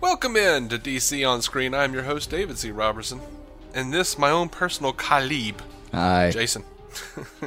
Welcome 0.00 0.36
in 0.36 0.68
to 0.68 0.78
DC 0.78 1.28
on 1.28 1.42
Screen. 1.42 1.74
I'm 1.74 1.92
your 1.92 2.04
host, 2.04 2.30
David 2.30 2.56
C. 2.58 2.70
Robertson. 2.70 3.20
And 3.74 3.92
this, 3.92 4.16
my 4.18 4.30
own 4.30 4.48
personal 4.48 4.92
Khalib, 4.92 5.56
Hi. 5.92 6.30
Jason. 6.30 6.62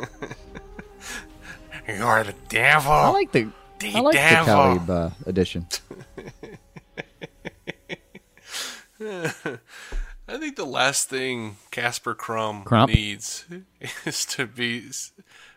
You're 1.87 2.23
the 2.23 2.35
devil. 2.49 2.91
I 2.91 3.09
like 3.09 3.31
the 3.31 3.49
The 3.79 3.95
I 3.95 3.99
like 4.01 4.13
the 4.15 4.19
devil. 4.19 4.91
Uh, 4.95 5.09
edition. 5.25 5.67
I 10.27 10.37
think 10.37 10.55
the 10.55 10.65
last 10.65 11.09
thing 11.09 11.57
Casper 11.71 12.13
Crumb 12.13 12.63
Crump? 12.63 12.91
needs 12.93 13.45
is 14.05 14.25
to 14.27 14.45
be 14.45 14.83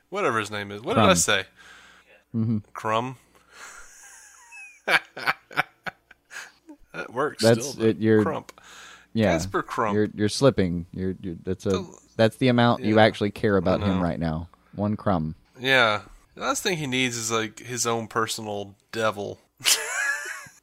whatever 0.09 0.39
his 0.39 0.51
name 0.51 0.71
is. 0.73 0.81
What 0.81 0.95
did 0.95 1.05
I 1.05 1.15
say? 1.15 1.45
Mm-hmm. 2.35 2.59
Crumb. 2.73 3.17
That 6.95 7.13
works. 7.13 7.43
That's 7.43 7.71
still, 7.71 7.85
it, 7.85 7.99
you're- 7.99 8.23
Crump. 8.23 8.53
Yeah, 9.13 9.33
Casper 9.33 9.63
Crump. 9.63 9.95
You're 9.95 10.09
you're 10.15 10.29
slipping. 10.29 10.87
You're, 10.93 11.15
you're 11.21 11.37
that's 11.45 11.67
a 11.67 11.71
The- 11.71 11.99
that's 12.17 12.37
the 12.37 12.49
amount 12.49 12.83
you 12.83 12.99
actually 12.99 13.31
care 13.31 13.57
about 13.57 13.81
him 13.81 13.91
uh-huh. 13.91 14.03
right 14.03 14.19
now. 14.19 14.49
One 14.75 14.97
crumb. 14.97 15.35
Yeah. 15.61 16.03
The 16.35 16.41
last 16.41 16.63
thing 16.63 16.79
he 16.79 16.87
needs 16.87 17.17
is 17.17 17.31
like 17.31 17.61
his 17.61 17.87
own 17.87 18.09
personal 18.09 18.75
devil. 18.93 19.39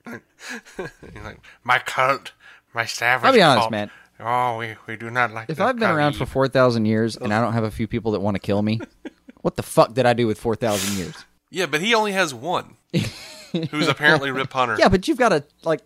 He's 0.06 1.24
like, 1.24 1.40
my 1.64 1.80
cult, 1.80 2.34
my 2.74 2.86
savage 2.86 3.26
I'll 3.26 3.34
be 3.34 3.42
honest, 3.42 3.62
cult. 3.64 3.72
man. 3.72 3.92
Oh, 4.20 4.58
we, 4.58 4.76
we 4.88 4.98
do 4.98 5.10
not 5.10 5.32
like 5.32 5.50
If 5.50 5.62
I've 5.62 5.80
been 5.80 5.90
around 5.90 6.14
for 6.14 6.26
four 6.26 6.48
thousand 6.48 6.86
years 6.86 7.16
and 7.18 7.34
I 7.34 7.42
don't 7.44 7.54
have 7.54 7.64
a 7.64 7.72
few 7.72 7.88
people 7.88 8.12
that 8.14 8.20
want 8.20 8.36
to 8.36 8.40
kill 8.40 8.62
me, 8.62 8.82
what 9.42 9.56
the 9.56 9.64
fuck 9.64 9.94
did 9.94 10.06
I 10.06 10.14
do 10.14 10.28
with 10.28 10.40
four 10.40 10.56
thousand 10.56 10.98
years? 10.98 11.16
Yeah, 11.50 11.66
but 11.66 11.82
he 11.82 11.94
only 11.94 12.12
has 12.12 12.34
one. 12.34 12.78
who's 13.72 13.88
apparently 13.88 14.32
Rip 14.32 14.52
Hunter. 14.52 14.78
Yeah, 14.80 14.90
but 14.90 15.08
you've 15.08 15.18
got 15.18 15.30
to 15.30 15.44
like 15.64 15.82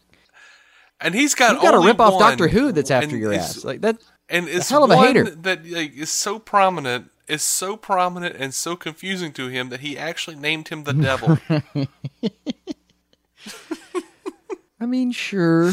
And 1.06 1.14
he's 1.14 1.36
got 1.36 1.53
you've 1.53 1.61
got 1.61 1.72
to 1.80 1.86
rip 1.86 2.00
off 2.00 2.17
Doctor 2.20 2.48
Who 2.48 2.72
that's 2.72 2.89
after 2.89 3.16
your 3.16 3.31
ass. 3.31 3.64
Like 3.64 3.81
that. 3.81 3.98
And 4.28 4.48
it's 4.50 4.70
hell 4.70 4.84
of 4.84 4.89
a 4.89 4.95
one 4.95 5.06
hater. 5.08 5.30
that 5.30 5.64
like, 5.70 5.95
is 5.95 6.11
so 6.11 6.39
prominent, 6.39 7.11
is 7.28 7.44
so 7.44 7.78
prominent 7.78 8.36
and 8.38 8.56
so 8.56 8.75
confusing 8.75 9.31
to 9.33 9.48
him 9.50 9.70
that 9.70 9.81
he 9.81 9.95
actually 10.00 10.36
named 10.36 10.70
him 10.70 10.83
the 10.83 10.94
devil. 10.94 11.38
I 14.80 14.86
mean, 14.86 15.11
sure. 15.11 15.72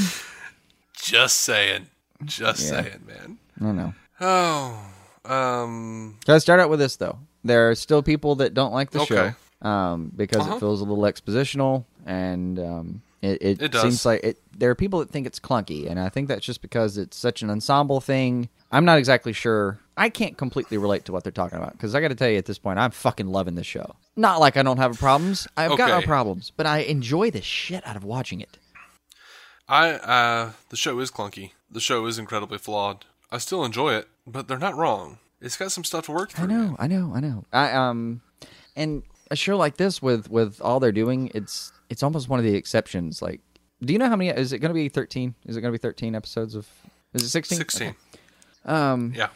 Just 0.97 1.37
saying. 1.41 1.87
Just 2.25 2.63
Yeah. 2.63 2.83
saying, 2.83 3.01
man. 3.07 3.39
I 3.61 3.73
know. 3.73 3.95
Oh, 4.21 4.79
um, 5.25 6.19
Can 6.25 6.35
I 6.35 6.39
start 6.39 6.61
out 6.61 6.71
with 6.71 6.79
this 6.79 6.97
though? 6.97 7.19
There 7.43 7.71
are 7.71 7.75
still 7.75 8.03
people 8.03 8.37
that 8.37 8.55
don't 8.55 8.73
like 8.73 8.91
the 8.91 9.01
Okay. 9.01 9.35
show 9.63 9.67
um, 9.69 10.13
because 10.15 10.43
Uh-huh. 10.47 10.57
it 10.57 10.61
feels 10.61 10.81
a 10.81 10.85
little 10.85 11.05
expositional, 11.05 11.85
and 12.07 12.59
um, 12.59 13.03
it, 13.23 13.39
it, 13.41 13.63
It 13.63 13.73
does. 13.73 13.83
seems 13.83 14.05
like 14.05 14.23
it. 14.25 14.39
There 14.57 14.69
are 14.71 14.75
people 14.75 14.99
that 14.99 15.11
think 15.11 15.27
it's 15.27 15.39
clunky, 15.41 15.89
and 15.89 15.99
I 15.99 16.09
think 16.09 16.29
that's 16.29 16.45
just 16.45 16.61
because 16.61 16.99
it's 16.99 17.17
such 17.17 17.43
an 17.43 17.51
ensemble 17.51 18.01
thing. 18.01 18.49
I'm 18.71 18.85
not 18.85 18.99
exactly 18.99 19.33
sure. 19.33 19.79
I 19.97 20.09
can't 20.09 20.37
completely 20.37 20.77
relate 20.79 21.05
to 21.05 21.13
what 21.13 21.23
they're 21.23 21.33
talking 21.33 21.59
about 21.59 21.73
because 21.73 21.95
I 21.95 22.01
got 22.01 22.09
to 22.09 22.15
tell 22.15 22.29
you 22.29 22.39
at 22.39 22.47
this 22.47 22.59
point, 22.59 22.79
I'm 22.79 22.91
fucking 22.91 23.29
loving 23.29 23.55
this 23.55 23.67
show. 23.67 23.95
Not 24.17 24.41
like 24.41 24.57
I 24.57 24.63
don't 24.63 24.79
have 24.79 24.99
problems. 24.99 25.47
I've 25.57 25.77
got 25.79 25.89
no 25.89 26.03
problems, 26.03 26.51
but 26.57 26.67
I 26.67 26.79
enjoy 26.79 27.31
the 27.31 27.43
shit 27.43 27.87
out 27.87 27.97
of 27.97 28.05
watching 28.05 28.41
it. 28.41 28.59
I 29.69 29.91
uh, 29.93 30.53
the 30.71 30.77
show 30.77 30.99
is 30.99 31.11
clunky. 31.11 31.53
The 31.71 31.81
show 31.81 32.05
is 32.07 32.19
incredibly 32.19 32.59
flawed. 32.59 33.05
I 33.31 33.39
still 33.39 33.65
enjoy 33.65 33.95
it, 33.95 34.09
but 34.27 34.49
they're 34.49 34.59
not 34.59 34.77
wrong. 34.77 35.19
It's 35.41 35.57
got 35.57 35.73
some 35.73 35.85
stuff 35.85 36.07
to 36.07 36.13
work 36.13 36.31
I 36.35 36.39
through. 36.45 36.49
know, 36.49 36.77
I 36.79 36.87
know, 36.87 37.13
I 37.15 37.21
know. 37.21 37.45
I 37.53 37.73
um, 37.73 38.21
and 38.77 39.03
a 39.31 39.37
show 39.37 39.57
like 39.57 39.77
this 39.77 40.03
with 40.03 40.31
with 40.31 40.61
all 40.61 40.81
they're 40.81 40.93
doing, 40.93 41.31
it's 41.35 41.73
it's 41.93 42.03
almost 42.03 42.29
one 42.29 42.39
of 42.41 42.45
the 42.45 42.55
exceptions. 42.57 43.23
Like, 43.23 43.41
do 43.81 43.93
you 43.93 43.99
know 43.99 44.09
how 44.09 44.17
many? 44.17 44.31
Is 44.31 44.53
it 44.53 44.59
going 44.59 44.71
to 44.71 44.75
be 44.75 44.89
thirteen? 44.89 45.35
Is 45.47 45.57
it 45.57 45.61
going 45.61 45.73
to 45.73 45.79
be 45.79 45.81
thirteen 45.83 46.15
episodes 46.15 46.55
of? 46.55 46.67
Is 47.15 47.23
it 47.23 47.29
sixteen? 47.29 47.59
Sixteen. 47.59 47.95
Um. 48.65 49.13
Yeah. 49.15 49.29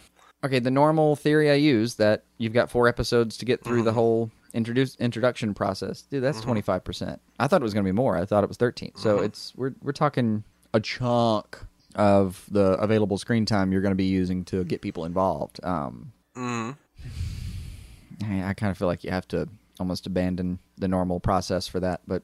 Okay. 0.45 0.59
The 0.59 0.71
normal 0.71 1.15
theory 1.17 1.51
I 1.51 1.55
use 1.55 1.95
that 1.97 2.25
you've 2.39 2.53
got 2.53 2.71
four 2.71 2.89
episodes 2.89 3.37
to 3.39 3.45
get 3.45 3.63
through 3.63 3.77
Mm-hmm. 3.79 3.85
the 3.85 3.93
whole 3.93 4.31
introduce 4.55 4.97
introduction 4.97 5.53
process. 5.55 6.03
Dude, 6.03 6.23
that's 6.23 6.41
twenty 6.41 6.63
five 6.63 6.83
percent. 6.85 7.21
I 7.39 7.47
thought 7.47 7.61
it 7.61 7.65
was 7.65 7.75
going 7.75 7.85
to 7.85 7.89
be 7.89 7.95
more. 7.95 8.17
I 8.17 8.25
thought 8.25 8.43
it 8.43 8.49
was 8.49 8.57
thirteen. 8.57 8.93
So 8.97 9.17
Mm-hmm. 9.17 9.25
it's 9.27 9.53
we're 9.57 9.75
we're 9.83 9.93
talking 9.93 10.45
a 10.73 10.81
chunk 10.81 11.59
of 11.95 12.45
the 12.51 12.73
available 12.79 13.17
screen 13.19 13.47
time 13.47 13.73
you're 13.73 13.81
going 13.81 13.93
to 13.93 13.97
be 13.97 14.05
using 14.05 14.45
to 14.47 14.65
get 14.65 14.81
people 14.81 15.05
involved. 15.05 15.61
Um. 15.65 16.13
Mm. 16.37 16.77
I, 18.25 18.45
I 18.51 18.55
kind 18.55 18.71
of 18.71 18.79
feel 18.79 18.89
like 18.89 19.05
you 19.05 19.11
have 19.11 19.29
to 19.29 19.49
almost 19.79 20.07
abandon 20.07 20.59
the 20.79 20.89
normal 20.89 21.21
process 21.21 21.69
for 21.69 21.81
that, 21.81 22.01
but 22.07 22.23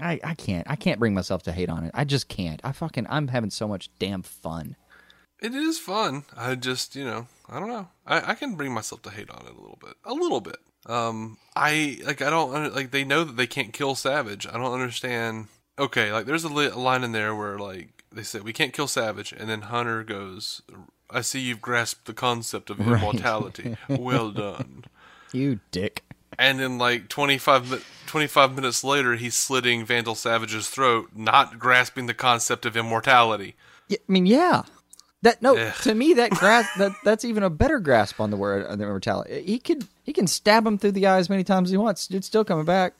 I, 0.00 0.20
I 0.22 0.34
can't. 0.34 0.68
I 0.70 0.76
can't 0.76 0.98
bring 1.00 1.14
myself 1.14 1.42
to 1.44 1.52
hate 1.52 1.68
on 1.68 1.84
it. 1.84 1.90
I 1.94 2.04
just 2.04 2.28
can't. 2.28 2.60
I 2.64 2.72
fucking 2.72 3.06
I'm 3.10 3.28
having 3.28 3.50
so 3.50 3.66
much 3.68 3.90
damn 3.98 4.22
fun. 4.22 4.76
It 5.40 5.54
is 5.54 5.78
fun. 5.78 6.24
I 6.36 6.56
just, 6.56 6.96
you 6.96 7.04
know, 7.04 7.28
I 7.48 7.60
don't 7.60 7.68
know. 7.68 7.88
I, 8.06 8.32
I 8.32 8.34
can 8.34 8.56
bring 8.56 8.72
myself 8.72 9.02
to 9.02 9.10
hate 9.10 9.30
on 9.30 9.46
it 9.46 9.52
a 9.56 9.60
little 9.60 9.78
bit. 9.80 9.94
A 10.04 10.12
little 10.12 10.40
bit. 10.40 10.56
Um, 10.86 11.38
I 11.54 11.98
like. 12.04 12.22
I 12.22 12.30
don't 12.30 12.74
like. 12.74 12.90
They 12.90 13.04
know 13.04 13.24
that 13.24 13.36
they 13.36 13.46
can't 13.46 13.72
kill 13.72 13.94
Savage. 13.94 14.46
I 14.46 14.52
don't 14.54 14.72
understand. 14.72 15.48
Okay, 15.78 16.12
like 16.12 16.26
there's 16.26 16.44
a, 16.44 16.48
li- 16.48 16.66
a 16.66 16.76
line 16.78 17.04
in 17.04 17.12
there 17.12 17.34
where 17.36 17.58
like 17.58 18.02
they 18.12 18.22
said 18.24 18.42
we 18.42 18.52
can't 18.52 18.72
kill 18.72 18.88
Savage, 18.88 19.32
and 19.32 19.48
then 19.48 19.62
Hunter 19.62 20.02
goes, 20.02 20.62
"I 21.10 21.20
see 21.20 21.40
you've 21.40 21.60
grasped 21.60 22.06
the 22.06 22.14
concept 22.14 22.70
of 22.70 22.78
Right. 22.80 22.98
immortality. 22.98 23.76
well 23.88 24.30
done." 24.30 24.84
You 25.32 25.60
dick. 25.70 26.04
And 26.38 26.60
then 26.60 26.78
like 26.78 27.08
25, 27.08 27.84
25 28.06 28.54
minutes 28.54 28.84
later, 28.84 29.16
he's 29.16 29.34
slitting 29.34 29.84
Vandal 29.84 30.14
Savage's 30.14 30.68
throat, 30.68 31.10
not 31.14 31.58
grasping 31.58 32.06
the 32.06 32.14
concept 32.14 32.64
of 32.64 32.76
immortality. 32.76 33.56
Yeah, 33.88 33.98
I 34.08 34.12
mean, 34.12 34.26
yeah. 34.26 34.62
That 35.22 35.42
no, 35.42 35.56
Ugh. 35.56 35.74
to 35.82 35.94
me 35.96 36.14
that 36.14 36.30
grasp 36.30 36.78
that 36.78 36.92
that's 37.02 37.24
even 37.24 37.42
a 37.42 37.50
better 37.50 37.80
grasp 37.80 38.20
on 38.20 38.30
the 38.30 38.36
word 38.36 38.64
on 38.66 38.78
the 38.78 38.84
immortality. 38.84 39.42
He 39.42 39.58
could 39.58 39.88
he 40.04 40.12
can 40.12 40.28
stab 40.28 40.64
him 40.64 40.78
through 40.78 40.92
the 40.92 41.06
eye 41.08 41.18
as 41.18 41.28
many 41.28 41.42
times 41.42 41.68
as 41.68 41.72
he 41.72 41.76
wants. 41.76 42.06
Dude's 42.06 42.28
still 42.28 42.44
coming 42.44 42.64
back. 42.64 42.94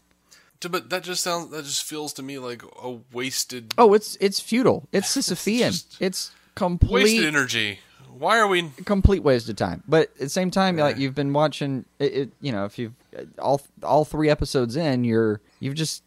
But 0.60 0.90
that 0.90 1.04
just 1.04 1.22
sounds. 1.22 1.52
That 1.52 1.64
just 1.64 1.84
feels 1.84 2.12
to 2.14 2.22
me 2.24 2.40
like 2.40 2.64
a 2.82 2.98
wasted, 3.12 3.72
Oh, 3.78 3.94
it's 3.94 4.16
it's 4.20 4.40
futile. 4.40 4.88
It's 4.90 5.06
Sisyphean. 5.16 5.68
It's 6.00 6.32
wasted 6.32 6.54
complete 6.56 7.24
energy. 7.24 7.78
Why 8.18 8.38
are 8.38 8.48
we? 8.48 8.70
complete 8.84 9.22
waste 9.22 9.48
of 9.48 9.56
time. 9.56 9.82
But 9.88 10.10
at 10.14 10.18
the 10.18 10.28
same 10.28 10.50
time, 10.50 10.76
like 10.76 10.98
you've 10.98 11.14
been 11.14 11.32
watching 11.32 11.84
it, 11.98 12.12
it 12.12 12.30
you 12.40 12.52
know, 12.52 12.64
if 12.64 12.78
you've 12.78 12.94
all 13.38 13.60
all 13.82 14.04
three 14.04 14.28
episodes 14.30 14.76
in, 14.76 15.04
you're 15.04 15.40
you've 15.60 15.74
just 15.74 16.02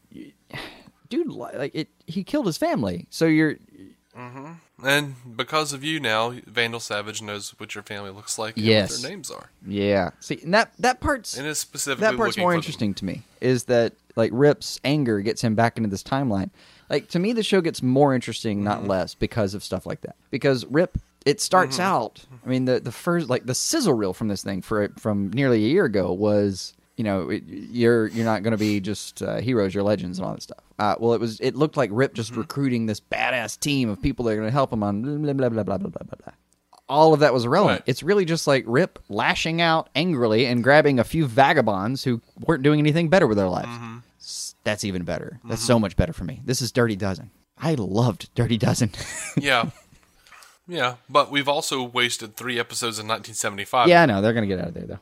dude 1.10 1.28
like 1.28 1.74
it 1.76 1.88
he 2.08 2.24
killed 2.24 2.46
his 2.46 2.58
family. 2.58 3.08
So 3.10 3.26
you're 3.26 3.56
And 4.84 5.16
because 5.38 5.74
of 5.74 5.84
you 5.84 6.00
now, 6.00 6.32
Vandal 6.48 6.80
Savage 6.80 7.22
knows 7.22 7.52
what 7.60 7.76
your 7.76 7.84
family 7.84 8.10
looks 8.10 8.38
like 8.40 8.58
and 8.58 8.66
Yes. 8.66 8.92
what 8.92 9.02
their 9.02 9.12
names 9.12 9.30
are, 9.32 9.52
yeah. 9.66 10.10
See, 10.20 10.40
and 10.44 10.54
that 10.54 10.72
that 10.80 11.00
part's 11.00 11.38
and 11.38 11.56
specifically 11.56 12.02
that 12.10 12.18
part's 12.18 12.38
more 12.38 12.50
for 12.50 12.54
them. 12.54 12.58
interesting 12.60 12.94
to 12.96 13.06
me 13.06 13.22
is 13.40 13.66
that 13.66 13.94
like 14.16 14.32
Rip's 14.34 14.80
anger 14.84 15.22
gets 15.22 15.42
him 15.42 15.56
back 15.56 15.78
into 15.78 15.90
this 15.90 16.04
timeline. 16.04 16.50
Like 16.90 17.08
to 17.10 17.20
me, 17.20 17.32
the 17.34 17.44
show 17.44 17.62
gets 17.62 17.82
more 17.82 18.14
interesting, 18.14 18.58
Mm-hmm. 18.58 18.66
not 18.66 18.88
less, 18.88 19.14
because 19.16 19.54
of 19.54 19.64
stuff 19.64 19.86
like 19.86 20.02
that. 20.02 20.16
Because 20.30 20.66
Rip, 20.66 20.98
it 21.26 21.42
starts 21.42 21.78
mm-hmm. 21.78 21.86
out. 21.86 22.26
I 22.46 22.50
mean, 22.50 22.66
the 22.66 22.80
the 22.80 22.92
first 22.92 23.30
like 23.30 23.46
the 23.46 23.56
sizzle 23.56 23.94
reel 23.94 24.14
from 24.14 24.28
this 24.28 24.44
thing 24.44 24.62
for 24.62 24.90
from 24.98 25.30
nearly 25.32 25.64
a 25.64 25.68
year 25.68 25.86
ago 25.86 26.12
was 26.12 26.74
you 26.98 27.04
know 27.04 27.30
it, 27.30 27.44
you're 27.46 28.08
you're 28.08 28.26
not 28.26 28.44
going 28.44 28.52
to 28.52 28.58
be 28.58 28.80
just 28.80 29.22
uh, 29.22 29.38
heroes, 29.38 29.74
you're 29.74 29.84
legends 29.84 30.18
and 30.18 30.28
all 30.28 30.34
that 30.34 30.42
stuff. 30.42 30.64
Uh, 30.80 30.96
well, 31.00 31.14
it 31.14 31.20
was 31.20 31.40
it 31.40 31.56
looked 31.56 31.78
like 31.78 31.90
Rip 31.94 32.14
just 32.14 32.32
mm-hmm. 32.32 32.42
recruiting 32.42 32.86
this 32.86 33.00
badass 33.00 33.60
team 33.60 33.90
of 33.90 34.02
people 34.02 34.26
that 34.26 34.32
are 34.32 34.38
going 34.38 34.48
to 34.48 34.52
help 34.52 34.74
him 34.74 34.84
on 34.84 35.02
blah 35.02 35.34
blah 35.34 35.50
blah 35.50 35.64
blah 35.64 35.78
blah 35.78 35.78
blah 35.78 35.90
blah. 35.90 36.18
blah. 36.24 36.34
All 36.90 37.14
of 37.14 37.22
that 37.22 37.34
was 37.34 37.46
irrelevant. 37.46 37.82
Right. 37.82 37.90
It's 37.90 38.04
really 38.04 38.26
just 38.26 38.48
like 38.48 38.66
Rip 38.68 39.00
lashing 39.08 39.62
out 39.62 39.88
angrily 39.96 40.46
and 40.46 40.62
grabbing 40.62 41.00
a 41.00 41.06
few 41.06 41.26
vagabonds 41.26 42.04
who 42.04 42.20
weren't 42.46 42.64
doing 42.64 42.82
anything 42.82 43.08
better 43.08 43.28
with 43.28 43.38
their 43.38 43.48
lives. 43.48 43.70
Mm-hmm. 43.70 43.98
That's 44.66 44.84
even 44.84 45.04
better. 45.04 45.40
That's 45.46 45.62
mm-hmm. 45.62 45.68
so 45.68 45.80
much 45.80 45.96
better 45.96 46.12
for 46.12 46.26
me. 46.26 46.42
This 46.44 46.62
is 46.62 46.72
Dirty 46.74 46.98
Dozen. 46.98 47.32
I 47.58 47.76
loved 47.76 48.34
Dirty 48.36 48.58
Dozen. 48.58 48.92
yeah. 49.38 49.70
yeah. 50.72 50.96
But 51.10 51.30
we've 51.30 51.48
also 51.50 51.84
wasted 51.84 52.36
three 52.36 52.58
episodes 52.60 52.98
in 52.98 53.08
1975. 53.08 53.88
yeah, 53.90 54.04
I 54.04 54.06
know. 54.06 54.22
They're 54.22 54.34
going 54.34 54.48
to 54.48 54.56
get 54.56 54.62
out 54.64 54.70
of 54.70 54.74
there, 54.74 54.86
though. 54.86 55.00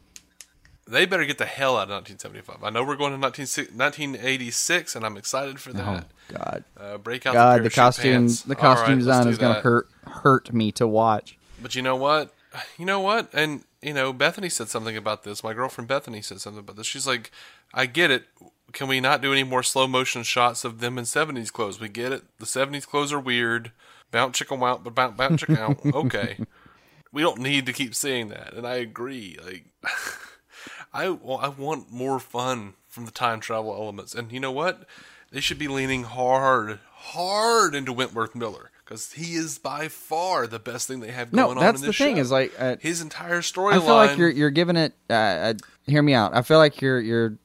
They 0.87 1.05
better 1.05 1.25
get 1.25 1.37
the 1.37 1.45
hell 1.45 1.77
out 1.77 1.83
of 1.83 1.89
1975. 1.91 2.63
I 2.63 2.71
know 2.71 2.83
we're 2.83 2.95
going 2.95 3.11
to 3.11 3.17
19, 3.19 3.45
1986, 3.77 4.95
and 4.95 5.05
I'm 5.05 5.17
excited 5.17 5.59
for 5.59 5.69
Oh, 5.69 5.73
that. 5.73 6.07
God. 6.33 6.63
Uh, 6.79 6.97
break 6.97 7.25
out 7.25 7.33
God, 7.33 7.59
the, 7.59 7.63
the 7.65 7.69
costume, 7.69 8.11
pants. 8.11 8.41
the 8.41 8.55
costume 8.55 8.89
right, 8.93 8.97
design 8.99 9.27
is 9.27 9.37
going 9.37 9.55
to 9.55 9.61
hurt 9.61 9.87
hurt 10.05 10.51
me 10.53 10.71
to 10.73 10.87
watch. 10.87 11.37
But 11.61 11.75
you 11.75 11.81
know 11.81 11.95
what? 11.95 12.33
You 12.77 12.85
know 12.85 12.99
what? 12.99 13.29
And 13.33 13.63
you 13.81 13.93
know, 13.93 14.11
Bethany 14.11 14.49
said 14.49 14.69
something 14.69 14.97
about 14.97 15.23
this. 15.23 15.43
My 15.43 15.53
girlfriend 15.53 15.87
Bethany 15.87 16.21
said 16.21 16.41
something 16.41 16.59
about 16.59 16.75
this. 16.75 16.87
She's 16.87 17.05
like, 17.07 17.31
"I 17.73 17.85
get 17.85 18.09
it. 18.11 18.25
Can 18.73 18.87
we 18.87 18.99
not 18.99 19.21
do 19.21 19.31
any 19.31 19.43
more 19.43 19.63
slow 19.63 19.87
motion 19.87 20.23
shots 20.23 20.65
of 20.65 20.79
them 20.79 20.97
in 20.97 21.05
'70s 21.05 21.51
clothes? 21.51 21.79
We 21.79 21.89
get 21.89 22.11
it. 22.11 22.23
The 22.39 22.45
'70s 22.47 22.87
clothes 22.87 23.13
are 23.13 23.19
weird. 23.19 23.71
Bounce 24.11 24.37
chicken 24.37 24.61
out, 24.63 24.83
but 24.83 24.95
bounce 24.95 25.17
bounce 25.17 25.39
chicken 25.41 25.57
out. 25.57 25.77
Okay, 25.85 26.37
we 27.11 27.21
don't 27.21 27.39
need 27.39 27.65
to 27.67 27.73
keep 27.73 27.93
seeing 27.95 28.29
that." 28.29 28.53
And 28.53 28.65
I 28.65 28.75
agree. 28.75 29.37
Like, 29.43 29.65
I 30.93 31.09
well, 31.09 31.37
I 31.37 31.49
want 31.49 31.91
more 31.91 32.19
fun 32.19 32.73
from 32.87 33.05
the 33.05 33.11
time 33.11 33.39
travel 33.39 33.73
elements. 33.73 34.15
And 34.15 34.31
you 34.31 34.39
know 34.39 34.51
what? 34.51 34.85
They 35.31 35.39
should 35.41 35.59
be 35.59 35.67
leaning 35.67 36.03
hard, 36.05 36.79
hard 36.91 37.75
into 37.75 37.93
Wentworth 37.93 38.33
Miller 38.33 38.71
because 38.83 39.13
he 39.13 39.35
is 39.35 39.59
by 39.59 39.87
far 39.87 40.47
the 40.47 40.57
best 40.57 40.87
thing 40.87 41.01
they 41.01 41.11
have 41.11 41.31
No, 41.31 41.45
going 41.45 41.59
on. 41.59 41.63
that's 41.63 41.75
in 41.81 41.81
the 41.81 41.87
this 41.89 41.97
thing 41.99 42.15
show. 42.15 42.21
is 42.21 42.31
like 42.31 42.51
uh, 42.57 42.77
his 42.79 43.01
entire 43.01 43.41
storyline. 43.41 43.73
I 43.73 43.79
feel 43.79 43.95
like 43.95 44.17
you're 44.17 44.31
you're 44.31 44.49
giving 44.49 44.75
it. 44.75 44.93
Uh, 45.07 45.13
uh, 45.13 45.53
hear 45.85 46.01
me 46.01 46.15
out. 46.15 46.35
I 46.35 46.41
feel 46.41 46.57
like 46.57 46.81
you're 46.81 46.99
you're 46.99 47.37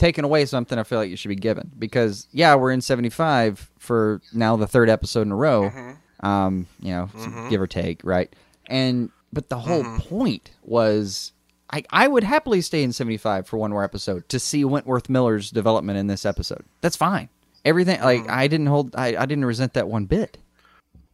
taking 0.00 0.24
away 0.24 0.44
something. 0.46 0.78
I 0.78 0.82
feel 0.82 0.98
like 0.98 1.10
you 1.10 1.16
should 1.16 1.28
be 1.28 1.36
given 1.36 1.70
because 1.78 2.26
yeah, 2.32 2.54
we're 2.56 2.72
in 2.72 2.80
seventy 2.80 3.10
five 3.10 3.70
for 3.78 4.20
now 4.32 4.56
the 4.56 4.66
third 4.66 4.88
episode 4.90 5.22
in 5.22 5.32
a 5.32 5.36
row. 5.36 5.70
Mm-hmm. 5.70 6.26
Um, 6.26 6.66
you 6.80 6.90
know, 6.92 7.08
give 7.48 7.60
or 7.60 7.66
take, 7.66 8.00
right? 8.04 8.34
And 8.66 9.10
but 9.32 9.48
the 9.48 9.58
whole 9.58 9.82
Mm-hmm. 9.84 9.98
point 10.08 10.50
was. 10.64 11.32
I, 11.72 11.84
I 11.90 12.08
would 12.08 12.24
happily 12.24 12.62
stay 12.62 12.82
in 12.82 12.92
75 12.92 13.46
for 13.46 13.56
one 13.56 13.70
more 13.70 13.84
episode 13.84 14.28
to 14.30 14.40
see 14.40 14.64
Wentworth 14.64 15.08
Miller's 15.08 15.52
development 15.52 16.00
in 16.00 16.08
this 16.08 16.26
episode. 16.26 16.64
That's 16.80 16.96
fine. 16.96 17.28
Everything 17.64 18.00
like 18.00 18.22
Mm-hmm. 18.22 18.28
I 18.32 18.48
didn't 18.48 18.66
hold 18.66 18.96
I, 18.96 19.14
I 19.16 19.24
didn't 19.24 19.44
resent 19.44 19.74
that 19.74 19.86
one 19.86 20.06
bit. 20.06 20.36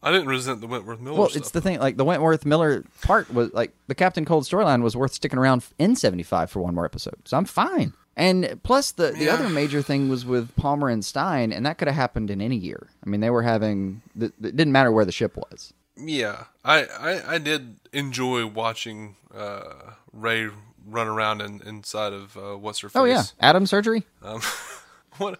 I 0.02 0.10
didn't 0.10 0.28
resent 0.28 0.62
the 0.62 0.66
Wentworth 0.66 0.98
Miller 0.98 1.18
Well, 1.18 1.28
stuff. 1.28 1.42
it's 1.42 1.50
the 1.50 1.60
thing. 1.60 1.78
Like 1.78 1.98
the 1.98 2.06
Wentworth 2.06 2.46
Miller 2.46 2.84
part 3.02 3.30
was 3.34 3.52
like 3.52 3.72
the 3.86 3.94
Captain 3.94 4.24
Cold 4.24 4.44
storyline 4.44 4.80
was 4.82 4.96
worth 4.96 5.12
sticking 5.12 5.38
around 5.38 5.66
in 5.78 5.94
seventy 5.94 6.22
five 6.22 6.50
for 6.50 6.60
one 6.62 6.74
more 6.74 6.86
episode. 6.86 7.16
So 7.26 7.36
I'm 7.36 7.44
fine. 7.44 7.92
And 8.16 8.60
plus, 8.62 8.92
the 8.92 9.10
the 9.12 9.24
Yeah. 9.26 9.34
other 9.34 9.48
major 9.50 9.82
thing 9.82 10.08
was 10.08 10.24
with 10.24 10.54
Palmer 10.56 10.88
and 10.88 11.04
Stein, 11.04 11.52
and 11.52 11.66
that 11.66 11.76
could 11.78 11.86
have 11.88 11.96
happened 11.96 12.30
in 12.30 12.40
any 12.40 12.56
year. 12.56 12.88
I 13.04 13.10
mean, 13.10 13.20
they 13.20 13.28
were 13.30 13.42
having. 13.42 14.00
It 14.18 14.40
didn't 14.40 14.72
matter 14.72 14.90
where 14.90 15.04
the 15.04 15.12
ship 15.12 15.36
was. 15.36 15.74
Yeah, 15.98 16.44
I, 16.64 16.84
I, 16.84 17.34
I 17.34 17.38
did 17.38 17.76
enjoy 17.92 18.46
watching 18.46 19.16
uh, 19.34 19.92
Ray 20.12 20.48
run 20.86 21.08
around 21.08 21.40
in, 21.40 21.60
inside 21.66 22.12
of 22.12 22.36
uh, 22.36 22.56
what's 22.56 22.80
her 22.80 22.88
face. 22.88 23.00
Oh 23.00 23.04
yeah, 23.04 23.22
Atom 23.40 23.66
surgery. 23.66 24.04
Um, 24.22 24.40
what? 25.18 25.38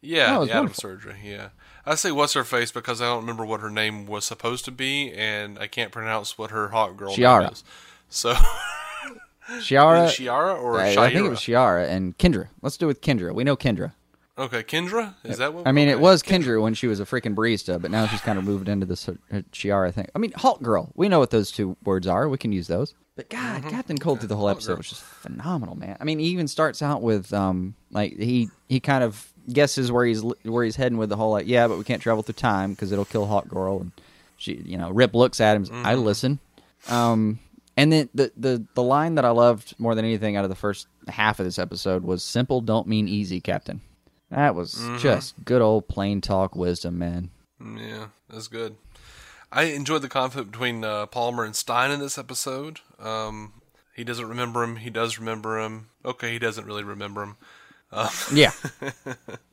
Yeah, 0.00 0.26
No, 0.32 0.44
the 0.44 0.50
Adam 0.52 0.62
wonderful. 0.64 0.80
surgery. 0.80 1.16
Yeah, 1.24 1.48
I 1.84 1.94
say 1.96 2.12
what's 2.12 2.34
her 2.34 2.44
face 2.44 2.70
because 2.72 3.00
I 3.00 3.06
don't 3.06 3.20
remember 3.20 3.44
what 3.44 3.60
her 3.60 3.70
name 3.70 4.06
was 4.06 4.24
supposed 4.24 4.64
to 4.66 4.70
be, 4.70 5.12
and 5.12 5.58
I 5.58 5.66
can't 5.68 5.90
pronounce 5.92 6.36
what 6.38 6.50
her 6.50 6.68
Hawk 6.68 6.96
Girl 6.96 7.14
Shiara. 7.16 7.42
name 7.42 7.52
is. 7.52 7.64
So 8.08 8.34
Shiara. 9.58 10.06
Shiara 10.08 10.60
or 10.60 10.80
I, 10.80 10.92
Shira? 10.92 11.04
I 11.04 11.12
think 11.12 11.26
it 11.26 11.30
was 11.30 11.40
Shiara 11.40 11.88
and 11.88 12.16
Kendra. 12.18 12.48
Let's 12.62 12.76
do 12.76 12.86
it 12.86 12.88
with 12.88 13.00
Kendra. 13.00 13.34
We 13.34 13.44
know 13.44 13.56
Kendra. 13.56 13.92
okay, 14.38 14.62
Kendra. 14.62 15.14
Is 15.24 15.38
that 15.38 15.54
what? 15.54 15.66
I 15.66 15.72
mean, 15.72 15.88
it 15.88 16.00
was 16.00 16.22
Kendra 16.22 16.60
when 16.60 16.74
she 16.74 16.86
was 16.86 17.00
a 17.00 17.04
freaking 17.04 17.34
barista, 17.34 17.80
but 17.80 17.90
now 17.90 18.06
she's 18.06 18.20
kind 18.20 18.38
of 18.38 18.44
moved 18.44 18.68
into 18.68 18.86
this 18.86 19.08
uh, 19.08 19.14
Shiara 19.52 19.92
thing. 19.92 20.08
I 20.14 20.18
mean, 20.18 20.32
Hawk 20.36 20.62
Girl. 20.62 20.90
We 20.94 21.08
know 21.08 21.18
what 21.18 21.30
those 21.30 21.50
two 21.50 21.76
words 21.84 22.06
are. 22.06 22.28
We 22.28 22.38
can 22.38 22.52
use 22.52 22.66
those. 22.66 22.94
But 23.16 23.30
God, 23.30 23.62
Captain 23.62 23.96
Cold 23.96 24.18
through 24.20 24.28
the 24.28 24.36
whole 24.36 24.50
episode 24.50 24.76
was 24.76 24.90
just 24.90 25.02
phenomenal, 25.02 25.74
man. 25.74 25.96
I 25.98 26.04
mean, 26.04 26.18
he 26.18 26.26
even 26.26 26.48
starts 26.48 26.82
out 26.82 27.00
with 27.00 27.32
um, 27.32 27.74
like 27.90 28.14
he 28.18 28.50
he 28.68 28.78
kind 28.78 29.02
of 29.02 29.32
guesses 29.50 29.90
where 29.90 30.04
he's 30.04 30.22
where 30.42 30.64
he's 30.64 30.76
heading 30.76 30.98
with 30.98 31.08
the 31.08 31.16
whole 31.16 31.30
like, 31.30 31.46
yeah, 31.46 31.66
but 31.66 31.78
we 31.78 31.84
can't 31.84 32.02
travel 32.02 32.22
through 32.22 32.34
time 32.34 32.72
because 32.72 32.92
it'll 32.92 33.06
kill 33.06 33.24
Hawk 33.24 33.48
Girl, 33.48 33.80
and 33.80 33.92
she, 34.36 34.60
you 34.66 34.76
know, 34.76 34.90
Rip 34.90 35.14
looks 35.14 35.40
at 35.40 35.56
him. 35.56 35.66
I 35.72 35.94
listen. 35.94 36.40
Um, 36.90 37.38
and 37.76 37.92
then 37.92 38.08
the, 38.14 38.32
the 38.36 38.64
the 38.74 38.82
line 38.82 39.16
that 39.16 39.24
I 39.24 39.30
loved 39.30 39.74
more 39.78 39.94
than 39.94 40.04
anything 40.04 40.36
out 40.36 40.44
of 40.44 40.50
the 40.50 40.56
first 40.56 40.86
half 41.08 41.38
of 41.38 41.46
this 41.46 41.58
episode 41.58 42.04
was 42.04 42.22
"Simple 42.22 42.60
don't 42.60 42.86
mean 42.88 43.08
easy, 43.08 43.40
Captain." 43.40 43.80
That 44.30 44.54
was 44.54 44.74
just 44.98 45.34
good 45.44 45.62
old 45.62 45.86
plain 45.88 46.20
talk 46.20 46.56
wisdom, 46.56 46.98
man. 46.98 47.30
Yeah, 47.60 48.08
that's 48.28 48.48
good. 48.48 48.76
I 49.52 49.64
enjoyed 49.64 50.02
the 50.02 50.08
conflict 50.08 50.50
between 50.50 50.84
uh, 50.84 51.06
Palmer 51.06 51.44
and 51.44 51.54
Stein 51.54 51.90
in 51.90 52.00
this 52.00 52.18
episode. 52.18 52.80
Um, 52.98 53.52
he 53.94 54.02
doesn't 54.02 54.28
remember 54.28 54.64
him. 54.64 54.76
He 54.76 54.90
does 54.90 55.18
remember 55.18 55.60
him. 55.60 55.88
Okay, 56.04 56.32
he 56.32 56.38
doesn't 56.38 56.66
really 56.66 56.82
remember 56.82 57.22
him. 57.22 57.36
Yeah, 58.32 58.52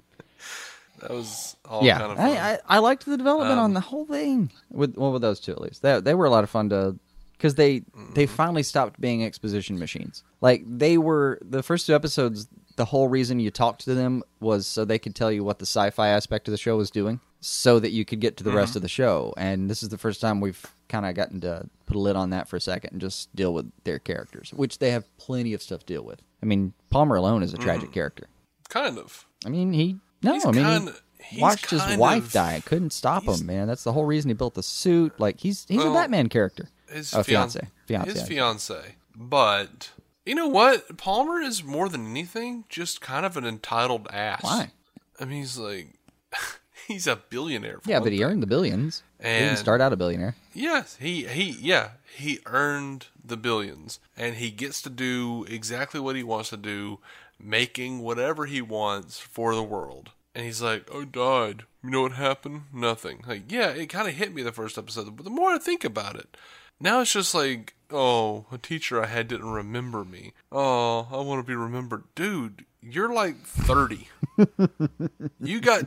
That 1.04 1.12
was 1.12 1.58
all 1.66 1.84
yeah. 1.84 2.00
kind 2.00 2.12
of 2.14 2.18
fun. 2.18 2.30
I, 2.30 2.54
I 2.54 2.60
I 2.70 2.80
liked 2.80 3.06
the 3.06 3.18
development 3.18 3.60
on 3.60 3.74
the 3.74 3.82
whole 3.82 4.06
thing 4.06 4.52
with 4.72 4.96
well 4.96 5.12
with 5.12 5.22
those 5.22 5.42
two 5.42 5.52
at 5.52 5.60
least. 5.60 5.82
They 5.82 6.00
they 6.00 6.14
were 6.14 6.26
a 6.26 6.30
lot 6.30 6.46
of 6.46 6.50
fun 6.50 6.70
to 6.70 6.98
because 7.44 7.56
they 7.56 7.80
they 8.14 8.24
mm-hmm. 8.24 8.36
finally 8.36 8.64
stopped 8.64 9.02
being 9.02 9.22
exposition 9.22 9.78
machines. 9.78 10.24
Like 10.40 10.64
they 10.66 10.98
were 10.98 11.40
the 11.42 11.62
first 11.62 11.86
two 11.86 11.94
episodes. 11.94 12.48
The 12.78 12.86
whole 12.86 13.10
reason 13.10 13.42
you 13.42 13.52
talked 13.52 13.84
to 13.84 13.94
them 13.94 14.24
was 14.40 14.66
so 14.66 14.86
they 14.86 14.98
could 14.98 15.14
tell 15.14 15.30
you 15.30 15.44
what 15.44 15.60
the 15.60 15.66
sci-fi 15.66 16.08
aspect 16.08 16.48
of 16.48 16.54
the 16.54 16.58
show 16.58 16.78
was 16.78 16.90
doing, 16.90 17.20
so 17.42 17.80
that 17.80 17.92
you 17.92 18.06
could 18.06 18.22
get 18.22 18.38
to 18.38 18.46
the 18.46 18.54
rest 18.54 18.72
mm-hmm. 18.72 18.78
of 18.78 18.82
the 18.84 18.88
show. 18.88 19.34
And 19.36 19.70
this 19.70 19.84
is 19.84 19.90
the 19.90 19.98
first 19.98 20.22
time 20.22 20.40
we've 20.40 20.66
kind 20.88 21.06
of 21.06 21.16
gotten 21.16 21.42
to 21.42 21.70
put 21.86 21.98
a 21.98 22.00
lid 22.00 22.16
on 22.16 22.30
that 22.30 22.48
for 22.48 22.56
a 22.56 22.62
second 22.62 22.94
and 22.94 23.02
just 23.02 23.36
deal 23.36 23.54
with 23.54 23.70
their 23.84 24.00
characters, 24.00 24.54
which 24.56 24.80
they 24.80 24.92
have 24.92 25.06
plenty 25.18 25.54
of 25.54 25.62
stuff 25.62 25.82
to 25.82 25.86
deal 25.86 26.04
with. 26.04 26.22
I 26.42 26.46
mean, 26.46 26.72
Palmer 26.90 27.18
alone 27.18 27.44
is 27.44 27.54
a 27.54 27.58
tragic 27.58 27.86
mm-hmm. 27.86 27.94
character. 27.94 28.28
kind 28.70 28.98
of. 28.98 29.28
I 29.46 29.50
mean, 29.50 29.74
he 29.74 29.98
no, 30.24 30.34
He's 30.34 30.46
I 30.46 30.52
mean, 30.52 30.64
kinda- 30.64 30.96
he 31.20 31.42
watched 31.42 31.70
his 31.70 31.98
wife 31.98 32.28
of- 32.28 32.32
die. 32.32 32.62
Couldn't 32.66 32.94
stop 32.94 33.24
him, 33.24 33.46
man. 33.46 33.68
That's 33.68 33.84
the 33.84 33.92
whole 33.92 34.06
reason 34.06 34.30
he 34.30 34.34
built 34.34 34.54
the 34.54 34.64
suit. 34.64 35.20
Like 35.20 35.42
he's 35.42 35.66
he's 35.68 35.84
a 35.84 35.92
Batman 35.92 36.30
character. 36.30 36.70
His 36.94 37.14
Oh, 37.14 37.24
fiance, 37.24 37.60
fiance. 37.86 38.12
His 38.12 38.24
fiance. 38.28 38.96
But 39.16 39.92
you 40.26 40.36
know 40.36 40.48
what? 40.48 40.98
Palmer 40.98 41.40
is 41.42 41.64
more 41.64 41.90
than 41.90 42.08
anything 42.08 42.66
just 42.70 43.02
kind 43.02 43.26
of 43.26 43.36
an 43.38 43.46
entitled 43.46 44.08
ass. 44.12 44.44
Why? 44.44 44.72
I 45.20 45.26
mean, 45.26 45.40
he's 45.40 45.58
like, 45.58 45.88
he's 46.88 47.08
a 47.08 47.16
billionaire. 47.16 47.80
For 47.82 47.90
Yeah, 47.90 48.00
but 48.00 48.12
he 48.12 48.20
thing. 48.20 48.28
earned 48.28 48.44
the 48.44 48.48
billions. 48.48 49.04
he 49.22 49.28
didn't 49.30 49.58
start 49.58 49.82
out 49.82 49.94
a 49.94 49.96
billionaire. 49.98 50.36
Yes, 50.54 50.98
he 51.00 51.26
he 51.28 51.52
yeah, 51.62 51.92
he 52.16 52.40
earned 52.46 53.08
the 53.24 53.38
billions 53.38 54.00
and 54.18 54.36
he 54.36 54.52
gets 54.52 54.82
to 54.84 54.90
do 54.90 55.46
exactly 55.50 56.00
what 56.00 56.16
he 56.16 56.24
wants 56.24 56.50
to 56.50 56.58
do, 56.58 57.00
making 57.40 58.00
whatever 58.00 58.46
he 58.46 58.62
wants 58.62 59.20
for 59.20 59.56
the 59.56 59.64
world. 59.64 60.12
And 60.36 60.46
he's 60.46 60.62
like, 60.62 60.90
"I 60.94 61.06
died. 61.06 61.64
You 61.84 61.92
know 61.92 62.02
what 62.04 62.14
happened? 62.14 62.64
Nothing." 62.74 63.24
Like, 63.28 63.52
yeah, 63.52 63.70
it 63.70 63.88
kind 63.88 64.08
of 64.08 64.16
hit 64.16 64.34
me 64.34 64.42
the 64.42 64.52
first 64.52 64.78
episode, 64.80 65.16
but 65.16 65.24
the 65.26 65.30
more 65.30 65.52
I 65.52 65.60
think 65.60 65.84
about 65.84 66.16
it, 66.16 66.36
now 66.84 67.02
it's 67.02 67.14
just 67.14 67.34
like, 67.34 67.74
"Oh, 67.90 68.46
a 68.52 68.58
teacher 68.58 69.02
I 69.02 69.08
had 69.08 69.30
didn't 69.30 69.52
remember 69.52 70.04
me. 70.04 70.34
Oh, 70.52 71.08
I 71.12 71.18
want 71.22 71.44
to 71.44 71.48
be 71.50 71.56
remembered." 71.56 72.04
Dude, 72.14 72.66
you're 72.82 73.12
like 73.12 73.38
30. 73.44 74.10
you 75.40 75.62
got 75.62 75.86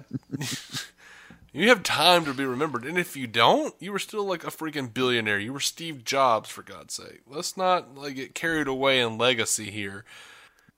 you 1.52 1.68
have 1.68 1.82
time 1.82 2.24
to 2.24 2.34
be 2.34 2.44
remembered, 2.44 2.84
and 2.84 2.98
if 2.98 3.16
you 3.16 3.26
don't, 3.26 3.74
you 3.78 3.92
were 3.92 3.98
still 3.98 4.24
like 4.24 4.44
a 4.44 4.50
freaking 4.50 4.92
billionaire. 4.92 5.38
You 5.38 5.52
were 5.52 5.60
Steve 5.60 6.02
Jobs, 6.02 6.48
for 6.48 6.62
God's 6.62 6.94
sake. 6.94 7.20
Let's 7.26 7.56
not 7.56 7.94
like 7.94 8.16
get 8.16 8.34
carried 8.34 8.66
away 8.66 9.00
in 9.00 9.18
legacy 9.18 9.70
here. 9.70 10.04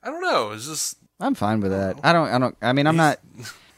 I 0.03 0.11
don't 0.11 0.23
know. 0.23 0.51
It's 0.53 0.67
just, 0.67 0.99
I'm 1.21 1.35
fine 1.35 1.61
with 1.61 1.71
that. 1.71 1.99
I 2.03 2.13
don't. 2.13 2.29
I 2.29 2.39
don't. 2.39 2.57
I 2.61 2.73
mean, 2.73 2.87
I'm 2.87 2.97
not 2.97 3.21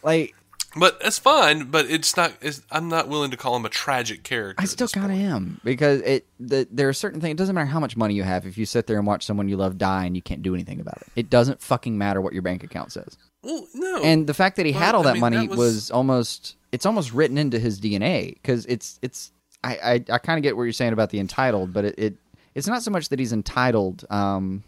like. 0.02 0.34
But 0.76 1.00
that's 1.00 1.18
fine. 1.18 1.64
But 1.70 1.90
it's 1.90 2.16
not. 2.16 2.32
It's, 2.40 2.62
I'm 2.70 2.88
not 2.88 3.08
willing 3.08 3.30
to 3.32 3.36
call 3.36 3.56
him 3.56 3.64
a 3.64 3.68
tragic 3.68 4.22
character. 4.22 4.62
I 4.62 4.66
still 4.66 4.88
kind 4.88 5.10
of 5.12 5.18
am 5.18 5.60
because 5.64 6.00
it. 6.02 6.26
The, 6.38 6.66
there 6.70 6.88
are 6.88 6.92
certain 6.92 7.20
things. 7.20 7.32
It 7.32 7.36
doesn't 7.38 7.54
matter 7.54 7.66
how 7.66 7.80
much 7.80 7.96
money 7.96 8.14
you 8.14 8.22
have 8.22 8.46
if 8.46 8.56
you 8.56 8.66
sit 8.66 8.86
there 8.86 8.98
and 8.98 9.06
watch 9.06 9.24
someone 9.26 9.48
you 9.48 9.56
love 9.56 9.78
die 9.78 10.04
and 10.04 10.14
you 10.14 10.22
can't 10.22 10.42
do 10.42 10.54
anything 10.54 10.80
about 10.80 10.98
it. 11.02 11.08
It 11.16 11.30
doesn't 11.30 11.60
fucking 11.60 11.96
matter 11.98 12.20
what 12.20 12.32
your 12.32 12.42
bank 12.42 12.62
account 12.64 12.92
says. 12.92 13.18
Well, 13.42 13.66
no. 13.74 14.02
and 14.02 14.26
the 14.26 14.34
fact 14.34 14.56
that 14.56 14.66
he 14.66 14.72
Well, 14.72 14.80
had 14.82 14.94
all 14.94 15.00
I 15.02 15.04
that 15.04 15.12
mean, 15.14 15.20
money 15.20 15.36
that 15.46 15.50
was... 15.50 15.58
was- 15.58 15.90
almost 15.90 16.56
it's 16.72 16.86
almost 16.86 17.12
written 17.12 17.36
into 17.38 17.58
his 17.58 17.80
DNA 17.80 18.34
because 18.34 18.64
it's 18.66 18.98
it's 19.02 19.32
I 19.64 19.76
I, 19.76 19.92
I 20.14 20.18
kind 20.18 20.38
of 20.38 20.42
get 20.42 20.56
what 20.56 20.64
you're 20.64 20.72
saying 20.72 20.92
about 20.92 21.10
the 21.10 21.18
entitled, 21.20 21.72
but 21.72 21.84
it, 21.86 21.94
it 21.98 22.14
it's 22.54 22.66
not 22.66 22.82
so 22.82 22.90
much 22.90 23.08
that 23.08 23.18
he's 23.18 23.32
entitled 23.32 24.04
um 24.10 24.62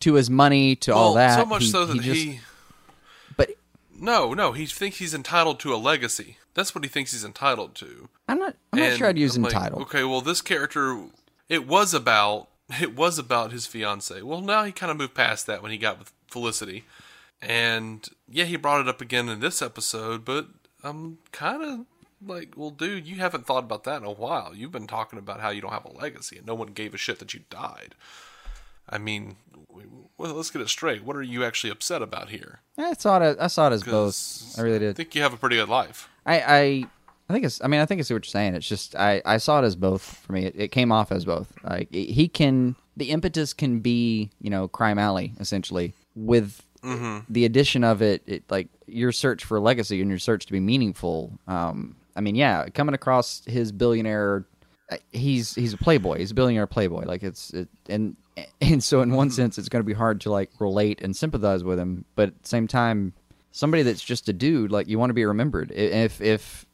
to 0.00 0.14
his 0.14 0.28
money 0.30 0.76
to 0.76 0.94
all 0.94 1.14
that. 1.14 1.38
So 1.38 1.46
much 1.46 1.62
He- 1.62 1.68
so 1.70 1.84
that 1.86 2.00
he 2.02 2.12
he, 2.12 2.32
just- 2.32 2.38
but 2.38 2.51
No, 4.02 4.34
no. 4.34 4.52
He 4.52 4.66
thinks 4.66 4.98
he's 4.98 5.14
entitled 5.14 5.60
to 5.60 5.72
a 5.72 5.76
legacy. 5.76 6.38
That's 6.54 6.74
what 6.74 6.84
he 6.84 6.90
thinks 6.90 7.12
he's 7.12 7.24
entitled 7.24 7.74
to. 7.76 8.08
I'm 8.28 8.38
not 8.38 8.56
I'm 8.72 8.80
not 8.80 8.98
sure 8.98 9.06
I'd 9.08 9.16
use 9.16 9.36
I'm 9.36 9.42
like, 9.42 9.54
entitled. 9.54 9.82
okay, 9.82 10.04
well, 10.04 10.20
this 10.20 10.42
character, 10.42 11.04
it 11.48 11.66
was 11.66 11.94
about 11.94 12.48
it 12.80 12.96
was 12.96 13.18
about 13.18 13.52
his 13.52 13.66
fiance. 13.66 14.20
Well, 14.22 14.40
now 14.40 14.64
he 14.64 14.72
kind 14.72 14.90
of 14.90 14.96
moved 14.96 15.14
past 15.14 15.46
that 15.46 15.62
when 15.62 15.70
he 15.70 15.78
got 15.78 15.98
with 15.98 16.12
Felicity, 16.26 16.84
and 17.40 18.06
yeah, 18.28 18.44
he 18.44 18.56
brought 18.56 18.80
it 18.80 18.88
up 18.88 19.00
again 19.00 19.28
in 19.28 19.40
this 19.40 19.62
episode. 19.62 20.24
But 20.24 20.48
I'm 20.82 21.18
kind 21.30 21.62
of 21.62 21.86
like, 22.26 22.54
well, 22.56 22.70
dude, 22.70 23.06
you 23.06 23.16
haven't 23.16 23.46
thought 23.46 23.64
about 23.64 23.84
that 23.84 24.00
in 24.02 24.06
a 24.06 24.12
while. 24.12 24.52
You've 24.54 24.72
been 24.72 24.86
talking 24.86 25.18
about 25.18 25.40
how 25.40 25.50
you 25.50 25.60
don't 25.60 25.72
have 25.72 25.84
a 25.84 25.92
legacy, 25.92 26.38
and 26.38 26.46
no 26.46 26.54
one 26.54 26.68
gave 26.68 26.92
a 26.92 26.98
shit 26.98 27.18
that 27.20 27.34
you 27.34 27.40
died. 27.50 27.94
I 28.88 28.98
mean, 28.98 29.36
well, 30.18 30.34
let's 30.34 30.50
get 30.50 30.62
it 30.62 30.68
straight. 30.68 31.04
What 31.04 31.16
are 31.16 31.22
you 31.22 31.44
actually 31.44 31.70
upset 31.70 32.02
about 32.02 32.28
here? 32.30 32.60
I 32.78 32.92
saw 32.94 33.20
it. 33.20 33.36
I 33.40 33.48
saw 33.48 33.68
it 33.68 33.72
as 33.72 33.82
both. 33.82 34.54
I 34.58 34.62
really 34.62 34.78
did. 34.78 34.90
I 34.90 34.92
think 34.92 35.14
you 35.14 35.22
have 35.22 35.32
a 35.32 35.36
pretty 35.36 35.56
good 35.56 35.68
life. 35.68 36.08
I, 36.24 36.40
I 36.40 36.84
I 37.28 37.32
think 37.32 37.44
it's. 37.44 37.60
I 37.64 37.66
mean, 37.66 37.80
I 37.80 37.86
think 37.86 37.98
I 37.98 38.02
see 38.02 38.14
what 38.14 38.24
you're 38.24 38.30
saying. 38.30 38.54
It's 38.54 38.68
just 38.68 38.94
I, 38.94 39.22
I 39.24 39.38
saw 39.38 39.60
it 39.60 39.64
as 39.64 39.74
both 39.74 40.02
for 40.02 40.32
me. 40.32 40.46
It, 40.46 40.54
it 40.56 40.68
came 40.68 40.92
off 40.92 41.10
as 41.10 41.24
both. 41.24 41.52
Like 41.64 41.92
he 41.92 42.28
can. 42.28 42.76
The 42.96 43.10
impetus 43.10 43.54
can 43.54 43.80
be 43.80 44.30
you 44.40 44.50
know 44.50 44.68
crime 44.68 44.98
alley 44.98 45.32
essentially 45.40 45.94
with 46.14 46.62
the 47.28 47.44
addition 47.44 47.84
of 47.84 48.02
it. 48.02 48.22
It 48.26 48.44
like 48.50 48.68
your 48.86 49.12
search 49.12 49.44
for 49.44 49.58
legacy 49.60 50.00
and 50.00 50.10
your 50.10 50.18
search 50.18 50.46
to 50.46 50.52
be 50.52 50.60
meaningful. 50.60 51.38
Um, 51.46 51.96
I 52.14 52.20
mean, 52.20 52.34
yeah, 52.34 52.68
coming 52.68 52.94
across 52.94 53.42
his 53.46 53.72
billionaire. 53.72 54.44
He's 55.12 55.54
he's 55.54 55.72
a 55.72 55.76
playboy. 55.76 56.18
He's 56.18 56.30
a 56.30 56.34
billionaire 56.34 56.66
playboy. 56.66 57.04
Like 57.04 57.22
it's 57.22 57.52
it, 57.52 57.68
and 57.88 58.16
and 58.60 58.82
so 58.82 59.02
in 59.02 59.12
one 59.12 59.30
sense, 59.30 59.58
it's 59.58 59.68
going 59.68 59.82
to 59.82 59.86
be 59.86 59.92
hard 59.92 60.20
to 60.22 60.30
like 60.30 60.50
relate 60.58 61.00
and 61.02 61.14
sympathize 61.14 61.64
with 61.64 61.78
him. 61.78 62.04
But 62.14 62.28
at 62.28 62.42
the 62.42 62.48
same 62.48 62.66
time, 62.66 63.12
somebody 63.50 63.82
that's 63.82 64.02
just 64.02 64.28
a 64.28 64.32
dude, 64.32 64.70
like 64.70 64.88
you 64.88 64.98
want 64.98 65.10
to 65.10 65.14
be 65.14 65.24
remembered. 65.24 65.70
If 65.72 66.20
if 66.20 66.66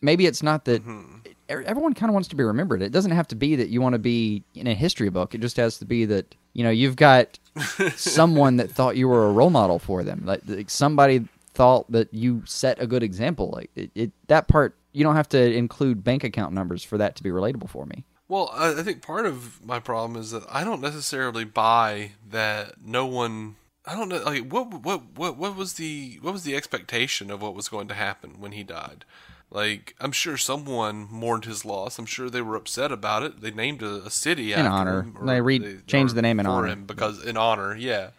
maybe 0.00 0.26
it's 0.26 0.42
not 0.42 0.64
that 0.64 0.84
Mm-hmm. 0.84 1.68
everyone 1.68 1.92
kind 1.94 2.08
of 2.08 2.14
wants 2.14 2.28
to 2.28 2.36
be 2.36 2.44
remembered. 2.44 2.80
It 2.82 2.92
doesn't 2.92 3.10
have 3.12 3.28
to 3.28 3.36
be 3.36 3.56
that 3.56 3.68
you 3.68 3.80
want 3.82 3.92
to 3.92 3.98
be 3.98 4.42
in 4.54 4.66
a 4.66 4.74
history 4.74 5.10
book. 5.10 5.34
It 5.34 5.40
just 5.42 5.56
has 5.58 5.78
to 5.78 5.84
be 5.84 6.04
that 6.06 6.34
you 6.54 6.64
know 6.64 6.70
you've 6.70 6.96
got 6.96 7.38
someone 7.96 8.56
that 8.56 8.70
thought 8.70 8.96
you 8.96 9.08
were 9.08 9.26
a 9.26 9.32
role 9.32 9.50
model 9.50 9.78
for 9.78 10.02
them. 10.02 10.22
Like, 10.24 10.40
like 10.46 10.70
somebody 10.70 11.28
thought 11.54 11.90
that 11.92 12.12
you 12.14 12.42
set 12.46 12.80
a 12.80 12.86
good 12.86 13.02
example. 13.02 13.50
Like 13.50 13.70
it, 13.76 13.90
it 13.94 14.10
that 14.28 14.48
part 14.48 14.74
you 14.92 15.04
don't 15.04 15.16
have 15.16 15.28
to 15.30 15.52
include 15.52 16.04
bank 16.04 16.24
account 16.24 16.52
numbers 16.52 16.84
for 16.84 16.98
that 16.98 17.16
to 17.16 17.22
be 17.22 17.30
relatable 17.30 17.68
for 17.68 17.86
me. 17.86 18.04
Well, 18.28 18.50
I, 18.54 18.82
think 18.82 19.02
part 19.02 19.26
of 19.26 19.64
my 19.64 19.78
problem 19.78 20.18
is 20.18 20.30
that 20.30 20.44
I 20.48 20.64
don't 20.64 20.80
necessarily 20.80 21.44
buy 21.44 22.12
that 22.30 22.74
no 22.82 23.04
one. 23.04 23.56
I 23.84 23.94
don't 23.94 24.08
know. 24.08 24.22
Like, 24.22 24.50
what, 24.50 24.72
what, 24.72 25.02
what, 25.16 25.36
what 25.36 25.56
was 25.56 25.74
the 25.74 26.18
what 26.22 26.32
was 26.32 26.44
the 26.44 26.56
expectation 26.56 27.30
of 27.30 27.42
what 27.42 27.54
was 27.54 27.68
going 27.68 27.88
to 27.88 27.94
happen 27.94 28.40
when 28.40 28.52
he 28.52 28.62
died? 28.62 29.04
Like, 29.50 29.94
I'm 30.00 30.12
sure 30.12 30.38
someone 30.38 31.08
mourned 31.10 31.44
his 31.44 31.66
loss. 31.66 31.98
I'm 31.98 32.06
sure 32.06 32.30
they 32.30 32.40
were 32.40 32.56
upset 32.56 32.90
about 32.90 33.22
it. 33.22 33.42
They 33.42 33.50
named 33.50 33.82
a, 33.82 34.04
a 34.04 34.10
city 34.10 34.54
In 34.54 34.66
honor. 34.66 35.06
They 35.22 35.42
re- 35.42 35.80
changed 35.86 36.14
the 36.14 36.22
name 36.22 36.40
in 36.40 36.46
for 36.46 36.52
honor. 36.52 36.68
him 36.68 36.84
because 36.86 37.22
in 37.22 37.36
honor. 37.36 37.76
Yeah. 37.76 38.10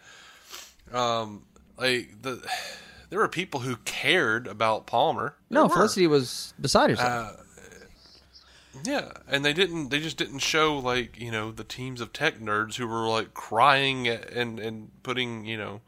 Um, 0.92 1.42
like 1.76 2.22
the 2.22 2.40
there 3.14 3.20
were 3.20 3.28
people 3.28 3.60
who 3.60 3.76
cared 3.84 4.48
about 4.48 4.86
Palmer. 4.86 5.36
There 5.48 5.60
No, 5.60 5.66
were. 5.66 5.74
Felicity 5.74 6.08
was 6.08 6.52
beside 6.60 6.90
herself. 6.90 7.40
Yeah, 8.84 9.12
and 9.28 9.44
they 9.44 9.52
didn't. 9.52 9.90
They 9.90 10.00
just 10.00 10.16
didn't 10.16 10.40
show 10.40 10.76
like 10.76 11.18
you 11.20 11.30
know 11.30 11.52
the 11.52 11.62
teams 11.62 12.00
of 12.00 12.12
tech 12.12 12.40
nerds 12.40 12.74
who 12.74 12.88
were 12.88 13.06
like 13.06 13.32
crying 13.32 14.08
and 14.08 14.58
and 14.58 14.90
putting 15.04 15.44
you 15.44 15.56
know, 15.56 15.80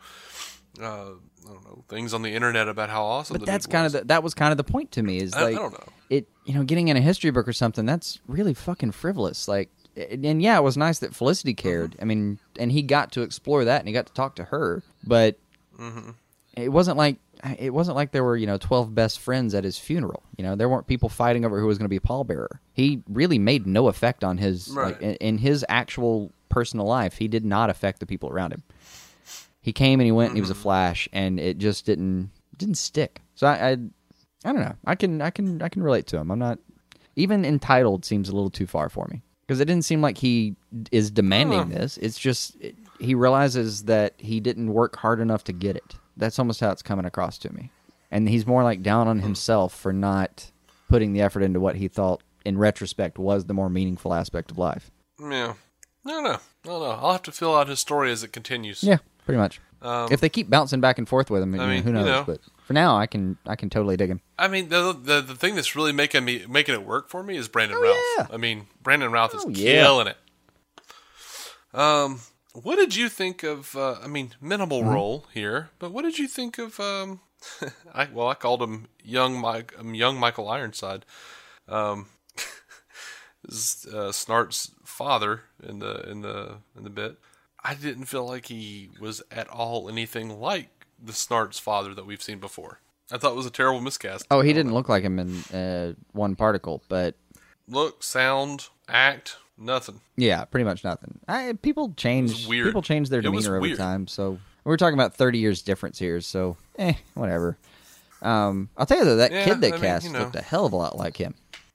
uh, 0.81 0.85
I 0.85 1.49
don't 1.49 1.65
know 1.65 1.85
things 1.89 2.15
on 2.15 2.23
the 2.23 2.31
internet 2.31 2.69
about 2.69 2.89
how 2.89 3.05
awesome. 3.05 3.39
but 3.39 3.45
that's 3.45 3.67
kind 3.67 3.87
of 3.87 3.93
the, 3.93 4.05
that 4.05 4.23
was 4.23 4.35
kind 4.35 4.53
of 4.53 4.57
the 4.57 4.65
point 4.65 4.93
to 4.93 5.03
me 5.03 5.19
is 5.19 5.35
I- 5.35 5.41
I 5.41 5.43
like 5.47 5.57
don't 5.57 5.73
know. 5.73 5.93
it 6.11 6.29
you 6.45 6.55
know 6.55 6.63
getting 6.63 6.87
in 6.87 6.97
a 6.97 7.01
history 7.01 7.33
book 7.33 7.49
or 7.49 7.53
something 7.53 7.87
that's 7.87 8.21
really 8.29 8.55
fucking 8.55 8.93
frivolous 8.93 9.49
like 9.49 9.69
and 9.97 10.25
and 10.25 10.41
yeah 10.41 10.57
it 10.57 10.63
was 10.63 10.77
nice 10.77 11.01
that 11.01 11.13
felicity 11.15 11.55
cared 11.55 11.91
Mm-hmm. 11.93 12.03
i 12.03 12.05
mean 12.05 12.39
and 12.59 12.71
he 12.71 12.83
got 12.83 13.11
to 13.13 13.23
explore 13.23 13.65
that 13.65 13.81
and 13.81 13.89
he 13.89 13.95
got 13.95 14.07
to 14.07 14.13
talk 14.13 14.37
to 14.37 14.45
her 14.45 14.83
but 15.05 15.39
Mm-hmm. 15.79 16.11
It 16.57 16.71
wasn't 16.71 16.97
like 16.97 17.19
it 17.59 17.73
wasn't 17.73 17.97
like 17.97 18.13
there 18.13 18.25
were 18.25 18.37
you 18.37 18.47
know 18.47 18.57
12 18.57 18.95
best 18.95 19.21
friends 19.21 19.55
at 19.55 19.63
his 19.63 19.79
funeral. 19.79 20.23
You 20.37 20.45
know 20.45 20.57
there 20.57 20.69
weren't 20.69 20.87
people 20.87 21.09
fighting 21.09 21.45
over 21.45 21.61
who 21.61 21.67
was 21.67 21.79
going 21.79 21.85
to 21.85 21.89
be 21.89 22.01
pallbearer. 22.01 22.59
He 22.73 23.03
really 23.09 23.39
made 23.39 23.67
no 23.67 23.89
effect 23.89 24.25
on 24.25 24.39
his 24.39 24.75
like 24.75 25.01
in, 25.01 25.15
in 25.17 25.39
his 25.39 25.65
actual 25.69 26.33
personal 26.49 26.87
life 26.87 27.19
he 27.19 27.29
did 27.29 27.45
not 27.45 27.69
affect 27.69 28.01
the 28.01 28.07
people 28.07 28.31
around 28.31 28.53
him. 28.53 28.63
He 29.61 29.73
came 29.73 30.01
and 30.01 30.07
he 30.07 30.13
went 30.13 30.31
and 30.31 30.37
he 30.37 30.41
was 30.41 30.51
a 30.51 30.55
mm-hmm. 30.55 30.63
flash 30.63 31.09
and 31.13 31.39
it 31.39 31.59
just 31.59 31.85
didn't 31.85 32.31
didn't 32.57 32.77
stick. 32.77 33.21
So 33.35 33.47
I, 33.47 33.53
I 33.53 33.71
i 34.45 34.53
don't 34.53 34.61
know. 34.61 34.77
I 34.87 34.95
can 34.95 35.21
i 35.21 35.31
can 35.31 35.61
i 35.61 35.69
can 35.69 35.83
relate 35.83 36.07
to 36.09 36.17
him. 36.17 36.31
I'm 36.31 36.39
not 36.39 36.59
even 37.17 37.45
entitled 37.45 38.05
seems 38.05 38.29
a 38.29 38.35
little 38.35 38.51
too 38.51 38.67
far 38.67 38.89
for 38.89 39.07
me. 39.11 39.23
Because 39.47 39.61
it 39.61 39.67
didn't 39.67 39.85
seem 39.85 40.01
like 40.01 40.19
he 40.19 40.57
is 40.91 41.09
demanding 41.09 41.69
this. 41.69 41.99
It's 41.99 42.19
just 42.19 42.57
it, 42.61 42.75
he 42.99 43.15
realizes 43.15 43.85
that 43.85 44.15
he 44.19 44.41
didn't 44.41 44.73
work 44.73 44.97
hard 44.97 45.21
enough 45.21 45.45
to 45.45 45.53
get 45.53 45.77
it 45.77 45.95
that's 46.17 46.39
almost 46.39 46.61
how 46.61 46.71
it's 46.71 46.83
coming 46.83 47.05
across 47.05 47.39
to 47.39 47.53
me 47.53 47.71
and 48.11 48.29
he's 48.29 48.47
more 48.47 48.63
like 48.63 48.83
down 48.83 49.09
on 49.09 49.21
himself 49.21 49.75
for 49.75 49.93
not 49.93 50.51
putting 50.89 51.13
the 51.13 51.21
effort 51.21 51.43
into 51.43 51.61
what 51.61 51.77
he 51.77 51.89
thought 51.89 52.23
in 52.45 52.57
retrospect 52.59 53.19
was 53.19 53.45
the 53.47 53.55
more 53.55 53.69
meaningful 53.69 54.15
aspect 54.15 54.51
of 54.51 54.59
life 54.59 54.91
Yeah, 55.21 55.27
No, 55.29 55.55
no, 56.05 56.21
no, 56.21 56.23
know. 56.23 56.33
I 56.33 56.39
don't 56.69 56.81
know. 56.81 56.91
I'll 56.91 57.13
have 57.13 57.23
to 57.23 57.33
fill 57.33 57.55
out 57.57 57.69
his 57.69 57.81
story 57.81 58.11
as 58.13 58.23
it 58.23 58.33
continues. 58.33 58.83
yeah 58.83 58.99
pretty 59.25 59.39
much 59.39 59.61
Um, 59.83 60.09
if 60.13 60.21
they 60.21 60.29
keep 60.29 60.49
bouncing 60.49 60.81
back 60.81 60.99
and 60.99 61.09
forth 61.09 61.31
with 61.31 61.43
him, 61.43 61.59
I 61.61 61.67
mean, 61.67 61.83
who 61.83 61.91
you 61.91 61.95
knows? 61.95 62.07
know. 62.07 62.25
But 62.27 62.41
for 62.65 62.73
now, 62.73 62.97
I 62.97 63.07
can 63.07 63.37
I 63.47 63.55
can 63.57 63.69
totally 63.71 63.97
dig 63.97 64.09
him. 64.11 64.21
I 64.39 64.49
mean, 64.49 64.69
the, 64.71 64.93
the 64.93 65.21
the 65.21 65.35
thing 65.37 65.55
that's 65.55 65.77
really 65.77 65.93
making 65.93 66.25
me 66.25 66.45
making 66.49 66.75
it 66.75 66.85
work 66.85 67.09
for 67.11 67.23
me 67.23 67.37
is 67.37 67.47
Brandon 67.47 67.77
Oh, 67.79 67.83
Routh. 67.83 67.97
yeah. 68.31 68.35
I 68.35 68.39
mean, 68.39 68.67
Brandon 68.83 69.13
Routh 69.13 69.35
is 69.35 69.45
Oh, 69.45 69.49
yeah. 69.51 69.83
killing 69.83 70.07
it. 70.09 70.17
Um, 71.75 72.21
what 72.63 72.77
did 72.77 72.95
you 72.97 73.09
think 73.09 73.43
of? 73.43 73.75
Uh, 73.77 73.97
I 74.03 74.07
mean, 74.09 74.33
minimal 74.41 74.81
Mm-hmm. 74.83 74.91
role 74.91 75.27
here, 75.33 75.71
but 75.79 75.93
what 75.93 76.03
did 76.03 76.19
you 76.19 76.29
think 76.29 76.59
of? 76.59 76.79
Um, 76.81 77.21
I 77.95 78.09
well, 78.13 78.29
I 78.29 78.35
called 78.35 78.63
him 78.63 78.87
young 79.03 79.39
Mike, 79.41 79.75
um, 79.79 79.95
young 79.95 80.19
Michael 80.19 80.49
Ironside. 80.49 81.05
Um, 81.69 82.07
uh, 83.93 84.13
Snart's 84.13 84.73
father 84.85 85.43
in 85.63 85.79
the 85.79 86.09
in 86.11 86.23
the 86.23 86.57
in 86.77 86.85
the 86.85 86.91
bit. 86.91 87.19
I 87.63 87.75
didn't 87.75 88.05
feel 88.07 88.27
like 88.27 88.47
he 88.47 88.91
was 89.01 89.23
at 89.31 89.49
all 89.49 89.89
anything 89.89 90.39
like 90.41 90.87
the 91.03 91.13
Snart's 91.13 91.59
father 91.59 91.95
that 91.95 92.07
we've 92.07 92.23
seen 92.23 92.39
before. 92.39 92.81
I 93.11 93.19
thought 93.19 93.33
it 93.33 93.37
was 93.37 93.47
a 93.47 93.51
terrible 93.51 93.81
miscast. 93.81 94.27
Oh, 94.31 94.41
he 94.41 94.53
didn't 94.53 94.73
look 94.75 94.89
like 94.89 95.03
him 95.03 95.19
in 95.19 95.43
uh, 95.57 95.93
one 96.13 96.35
particle, 96.37 96.83
but 96.89 97.15
look, 97.69 98.03
sound, 98.03 98.69
act, 98.89 99.37
nothing. 99.59 100.01
yeah, 100.17 100.45
pretty 100.45 100.65
much 100.65 100.85
nothing. 100.85 101.19
I, 101.29 101.53
people 101.63 101.93
change. 101.97 102.47
weird. 102.47 102.67
People 102.67 102.83
change 102.83 103.09
their 103.09 103.21
demeanor 103.23 103.57
over 103.57 103.75
time. 103.77 104.07
So 104.07 104.39
we're 104.65 104.77
talking 104.77 104.95
about 104.95 105.15
thirty 105.15 105.39
years 105.39 105.63
difference 105.63 105.99
here. 105.99 106.21
So 106.21 106.57
eh, 106.79 106.95
whatever. 107.15 107.57
Um, 108.23 108.71
I'll 108.77 108.87
tell 108.87 108.99
you 108.99 109.05
though, 109.05 109.17
that 109.17 109.31
Yeah, 109.33 109.45
kid 109.45 109.61
they 109.61 109.69
I 109.69 109.73
mean, 109.73 109.81
cast 109.81 110.07
you 110.07 110.13
know. 110.13 110.21
looked 110.21 110.37
a 110.37 110.43
hell 110.43 110.65
of 110.67 110.73
a 110.73 110.77
lot 110.77 110.97
like 110.97 111.17
him. 111.17 111.35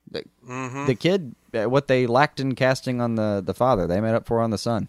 The, 0.10 0.24
Mm-hmm. 0.48 0.86
the 0.88 0.96
kid, 0.96 1.36
uh, 1.54 1.70
what 1.70 1.88
they 1.88 2.06
lacked 2.08 2.40
in 2.40 2.56
casting 2.56 3.00
on 3.00 3.16
the 3.16 3.42
the 3.46 3.54
father, 3.54 3.88
they 3.88 4.02
made 4.02 4.14
up 4.16 4.26
for 4.26 4.42
on 4.42 4.50
the 4.50 4.58
son. 4.58 4.88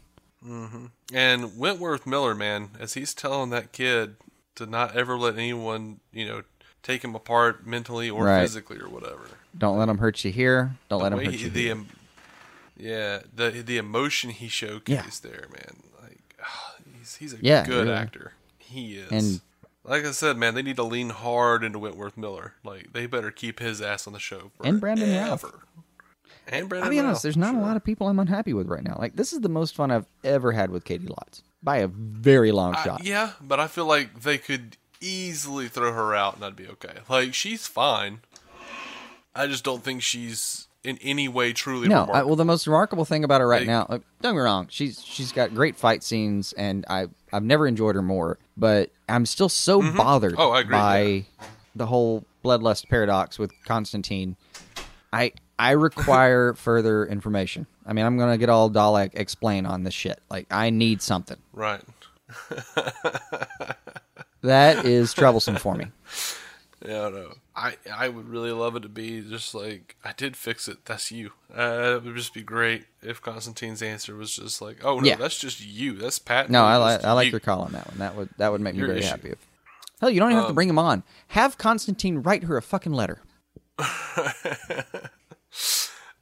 And 1.15 1.57
Wentworth 1.59 2.07
Miller, 2.07 2.35
man, 2.35 2.71
as 2.81 2.95
he's 2.95 3.15
telling 3.15 3.51
that 3.51 3.73
kid 3.73 4.17
to 4.57 4.67
not 4.67 4.97
ever 4.97 5.17
let 5.17 5.35
anyone, 5.37 6.01
you 6.13 6.27
know, 6.27 6.43
take 6.83 7.05
him 7.05 7.15
apart 7.15 7.67
mentally 7.67 8.11
or 8.11 8.25
Right. 8.25 8.41
physically 8.41 8.79
or 8.79 8.89
whatever. 8.89 9.21
Don't 9.57 9.79
let 9.79 9.89
him 9.89 9.99
hurt 9.99 10.25
you 10.25 10.33
here. 10.33 10.75
Don't 10.89 11.03
let 11.03 11.13
him 11.13 11.19
hurt 11.21 11.35
he- 11.35 11.45
you. 11.45 11.51
the 11.51 11.71
yeah, 12.77 13.21
the 13.35 13.51
the 13.51 13.77
emotion 13.79 14.31
he 14.31 14.49
showcased 14.49 15.21
there, 15.23 15.47
man. 15.53 15.83
Like 16.03 16.21
ah, 16.43 16.75
he's 16.99 17.17
he's 17.17 17.35
a 17.35 17.39
Yeah, 17.41 17.65
good 17.65 17.87
really. 17.87 17.97
actor. 17.99 18.33
He 18.59 18.97
is. 18.97 19.11
And- 19.11 19.41
like 19.85 20.05
I 20.05 20.13
said, 20.13 20.37
man, 20.37 20.55
they 20.55 20.63
need 20.63 20.77
to 20.77 20.85
lean 20.85 21.11
hard 21.11 21.65
into 21.65 21.81
Wentworth 21.81 22.17
Miller. 22.17 22.55
Like 22.63 22.93
they 22.93 23.07
better 23.07 23.33
keep 23.33 23.59
his 23.59 23.83
ass 23.83 24.07
on 24.07 24.13
the 24.13 24.21
show. 24.21 24.53
And 24.63 24.81
Brandon 24.81 25.11
Routh. 25.13 25.41
forever. 25.41 25.65
And 26.47 26.69
Brandon 26.69 26.85
I'll 26.85 26.91
be 26.91 27.01
honest, 27.01 27.25
there's 27.25 27.37
not 27.37 27.57
a 27.57 27.59
lot 27.59 27.77
of 27.77 27.83
people 27.83 28.07
I'm 28.07 28.21
unhappy 28.21 28.53
with 28.53 28.69
right 28.69 28.85
now. 28.85 28.97
Like 28.97 29.17
this 29.17 29.33
is 29.33 29.41
the 29.41 29.49
most 29.49 29.75
fun 29.75 29.91
I've 29.91 30.07
ever 30.23 30.53
had 30.53 30.71
with 30.71 30.85
Caity 30.85 31.09
Lotz 31.09 31.43
by 31.65 31.79
a 31.79 31.89
very 31.89 32.53
long 32.53 32.77
I- 32.77 32.85
shot. 32.85 33.05
yeah, 33.05 33.33
but 33.41 33.59
I 33.59 33.67
feel 33.67 33.87
like 33.87 34.23
they 34.23 34.39
could 34.39 34.77
easily 35.01 35.67
throw 35.67 35.93
her 35.93 36.15
out 36.15 36.35
and 36.35 36.43
that'd 36.45 36.55
be 36.55 36.69
okay. 36.69 36.99
Like 37.09 37.35
she's 37.35 37.67
fine. 37.67 38.21
I 39.35 39.49
just 39.49 39.65
don't 39.65 39.83
think 39.83 40.01
she's 40.03 40.69
in 40.85 40.99
any 40.99 41.29
way 41.29 41.53
truly 41.53 41.89
no, 41.89 42.05
I, 42.05 42.23
well, 42.23 42.37
the 42.37 42.45
most 42.45 42.67
remarkable 42.67 43.05
thing 43.05 43.25
about 43.25 43.41
her 43.41 43.49
right 43.49 43.61
Like- 43.61 43.69
now, 43.69 43.87
like, 43.89 44.03
don't 44.21 44.33
get 44.33 44.39
me 44.39 44.43
wrong, 44.43 44.67
she's 44.71 45.03
she's 45.05 45.33
got 45.33 45.55
great 45.55 45.77
fight 45.77 46.03
scenes, 46.03 46.53
and 46.55 46.85
I 46.89 47.07
I've 47.33 47.45
never 47.45 47.67
enjoyed 47.67 47.95
her 47.95 48.03
more. 48.03 48.39
But 48.57 48.91
I'm 49.09 49.27
still 49.27 49.49
so 49.49 49.81
mm-hmm. 49.81 49.97
bothered 49.97 50.35
Oh, 50.39 50.51
I 50.51 50.61
agree, 50.61 50.73
by 50.73 51.25
the 51.75 51.87
whole 51.87 52.25
bloodlust 52.45 52.89
paradox 52.89 53.39
with 53.39 53.53
Constantine. 53.65 54.37
I 55.13 55.33
I 55.59 55.73
require 55.73 56.55
further 56.57 57.07
information. 57.07 57.67
I 57.87 57.93
mean, 57.93 58.05
I'm 58.05 58.19
gonna 58.19 58.39
get 58.39 58.49
all 58.49 58.71
Dalek 58.71 59.11
explain 59.15 59.67
on 59.67 59.85
this 59.85 59.95
shit. 59.95 60.21
Like, 60.31 60.47
I 60.51 60.71
need 60.71 61.03
something. 61.03 61.39
right. 61.53 61.83
That 64.43 64.85
is 64.85 65.15
troublesome 65.15 65.57
for 65.57 65.77
me. 65.77 65.87
Yeah, 66.85 67.09
no. 67.11 67.33
I 67.55 67.77
I 67.93 68.09
would 68.09 68.29
really 68.29 68.51
love 68.53 68.77
it 68.77 68.81
to 68.81 68.89
be 68.89 69.21
just 69.21 69.55
like 69.55 69.97
I 70.05 70.13
did 70.13 70.37
fix 70.37 70.69
it. 70.69 70.85
That's 70.87 71.11
you. 71.13 71.33
Uh, 71.55 71.97
it 71.97 72.05
would 72.05 72.17
just 72.17 72.33
be 72.35 72.43
great 72.43 72.87
if 73.03 73.21
Constantine's 73.21 73.83
answer 73.83 74.15
was 74.17 74.35
just 74.37 74.63
like, 74.63 74.85
"Oh 74.85 74.99
no, 75.01 75.05
Yeah. 75.07 75.17
that's 75.17 75.39
just 75.39 75.61
you. 75.65 75.95
That's 75.95 76.19
Pat." 76.19 76.49
No, 76.51 76.65
I 76.65 76.77
like 76.77 77.05
I 77.05 77.13
like 77.13 77.27
you." 77.27 77.33
your 77.33 77.41
call 77.41 77.63
on 77.63 77.73
that 77.73 77.87
one. 77.89 77.99
That 77.99 78.17
would 78.17 78.31
that 78.39 78.51
would 78.53 78.61
make 78.63 78.75
me 78.75 78.79
Your 78.79 78.89
very 78.89 79.01
issue. 79.01 79.09
happy. 79.09 79.29
If, 79.31 79.39
hell, 80.01 80.09
you 80.11 80.19
don't 80.21 80.31
even 80.31 80.37
have 80.39 80.45
Um, 80.47 80.51
to 80.51 80.55
bring 80.55 80.69
him 80.71 80.79
on. 80.79 81.03
Have 81.29 81.59
Constantine 81.59 82.19
write 82.23 82.45
her 82.45 82.57
a 82.57 82.63
fucking 82.63 82.93
letter. 82.93 83.21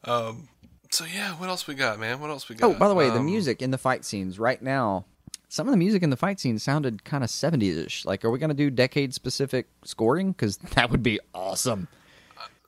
um. 0.05 0.49
So 0.93 1.05
yeah, 1.05 1.33
what 1.35 1.49
else 1.49 1.69
we 1.69 1.75
got, 1.75 2.01
man? 2.01 2.19
What 2.21 2.31
else 2.31 2.49
we 2.49 2.57
got? 2.57 2.67
Oh, 2.69 2.75
by 2.75 2.89
the 2.89 2.95
way, 2.95 3.09
the 3.11 3.19
Um, 3.21 3.27
music 3.27 3.63
in 3.63 3.71
the 3.71 3.79
fight 3.79 4.05
scenes 4.05 4.41
right 4.41 4.61
now, 4.61 5.05
some 5.50 5.66
of 5.66 5.73
the 5.73 5.76
music 5.76 6.04
in 6.04 6.11
the 6.11 6.16
fight 6.16 6.38
scene 6.38 6.61
sounded 6.61 7.04
kind 7.04 7.25
of 7.25 7.28
70s-ish. 7.28 8.04
Like, 8.07 8.25
are 8.25 8.30
we 8.30 8.38
going 8.38 8.50
to 8.50 8.54
do 8.54 8.71
decade-specific 8.71 9.66
scoring? 9.85 10.30
Because 10.30 10.57
that 10.75 10.90
would 10.90 11.02
be 11.02 11.19
awesome. 11.35 11.88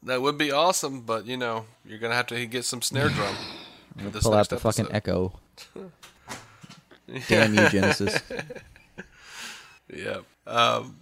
that 0.03 0.21
would 0.21 0.37
be 0.37 0.51
awesome, 0.51 1.03
but 1.03 1.25
you 1.25 1.37
know, 1.37 1.65
you're 1.87 2.01
gonna 2.01 2.17
have 2.17 2.27
to 2.27 2.45
get 2.47 2.65
some 2.65 2.83
snare 2.83 3.09
drum. 3.17 3.35
for 3.97 4.11
this 4.11 4.25
Pull 4.25 4.35
out 4.35 4.49
the 4.49 4.59
fucking 4.59 4.89
echo. 4.91 5.39
Damn 7.29 7.55
you, 7.55 7.69
Genesis. 7.71 8.21
Yeah. 9.95 10.21
Um, 10.47 10.97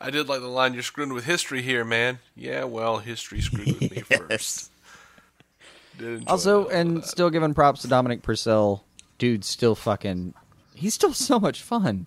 I 0.00 0.10
did 0.10 0.28
like 0.28 0.40
the 0.40 0.48
line, 0.48 0.74
"You're 0.74 0.82
screwing 0.82 1.12
with 1.14 1.26
history 1.26 1.62
here, 1.62 1.84
man." 1.84 2.18
Yeah, 2.34 2.64
well, 2.64 2.98
history 2.98 3.40
screwed 3.40 3.68
with 3.80 3.90
me 3.92 4.00
first. 4.00 4.72
Also, 6.26 6.64
that. 6.64 6.74
and 6.74 7.04
still 7.04 7.30
giving 7.30 7.54
props 7.54 7.82
to 7.82 7.88
Dominic 7.88 8.22
Purcell. 8.22 8.82
Dude's 9.18 9.46
still 9.46 9.74
fucking. 9.74 10.34
He's 10.74 10.94
still 10.94 11.12
so 11.12 11.38
much 11.38 11.62
fun. 11.62 12.06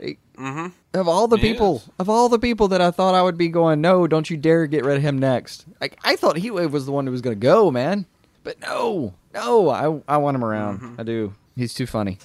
Mm-hmm. 0.00 0.66
Of 0.92 1.08
all 1.08 1.26
the 1.28 1.38
He 1.38 1.52
people, 1.52 1.76
is. 1.76 1.88
of 1.98 2.10
all 2.10 2.28
the 2.28 2.38
people 2.38 2.68
that 2.68 2.80
I 2.82 2.90
thought 2.90 3.14
I 3.14 3.22
would 3.22 3.38
be 3.38 3.48
going, 3.48 3.80
no, 3.80 4.06
don't 4.06 4.28
you 4.28 4.36
dare 4.36 4.66
get 4.66 4.84
rid 4.84 4.98
of 4.98 5.02
him 5.02 5.18
next. 5.18 5.64
Like 5.80 5.98
I 6.04 6.16
thought 6.16 6.36
Heatwave 6.36 6.70
was 6.70 6.84
the 6.84 6.92
one 6.92 7.06
who 7.06 7.12
was 7.12 7.22
going 7.22 7.34
to 7.38 7.40
go, 7.40 7.70
man. 7.70 8.04
But 8.44 8.60
no, 8.60 9.14
no, 9.34 9.70
I 9.70 10.02
I 10.06 10.18
want 10.18 10.34
him 10.34 10.44
around. 10.44 10.80
Mm-hmm. 10.80 11.00
I 11.00 11.04
do. 11.04 11.34
He's 11.56 11.72
too 11.74 11.86
funny. 11.86 12.18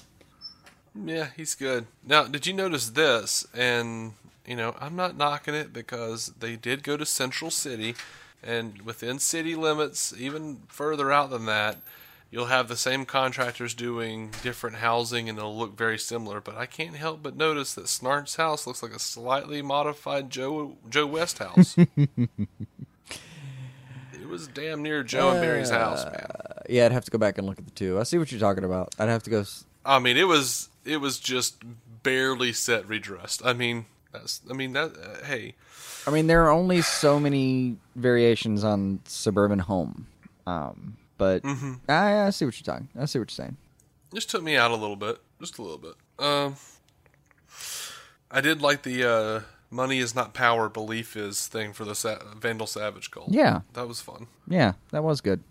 Yeah, 0.94 1.28
he's 1.36 1.54
good. 1.54 1.86
Now, 2.06 2.24
did 2.24 2.46
you 2.46 2.52
notice 2.52 2.90
this? 2.90 3.46
And 3.54 4.12
you 4.46 4.56
know, 4.56 4.76
I'm 4.78 4.94
not 4.94 5.16
knocking 5.16 5.54
it 5.54 5.72
because 5.72 6.26
they 6.38 6.56
did 6.56 6.82
go 6.82 6.96
to 6.98 7.06
Central 7.06 7.50
City, 7.50 7.94
and 8.42 8.82
within 8.82 9.18
city 9.18 9.54
limits, 9.54 10.12
even 10.18 10.60
further 10.68 11.10
out 11.10 11.30
than 11.30 11.46
that, 11.46 11.78
you'll 12.32 12.46
have 12.46 12.66
the 12.66 12.76
same 12.76 13.04
contractors 13.04 13.74
doing 13.74 14.30
different 14.42 14.76
housing, 14.76 15.28
and 15.28 15.38
it'll 15.38 15.56
look 15.56 15.76
very 15.76 15.98
similar. 15.98 16.40
But 16.40 16.56
I 16.56 16.66
can't 16.66 16.96
help 16.96 17.22
but 17.22 17.36
notice 17.36 17.74
that 17.74 17.88
Snart's 17.88 18.34
house 18.34 18.66
looks 18.66 18.82
like 18.82 18.92
a 18.92 18.98
slightly 18.98 19.62
modified 19.62 20.30
Joe 20.30 20.76
Joe 20.88 21.06
West 21.06 21.38
house. 21.38 21.76
it 21.96 22.18
was 24.28 24.48
damn 24.48 24.82
near 24.82 25.02
Joe 25.02 25.30
and 25.30 25.40
Barry's 25.40 25.70
house, 25.70 26.04
man. 26.04 26.26
Yeah, 26.68 26.86
I'd 26.86 26.92
have 26.92 27.04
to 27.04 27.10
go 27.10 27.18
back 27.18 27.38
and 27.38 27.46
look 27.46 27.58
at 27.58 27.64
the 27.64 27.70
two. 27.72 27.98
I 28.00 28.04
see 28.04 28.18
what 28.18 28.30
you're 28.32 28.40
talking 28.40 28.64
about. 28.64 28.94
I'd 28.98 29.08
have 29.08 29.22
to 29.24 29.30
go. 29.30 29.40
s- 29.40 29.64
I 29.84 29.98
mean, 29.98 30.16
it 30.16 30.24
was 30.28 30.68
it 30.84 30.98
was 30.98 31.18
just 31.18 31.62
barely 32.02 32.52
set 32.52 32.88
redressed. 32.88 33.44
I 33.44 33.52
mean, 33.52 33.86
that's 34.12 34.40
I 34.50 34.54
mean 34.54 34.72
that 34.72 34.92
uh, 34.96 35.24
hey, 35.26 35.54
I 36.06 36.10
mean, 36.10 36.26
there 36.28 36.44
are 36.44 36.50
only 36.50 36.80
so 36.82 37.18
many 37.20 37.76
variations 37.96 38.64
on 38.64 39.00
suburban 39.04 39.58
home, 39.60 40.06
um, 40.46 40.96
but 41.22 41.42
Mm-hmm. 41.42 41.72
I, 41.88 42.26
I 42.26 42.30
see 42.30 42.44
what 42.44 42.58
you're 42.58 42.64
talking. 42.74 42.88
I 42.98 43.04
see 43.04 43.18
what 43.18 43.30
you're 43.30 43.44
saying. 43.44 43.56
just 44.14 44.28
took 44.30 44.42
me 44.42 44.56
out 44.56 44.70
a 44.70 44.76
little 44.76 44.96
bit, 44.96 45.18
just 45.40 45.58
a 45.58 45.62
little 45.62 45.78
bit. 45.78 45.94
Um, 46.18 46.56
I 48.30 48.40
did 48.40 48.62
like 48.62 48.82
the 48.82 49.08
uh, 49.08 49.40
money 49.70 49.98
is 49.98 50.14
not 50.14 50.34
power, 50.34 50.68
belief 50.68 51.16
is 51.16 51.46
thing 51.46 51.72
for 51.72 51.84
the 51.84 51.94
Sa- 51.94 52.18
Vandal 52.36 52.66
Savage 52.66 53.10
cult. 53.10 53.30
Yeah. 53.30 53.60
that 53.74 53.86
was 53.86 54.00
fun. 54.00 54.26
Yeah, 54.48 54.72
that 54.90 55.04
was 55.04 55.20
good. 55.20 55.42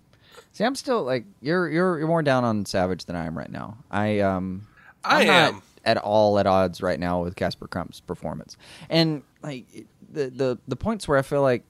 See, 0.53 0.63
I'm 0.63 0.75
still 0.75 1.03
like 1.03 1.25
you're 1.41 1.69
you're 1.69 1.99
you're 1.99 2.07
more 2.07 2.23
down 2.23 2.43
on 2.43 2.65
Savage 2.65 3.05
than 3.05 3.15
I 3.15 3.25
am 3.25 3.37
right 3.37 3.51
now. 3.51 3.77
I 3.89 4.19
um 4.19 4.67
I 5.03 5.21
I'm 5.21 5.27
not 5.27 5.53
am. 5.53 5.61
at 5.85 5.97
all 5.97 6.37
at 6.39 6.45
odds 6.47 6.81
right 6.81 6.99
now 6.99 7.21
with 7.23 7.35
Casper 7.35 7.67
Crump's 7.67 7.99
performance. 8.01 8.57
And 8.89 9.23
like 9.43 9.65
the 10.11 10.29
the 10.29 10.57
the 10.67 10.75
points 10.75 11.07
where 11.07 11.17
I 11.17 11.21
feel 11.21 11.41
like 11.41 11.63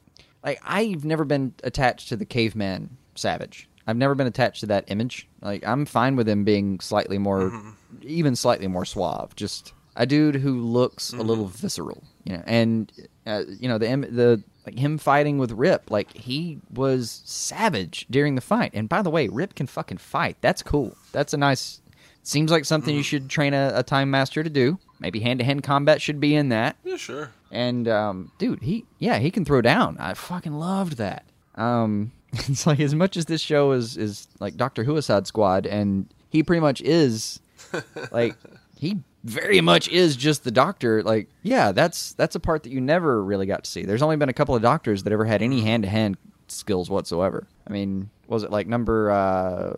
like 0.43 0.60
I've 0.65 1.05
never 1.05 1.25
been 1.25 1.53
attached 1.63 2.10
to 2.10 2.15
the 2.15 2.25
caveman 2.25 2.98
Savage. 3.15 3.67
I've 3.88 3.97
never 3.97 4.15
been 4.15 4.27
attached 4.27 4.59
to 4.61 4.65
that 4.67 4.85
image. 4.88 5.27
Like 5.41 5.65
I'm 5.65 5.85
fine 5.85 6.15
with 6.15 6.27
him 6.29 6.43
being 6.43 6.79
slightly 6.79 7.17
more 7.17 7.50
Mm-hmm. 7.51 7.69
even 8.03 8.35
slightly 8.35 8.67
more 8.67 8.85
suave. 8.85 9.35
Just 9.35 9.73
a 9.95 10.05
dude 10.05 10.35
who 10.35 10.59
looks 10.61 11.11
Mm-hmm. 11.11 11.19
a 11.19 11.23
little 11.23 11.45
visceral, 11.47 12.03
you 12.23 12.33
know. 12.38 12.43
And 12.45 12.91
uh, 13.25 13.43
you 13.59 13.67
know 13.67 13.77
the 13.77 13.88
the 14.09 14.43
like 14.65 14.77
him 14.77 14.97
fighting 15.00 15.39
with 15.39 15.51
Rip, 15.51 15.89
like 15.89 16.13
he 16.13 16.59
was 16.71 17.21
savage 17.25 18.05
during 18.11 18.35
the 18.35 18.41
fight. 18.41 18.71
And 18.75 18.88
by 18.88 19.01
the 19.01 19.09
way, 19.09 19.27
Rip 19.27 19.55
can 19.55 19.65
fucking 19.67 19.97
fight. 19.97 20.38
That's 20.41 20.61
cool. 20.61 20.95
That's 21.11 21.33
a 21.33 21.38
nice 21.38 21.79
Seems 22.23 22.51
like 22.51 22.65
something 22.65 22.95
you 22.95 23.01
should 23.01 23.29
train 23.29 23.55
a, 23.55 23.71
a 23.73 23.81
time 23.81 24.11
master 24.11 24.43
to 24.43 24.50
do. 24.50 24.77
Maybe 25.00 25.21
hand 25.21 25.39
to 25.39 25.43
hand 25.45 25.63
combat 25.63 26.00
should 26.03 26.19
be 26.19 26.35
in 26.35 26.50
that. 26.50 26.75
Yeah, 26.83 26.97
sure. 26.97 27.31
And 27.50 27.88
um, 27.88 28.31
dude, 28.38 28.61
he 28.61 28.85
yeah 29.00 29.17
he 29.17 29.31
can 29.31 29.43
throw 29.43 29.59
down. 29.61 29.97
I 30.00 30.13
fucking 30.13 30.53
loved 30.53 30.97
that. 30.97 31.25
Um, 31.55 32.11
it's 32.47 32.65
like 32.65 32.79
as 32.79 32.95
much 32.95 33.17
as 33.17 33.25
this 33.25 33.41
show 33.41 33.71
is 33.71 33.97
is 33.97 34.27
like 34.39 34.55
Doctor 34.55 34.83
Whoicide 34.83 35.27
Squad, 35.27 35.65
and 35.65 36.07
he 36.29 36.43
pretty 36.43 36.61
much 36.61 36.81
is 36.81 37.39
like 38.11 38.35
he 38.77 39.00
very 39.23 39.61
much 39.61 39.88
is 39.89 40.15
just 40.15 40.43
the 40.43 40.51
doctor. 40.51 41.03
Like 41.03 41.29
yeah, 41.43 41.71
that's 41.71 42.13
that's 42.13 42.35
a 42.35 42.39
part 42.39 42.63
that 42.63 42.71
you 42.71 42.81
never 42.81 43.23
really 43.23 43.45
got 43.45 43.63
to 43.65 43.69
see. 43.69 43.83
There's 43.83 44.01
only 44.01 44.17
been 44.17 44.29
a 44.29 44.33
couple 44.33 44.55
of 44.55 44.61
doctors 44.61 45.03
that 45.03 45.13
ever 45.13 45.25
had 45.25 45.41
any 45.41 45.61
hand 45.61 45.83
to 45.83 45.89
hand 45.89 46.17
skills 46.48 46.89
whatsoever. 46.89 47.48
I 47.67 47.72
mean, 47.72 48.09
was 48.27 48.44
it 48.44 48.51
like 48.51 48.67
number 48.67 49.11
uh, 49.11 49.74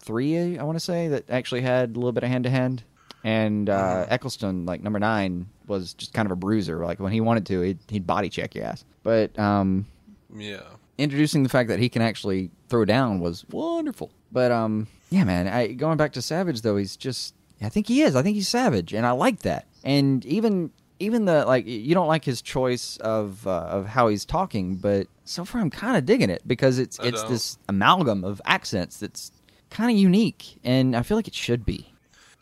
three? 0.00 0.58
I 0.58 0.62
want 0.64 0.76
to 0.76 0.84
say 0.84 1.08
that 1.08 1.30
actually 1.30 1.62
had 1.62 1.90
a 1.90 1.94
little 1.94 2.12
bit 2.12 2.24
of 2.24 2.30
hand 2.30 2.44
to 2.44 2.50
hand. 2.50 2.84
And 3.24 3.70
uh, 3.70 4.06
Eccleston, 4.08 4.66
like 4.66 4.82
number 4.82 4.98
nine, 4.98 5.46
was 5.68 5.94
just 5.94 6.12
kind 6.12 6.26
of 6.26 6.32
a 6.32 6.36
bruiser. 6.36 6.84
Like 6.84 6.98
when 6.98 7.12
he 7.12 7.20
wanted 7.20 7.46
to, 7.46 7.60
he'd, 7.60 7.78
he'd 7.88 8.04
body 8.04 8.28
check 8.28 8.54
your 8.56 8.64
ass. 8.64 8.84
But 9.04 9.38
um, 9.38 9.86
Yeah. 10.34 10.62
Introducing 10.98 11.42
the 11.42 11.48
fact 11.48 11.68
that 11.68 11.78
he 11.78 11.88
can 11.88 12.02
actually 12.02 12.50
throw 12.68 12.84
down 12.84 13.20
was 13.20 13.44
wonderful. 13.50 14.10
But 14.30 14.52
um, 14.52 14.86
yeah, 15.10 15.24
man. 15.24 15.48
I, 15.48 15.68
going 15.68 15.96
back 15.96 16.12
to 16.14 16.22
Savage 16.22 16.62
though, 16.62 16.76
he's 16.76 16.96
just. 16.96 17.34
I 17.60 17.68
think 17.68 17.86
he 17.86 18.02
is. 18.02 18.16
I 18.16 18.22
think 18.22 18.34
he's 18.34 18.48
Savage, 18.48 18.92
and 18.92 19.06
I 19.06 19.12
like 19.12 19.40
that. 19.40 19.66
And 19.84 20.24
even 20.24 20.70
even 20.98 21.24
the 21.24 21.44
like, 21.44 21.66
you 21.66 21.94
don't 21.94 22.06
like 22.06 22.24
his 22.24 22.42
choice 22.42 22.96
of 22.98 23.46
uh, 23.46 23.50
of 23.50 23.86
how 23.86 24.08
he's 24.08 24.24
talking, 24.24 24.76
but 24.76 25.08
so 25.24 25.44
far 25.44 25.60
I'm 25.60 25.70
kind 25.70 25.96
of 25.96 26.06
digging 26.06 26.30
it 26.30 26.42
because 26.46 26.78
it's 26.78 26.98
I 27.00 27.06
it's 27.06 27.22
don't. 27.22 27.30
this 27.30 27.58
amalgam 27.68 28.24
of 28.24 28.40
accents 28.44 28.98
that's 28.98 29.32
kind 29.70 29.90
of 29.90 29.96
unique, 29.96 30.58
and 30.64 30.96
I 30.96 31.02
feel 31.02 31.16
like 31.16 31.28
it 31.28 31.34
should 31.34 31.64
be. 31.64 31.92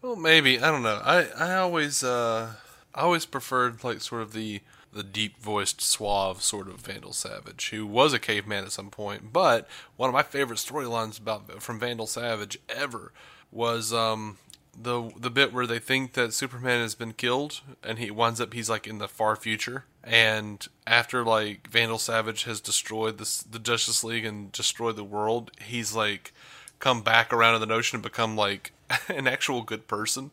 Well, 0.02 0.16
maybe 0.16 0.60
I 0.60 0.70
don't 0.70 0.82
know. 0.82 1.00
I 1.04 1.26
I 1.38 1.56
always 1.56 2.02
uh 2.02 2.52
I 2.94 3.00
always 3.00 3.26
preferred 3.26 3.82
like 3.84 4.00
sort 4.00 4.22
of 4.22 4.32
the 4.32 4.60
the 4.92 5.02
deep 5.02 5.40
voiced, 5.40 5.80
suave 5.80 6.42
sort 6.42 6.68
of 6.68 6.80
Vandal 6.80 7.12
Savage, 7.12 7.70
who 7.70 7.86
was 7.86 8.12
a 8.12 8.18
caveman 8.18 8.64
at 8.64 8.72
some 8.72 8.90
point. 8.90 9.32
But 9.32 9.68
one 9.96 10.08
of 10.08 10.14
my 10.14 10.22
favorite 10.22 10.58
storylines 10.58 11.18
about 11.20 11.62
from 11.62 11.78
Vandal 11.78 12.06
Savage 12.06 12.58
ever 12.68 13.12
was 13.52 13.92
um 13.92 14.38
the 14.80 15.10
the 15.16 15.30
bit 15.30 15.52
where 15.52 15.66
they 15.66 15.78
think 15.78 16.14
that 16.14 16.32
Superman 16.32 16.80
has 16.80 16.94
been 16.94 17.12
killed, 17.12 17.60
and 17.82 17.98
he 17.98 18.10
winds 18.10 18.40
up 18.40 18.52
he's 18.52 18.70
like 18.70 18.86
in 18.86 18.98
the 18.98 19.08
far 19.08 19.36
future. 19.36 19.84
And 20.02 20.66
after 20.86 21.24
like 21.24 21.68
Vandal 21.68 21.98
Savage 21.98 22.44
has 22.44 22.60
destroyed 22.60 23.18
this 23.18 23.42
the 23.42 23.58
Justice 23.58 24.02
League 24.02 24.24
and 24.24 24.50
destroyed 24.52 24.96
the 24.96 25.04
world, 25.04 25.50
he's 25.60 25.94
like 25.94 26.32
come 26.78 27.02
back 27.02 27.32
around 27.32 27.52
to 27.52 27.58
the 27.58 27.66
notion 27.66 27.96
and 27.96 28.02
become 28.02 28.36
like 28.36 28.72
an 29.08 29.28
actual 29.28 29.62
good 29.62 29.86
person. 29.86 30.32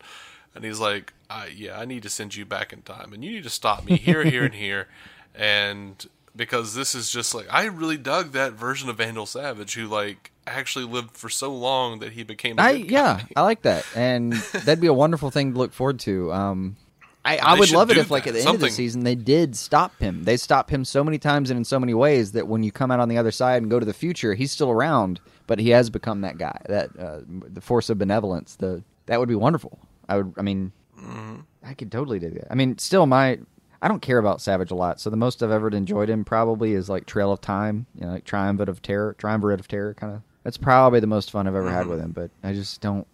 And 0.58 0.66
he's 0.66 0.80
like, 0.80 1.12
I, 1.30 1.46
yeah, 1.46 1.78
I 1.78 1.84
need 1.84 2.02
to 2.02 2.10
send 2.10 2.34
you 2.34 2.44
back 2.44 2.72
in 2.72 2.82
time, 2.82 3.12
and 3.12 3.24
you 3.24 3.30
need 3.30 3.44
to 3.44 3.50
stop 3.50 3.84
me 3.84 3.96
here, 3.96 4.24
here, 4.24 4.44
and 4.44 4.54
here, 4.54 4.88
and 5.34 6.04
because 6.34 6.74
this 6.74 6.94
is 6.94 7.10
just 7.10 7.34
like 7.34 7.46
I 7.50 7.66
really 7.66 7.96
dug 7.96 8.32
that 8.32 8.52
version 8.54 8.88
of 8.88 8.96
Vandal 8.96 9.26
Savage, 9.26 9.74
who 9.74 9.86
like 9.86 10.32
actually 10.46 10.84
lived 10.84 11.16
for 11.16 11.28
so 11.28 11.54
long 11.54 12.00
that 12.00 12.12
he 12.12 12.22
became. 12.24 12.58
I 12.58 12.70
yeah. 12.72 13.22
I 13.36 13.42
like 13.42 13.62
that, 13.62 13.86
and 13.94 14.32
that'd 14.52 14.80
be 14.80 14.88
a 14.88 14.92
wonderful 14.92 15.30
thing 15.30 15.52
to 15.52 15.58
look 15.58 15.72
forward 15.72 16.00
to. 16.00 16.32
Um, 16.32 16.76
I, 17.24 17.36
I 17.38 17.58
would 17.58 17.70
love 17.72 17.90
it 17.90 17.98
if, 17.98 18.10
like, 18.10 18.26
at 18.26 18.32
the 18.32 18.40
end 18.40 18.54
of 18.54 18.60
the 18.60 18.70
season, 18.70 19.04
they 19.04 19.14
did 19.14 19.54
stop 19.54 19.98
him. 19.98 20.24
They 20.24 20.38
stop 20.38 20.70
him 20.70 20.82
so 20.82 21.04
many 21.04 21.18
times 21.18 21.50
and 21.50 21.58
in 21.58 21.64
so 21.64 21.78
many 21.78 21.92
ways 21.92 22.32
that 22.32 22.48
when 22.48 22.62
you 22.62 22.72
come 22.72 22.90
out 22.90 23.00
on 23.00 23.10
the 23.10 23.18
other 23.18 23.32
side 23.32 23.60
and 23.60 23.70
go 23.70 23.78
to 23.78 23.84
the 23.84 23.92
future, 23.92 24.32
he's 24.32 24.50
still 24.50 24.70
around, 24.70 25.20
but 25.46 25.58
he 25.58 25.68
has 25.70 25.90
become 25.90 26.22
that 26.22 26.38
guy, 26.38 26.58
that 26.68 26.88
uh, 26.98 27.20
the 27.26 27.60
force 27.60 27.90
of 27.90 27.98
benevolence. 27.98 28.56
The 28.56 28.82
that 29.06 29.20
would 29.20 29.28
be 29.28 29.34
wonderful. 29.34 29.78
I 30.08 30.16
would. 30.18 30.34
I 30.36 30.42
mean, 30.42 30.72
Mm-hmm. 30.98 31.36
I 31.62 31.74
could 31.74 31.92
totally 31.92 32.18
do 32.18 32.28
that. 32.30 32.48
I 32.50 32.56
mean, 32.56 32.76
still, 32.78 33.06
my 33.06 33.38
I 33.80 33.86
don't 33.86 34.02
care 34.02 34.18
about 34.18 34.40
Savage 34.40 34.72
a 34.72 34.74
lot, 34.74 34.98
so 35.00 35.10
the 35.10 35.16
most 35.16 35.42
I've 35.44 35.52
ever 35.52 35.68
enjoyed 35.68 36.10
him 36.10 36.24
probably 36.24 36.72
is 36.72 36.88
like 36.88 37.06
Trail 37.06 37.30
of 37.30 37.40
Time, 37.40 37.86
you 37.94 38.04
know, 38.04 38.10
like 38.14 38.24
Triumvirate 38.24 38.68
of 38.68 38.82
Terror, 38.82 39.14
Triumvirate 39.16 39.60
of 39.60 39.68
Terror, 39.68 39.94
kind 39.94 40.12
of. 40.16 40.22
That's 40.42 40.56
probably 40.56 40.98
the 40.98 41.06
most 41.06 41.30
fun 41.30 41.46
I've 41.46 41.54
ever 41.54 41.70
had 41.70 41.86
with 41.86 42.00
him, 42.00 42.10
but 42.10 42.30
I 42.42 42.52
just 42.52 42.80
don't. 42.80 43.06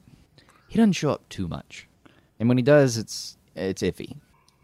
He 0.68 0.78
doesn't 0.78 0.92
show 0.92 1.10
up 1.10 1.28
too 1.28 1.46
much, 1.46 1.86
and 2.40 2.48
when 2.48 2.56
he 2.56 2.62
does, 2.62 2.96
it's 2.96 3.36
it's 3.54 3.82
iffy. 3.82 4.12
I 4.16 4.16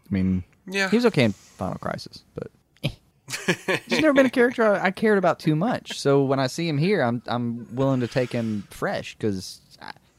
mean, 0.09 0.43
Yeah. 0.65 0.89
he 0.89 0.95
was 0.97 1.05
okay 1.05 1.25
in 1.25 1.33
Final 1.33 1.77
Crisis, 1.77 2.23
but 2.33 2.49
he's 2.81 4.01
never 4.01 4.13
been 4.13 4.25
a 4.25 4.29
character 4.31 4.63
I, 4.63 4.85
I 4.87 4.91
cared 4.91 5.17
about 5.19 5.39
too 5.39 5.55
much. 5.55 5.99
So 5.99 6.23
when 6.23 6.39
I 6.39 6.47
see 6.47 6.67
him 6.67 6.79
here, 6.79 7.01
I'm 7.03 7.21
I'm 7.27 7.67
willing 7.75 7.99
to 7.99 8.07
take 8.07 8.31
him 8.31 8.67
fresh 8.71 9.15
because 9.15 9.61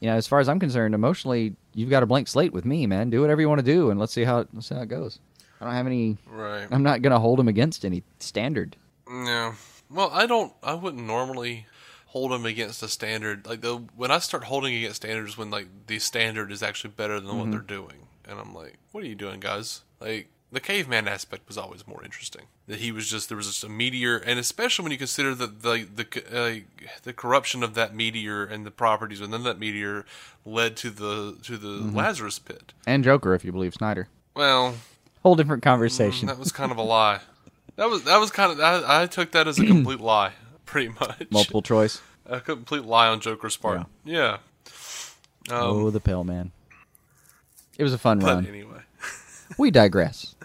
you 0.03 0.09
know, 0.09 0.17
as 0.17 0.27
far 0.27 0.41
as 0.41 0.49
I'm 0.49 0.59
concerned, 0.59 0.93
emotionally, 0.93 1.55
you've 1.73 1.89
got 1.89 2.03
a 2.03 2.05
blank 2.05 2.27
slate 2.27 2.51
with 2.51 2.65
me, 2.65 2.85
man. 2.85 3.09
Do 3.09 3.21
whatever 3.21 3.39
you 3.39 3.47
want 3.47 3.59
to 3.59 3.65
do, 3.65 3.89
and 3.89 3.97
let's 3.97 4.11
see 4.11 4.25
how 4.25 4.39
it, 4.39 4.49
let's 4.53 4.67
see 4.67 4.75
how 4.75 4.81
it 4.81 4.89
goes. 4.89 5.19
I 5.61 5.63
don't 5.63 5.73
have 5.73 5.87
any. 5.87 6.17
Right. 6.27 6.67
I'm 6.69 6.83
not 6.83 7.01
gonna 7.01 7.21
hold 7.21 7.39
him 7.39 7.47
against 7.47 7.85
any 7.85 8.03
standard. 8.19 8.75
Yeah. 9.09 9.53
Well, 9.89 10.09
I 10.11 10.25
don't. 10.25 10.51
I 10.61 10.73
wouldn't 10.73 11.07
normally 11.07 11.67
hold 12.07 12.31
them 12.31 12.45
against 12.45 12.83
a 12.83 12.89
standard. 12.89 13.47
Like 13.47 13.61
the 13.61 13.77
when 13.95 14.11
I 14.11 14.19
start 14.19 14.43
holding 14.43 14.75
against 14.75 14.97
standards, 14.97 15.37
when 15.37 15.49
like 15.49 15.67
the 15.87 15.99
standard 15.99 16.51
is 16.51 16.61
actually 16.61 16.91
better 16.97 17.21
than 17.21 17.37
what 17.37 17.43
mm-hmm. 17.43 17.51
they're 17.51 17.61
doing, 17.61 18.07
and 18.25 18.41
I'm 18.41 18.53
like, 18.53 18.79
what 18.91 19.05
are 19.05 19.07
you 19.07 19.15
doing, 19.15 19.39
guys? 19.39 19.83
Like 20.01 20.27
the 20.53 20.59
caveman 20.59 21.07
aspect 21.07 21.47
was 21.47 21.57
always 21.57 21.87
more 21.87 22.03
interesting. 22.03 22.43
That 22.67 22.79
he 22.79 22.91
was 22.91 23.09
just 23.09 23.27
there 23.27 23.35
was 23.35 23.47
just 23.47 23.63
a 23.63 23.69
meteor, 23.69 24.17
and 24.17 24.39
especially 24.39 24.83
when 24.83 24.91
you 24.91 24.97
consider 24.97 25.33
that 25.35 25.61
the 25.63 25.87
the 25.95 26.05
the 26.05 26.39
uh, 26.39 26.59
the 27.03 27.13
corruption 27.13 27.63
of 27.63 27.73
that 27.73 27.95
meteor 27.95 28.43
and 28.45 28.65
the 28.65 28.71
properties 28.71 29.19
within 29.19 29.43
that 29.43 29.59
meteor 29.59 30.05
led 30.45 30.77
to 30.77 30.89
the 30.89 31.37
to 31.43 31.57
the 31.57 31.67
Lazarus 31.67 32.39
pit. 32.39 32.73
And 32.87 33.03
Joker, 33.03 33.33
if 33.33 33.43
you 33.43 33.51
believe 33.51 33.73
Snyder. 33.73 34.07
Well, 34.35 34.75
Whole 35.23 35.35
different 35.35 35.63
conversation. 35.63 36.27
that 36.27 36.37
was 36.37 36.51
kind 36.51 36.71
of 36.71 36.77
a 36.77 36.83
lie. 36.83 37.19
That 37.75 37.89
was 37.89 38.03
that 38.03 38.17
was 38.19 38.29
kind 38.31 38.51
of 38.51 38.59
I, 38.59 39.03
I 39.03 39.05
took 39.07 39.31
that 39.31 39.47
as 39.47 39.57
a 39.59 39.65
complete 39.65 39.99
lie, 40.01 40.33
pretty 40.65 40.89
much. 40.89 41.27
Multiple 41.31 41.61
choice. 41.61 42.01
A 42.25 42.39
complete 42.39 42.83
lie 42.85 43.07
on 43.07 43.19
Joker's 43.19 43.57
part. 43.57 43.85
Yeah. 44.05 44.37
Um, 45.49 45.57
oh, 45.59 45.89
the 45.89 45.99
Pale 45.99 46.23
Man. 46.23 46.51
It 47.77 47.83
was 47.83 47.93
a 47.93 47.97
fun 47.97 48.19
but 48.19 48.27
run. 48.27 48.45
anyway, 48.45 48.81
we 49.57 49.71
digress. 49.71 50.35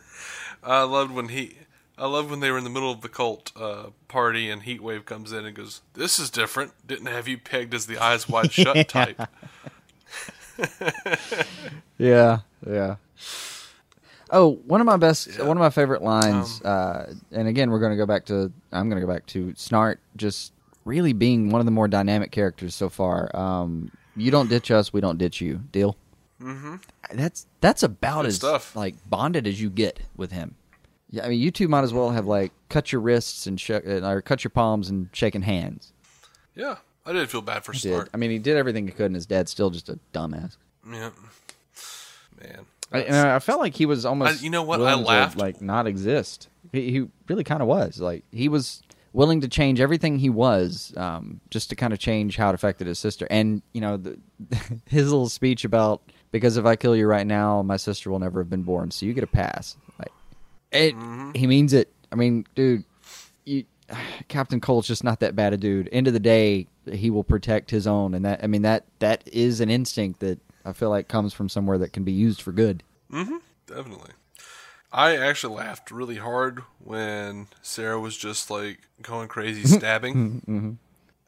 I 0.63 0.83
loved 0.83 1.13
when 1.13 1.29
he. 1.29 1.59
I 1.97 2.07
loved 2.07 2.31
when 2.31 2.39
they 2.39 2.51
were 2.53 2.59
in 2.59 2.65
the 2.65 2.71
middle 2.71 2.93
of 2.93 3.01
the 3.01 3.09
cult 3.09 3.51
uh, 3.57 3.87
party 4.07 4.49
and 4.49 4.63
Heatwave 4.63 5.05
comes 5.05 5.33
in 5.33 5.45
and 5.45 5.55
goes, 5.57 5.83
"This 5.95 6.19
is 6.19 6.31
different. 6.31 6.73
Didn't 6.87 7.07
have 7.07 7.27
you 7.27 7.39
pegged 7.39 7.75
as 7.75 7.87
the 7.87 7.99
eyes 7.99 8.29
wide 8.29 8.53
shut 8.53 8.89
type." 8.89 9.21
Yeah, 11.99 12.39
yeah. 12.67 12.97
Oh, 14.31 14.57
one 14.67 14.81
of 14.81 14.87
my 14.87 14.97
best, 14.97 15.39
one 15.41 15.57
of 15.57 15.61
my 15.61 15.71
favorite 15.71 16.03
lines, 16.03 16.63
uh, 16.63 17.13
and 17.33 17.49
again, 17.49 17.71
we're 17.71 17.81
going 17.81 17.93
to 17.93 17.97
go 17.97 18.07
back 18.07 18.27
to, 18.27 18.53
I'm 18.73 18.89
going 18.89 19.01
to 19.01 19.07
go 19.07 19.13
back 19.13 19.27
to 19.27 19.47
Snart 19.55 19.97
just 20.17 20.53
really 20.85 21.13
being 21.13 21.51
one 21.51 21.61
of 21.61 21.65
the 21.65 21.71
more 21.71 21.89
dynamic 21.89 22.31
characters 22.31 22.75
so 22.75 22.89
far. 22.89 23.35
Um, 23.35 23.91
you 24.17 24.31
don't 24.31 24.49
ditch 24.49 24.71
us, 24.71 24.93
we 24.93 25.01
don't 25.01 25.19
ditch 25.19 25.41
you. 25.41 25.61
Deal. 25.73 25.97
Mm-hmm. 26.43 26.77
That's 27.15 27.47
that's 27.61 27.83
about 27.83 28.23
Good 28.23 28.29
as 28.29 28.37
stuff. 28.37 28.77
like 28.77 28.95
bonded 29.09 29.47
as 29.47 29.61
you 29.61 29.71
get 29.71 30.01
with 30.17 30.31
him. 30.33 30.55
Yeah, 31.11 31.25
I 31.25 31.31
mean, 31.31 31.41
you 31.41 31.51
two 31.51 31.69
might 31.69 31.85
as 31.85 31.93
well 31.93 32.11
have 32.11 32.27
like 32.27 32.53
cut 32.69 32.93
your 32.93 33.01
wrists 33.01 33.47
and 33.47 33.59
sh- 33.61 33.71
or 33.71 34.23
cut 34.23 34.45
your 34.45 34.51
palms 34.51 34.89
and 34.91 35.09
shaking 35.13 35.43
hands. 35.43 35.93
yeah, 36.55 36.77
I 37.07 37.13
did 37.13 37.29
feel 37.31 37.41
bad 37.43 37.65
for 37.65 37.73
Did 37.73 38.09
I 38.13 38.17
mean, 38.19 38.31
he 38.31 38.39
did 38.39 38.57
everything 38.57 38.87
he 38.87 38.93
could, 38.93 39.07
and 39.07 39.15
his 39.15 39.27
dad's 39.27 39.51
still 39.51 39.71
just 39.71 39.89
a 39.89 39.99
dumbass. 40.13 40.57
Yeah, 40.87 41.11
man. 42.41 42.67
I, 42.93 43.01
and 43.01 43.17
I 43.17 43.39
felt 43.39 43.61
like 43.61 43.75
he 43.75 43.87
was 43.87 44.05
almost. 44.07 44.41
I- 44.41 44.45
you 44.45 44.51
know 44.51 44.63
what? 44.63 44.81
I 44.81 44.85
willing 44.85 45.05
to, 45.05 45.09
laughed. 45.09 45.37
like 45.39 45.61
not 45.61 45.87
exist. 45.87 46.49
He, 46.73 46.91
he 46.91 47.09
really 47.29 47.45
kind 47.45 47.63
of 47.63 47.69
was. 47.69 48.01
Like 48.01 48.25
he 48.31 48.49
was 48.49 48.83
willing 49.15 49.41
to 49.41 49.49
change 49.49 49.81
everything 49.81 50.19
he 50.19 50.29
was, 50.31 50.93
um, 50.97 51.41
just 51.51 51.71
to 51.71 51.77
kind 51.77 51.93
of 51.95 51.99
change 51.99 52.37
how 52.37 52.51
it 52.51 52.55
affected 52.55 52.87
his 52.87 52.99
sister. 52.99 53.27
And 53.31 53.63
you 53.73 53.81
know, 53.81 53.97
the, 53.97 54.19
his 54.87 55.05
little 55.11 55.29
speech 55.31 55.65
about 55.65 56.03
because 56.31 56.57
if 56.57 56.65
I 56.65 56.77
kill 56.77 56.95
you 56.97 57.07
right 57.07 57.27
now, 57.27 57.63
my 57.63 57.77
sister 57.77 58.11
will 58.11 58.19
never 58.19 58.41
have 58.41 58.51
been 58.51 58.63
born, 58.63 58.91
so 58.91 59.07
you 59.07 59.13
get 59.15 59.25
a 59.25 59.29
pass. 59.29 59.77
Like 59.99 60.13
it, 60.73 60.95
Mm-hmm. 60.95 61.31
he 61.35 61.47
means 61.47 61.73
it. 61.73 61.93
I 62.13 62.17
mean, 62.17 62.47
dude, 62.55 62.85
you, 63.45 63.65
Captain 64.29 64.61
Cold's 64.61 64.89
just 64.89 65.05
not 65.05 65.21
that 65.21 65.35
bad 65.37 65.53
a 65.53 65.57
dude. 65.57 65.89
End 65.93 66.07
of 66.07 66.13
the 66.13 66.21
day, 66.21 66.67
he 66.91 67.11
will 67.11 67.25
protect 67.25 67.71
his 67.71 67.87
own, 67.87 68.15
and 68.15 68.25
that 68.25 68.43
I 68.43 68.47
mean 68.47 68.63
that 68.63 68.85
that 68.99 69.23
is 69.33 69.61
an 69.61 69.71
instinct 69.71 70.21
that 70.21 70.39
I 70.65 70.73
feel 70.73 70.91
like 70.91 71.09
comes 71.09 71.33
from 71.33 71.49
somewhere 71.49 71.79
that 71.79 71.93
can 71.93 72.05
be 72.05 72.13
used 72.13 72.43
for 72.43 72.53
good. 72.53 72.83
Mm-hmm. 73.13 73.37
Definitely. 73.67 74.11
I 74.91 75.17
actually 75.17 75.55
laughed 75.57 75.91
really 75.91 76.17
hard 76.17 76.63
when 76.83 77.49
Sarah 77.61 78.01
was 78.01 78.17
just 78.17 78.51
like 78.51 78.79
going 79.03 79.29
crazy 79.29 79.65
stabbing. 79.69 80.41
Mm-hmm. 80.49 80.71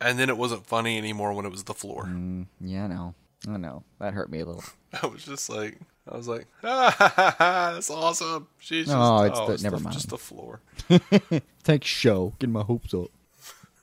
And 0.03 0.19
then 0.19 0.31
it 0.31 0.39
wasn't 0.39 0.65
funny 0.67 0.97
anymore 0.97 1.35
when 1.35 1.45
it 1.45 1.51
was 1.51 1.65
the 1.65 1.75
floor. 1.75 2.05
Mm. 2.07 2.47
Yeah, 2.59 2.85
I 2.85 2.87
know. 2.87 3.15
I 3.49 3.57
know. 3.57 3.85
That 3.99 4.13
hurt 4.15 4.31
me 4.31 4.41
a 4.41 4.45
little. 4.47 4.65
I 5.03 5.07
was 5.07 5.25
just 5.25 5.49
like, 5.49 5.79
I 6.11 6.17
was 6.17 6.29
like, 6.29 6.47
ah, 6.65 6.95
ha, 6.97 7.13
ha, 7.15 7.35
ha, 7.39 7.71
that's 7.75 7.91
awesome. 7.91 8.49
She's 8.59 8.87
just, 8.87 8.97
Oh, 8.97 9.19
oh, 9.19 9.23
it's 9.25 9.39
the- 9.41 9.53
it's 9.53 9.63
never 9.63 9.77
the, 9.79 9.83
mind. 9.85 9.95
just 9.95 10.11
the 10.11 10.19
floor. 10.19 10.61
Thanks, 11.63 11.87
show. 11.87 12.35
Getting 12.39 12.53
my 12.53 12.63
hopes 12.63 12.93
up. 12.93 13.11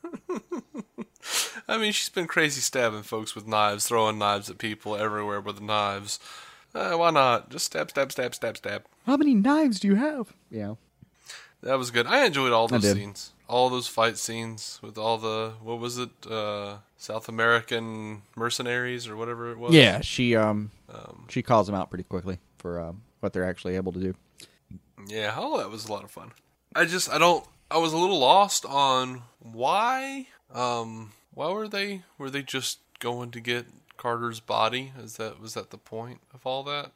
I 1.67 1.77
mean, 1.77 1.91
she's 1.91 2.09
been 2.09 2.27
crazy 2.27 2.61
stabbing 2.61 3.03
folks 3.03 3.35
with 3.35 3.47
knives, 3.47 3.87
throwing 3.87 4.17
knives 4.17 4.49
at 4.49 4.57
people 4.57 4.95
everywhere 4.95 5.41
with 5.41 5.59
knives. 5.61 6.19
Uh, 6.73 6.93
why 6.93 7.09
not? 7.11 7.49
Just 7.49 7.65
stab, 7.65 7.89
stab, 7.89 8.11
stab, 8.11 8.33
stab, 8.35 8.57
stab. 8.57 8.85
How 9.05 9.17
many 9.17 9.33
knives 9.33 9.79
do 9.79 9.87
you 9.87 9.95
have? 9.95 10.33
Yeah. 10.49 10.75
That 11.63 11.77
was 11.77 11.91
good. 11.91 12.05
I 12.07 12.25
enjoyed 12.25 12.53
all 12.53 12.67
those 12.67 12.89
scenes, 12.89 13.31
all 13.47 13.69
those 13.69 13.87
fight 13.87 14.17
scenes 14.17 14.79
with 14.81 14.97
all 14.97 15.17
the 15.17 15.53
what 15.61 15.79
was 15.79 15.97
it, 15.97 16.09
uh, 16.29 16.77
South 16.97 17.29
American 17.29 18.21
mercenaries 18.35 19.07
or 19.07 19.15
whatever 19.15 19.51
it 19.51 19.57
was. 19.57 19.73
Yeah, 19.73 20.01
she 20.01 20.35
um, 20.35 20.71
she 21.29 21.41
calls 21.41 21.67
them 21.67 21.75
out 21.75 21.89
pretty 21.89 22.03
quickly 22.03 22.39
for 22.57 22.79
um, 22.79 23.01
what 23.19 23.33
they're 23.33 23.45
actually 23.45 23.75
able 23.75 23.91
to 23.93 23.99
do. 23.99 24.15
yeah. 25.07 25.33
All 25.37 25.57
that 25.57 25.69
was 25.69 25.85
a 25.85 25.91
lot 25.91 26.03
of 26.03 26.11
fun. 26.11 26.31
I 26.75 26.85
just, 26.85 27.09
I 27.11 27.17
don't. 27.17 27.45
I 27.69 27.77
was 27.77 27.93
a 27.93 27.97
little 27.97 28.19
lost 28.19 28.65
on 28.65 29.23
why. 29.39 30.27
Um, 30.53 31.11
why 31.33 31.51
were 31.51 31.67
they? 31.67 32.03
Were 32.17 32.29
they 32.29 32.41
just 32.43 32.79
going 32.99 33.31
to 33.31 33.39
get 33.39 33.65
Carter's 33.97 34.39
body? 34.39 34.91
Is 34.99 35.17
that 35.17 35.39
was 35.39 35.53
that 35.55 35.69
the 35.71 35.77
point 35.77 36.19
of 36.33 36.45
all 36.45 36.63
that? 36.63 36.91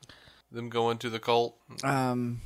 Them 0.51 0.69
going 0.69 0.97
to 0.99 1.09
the 1.09 1.19
cult, 1.19 1.55
Um, 1.83 2.41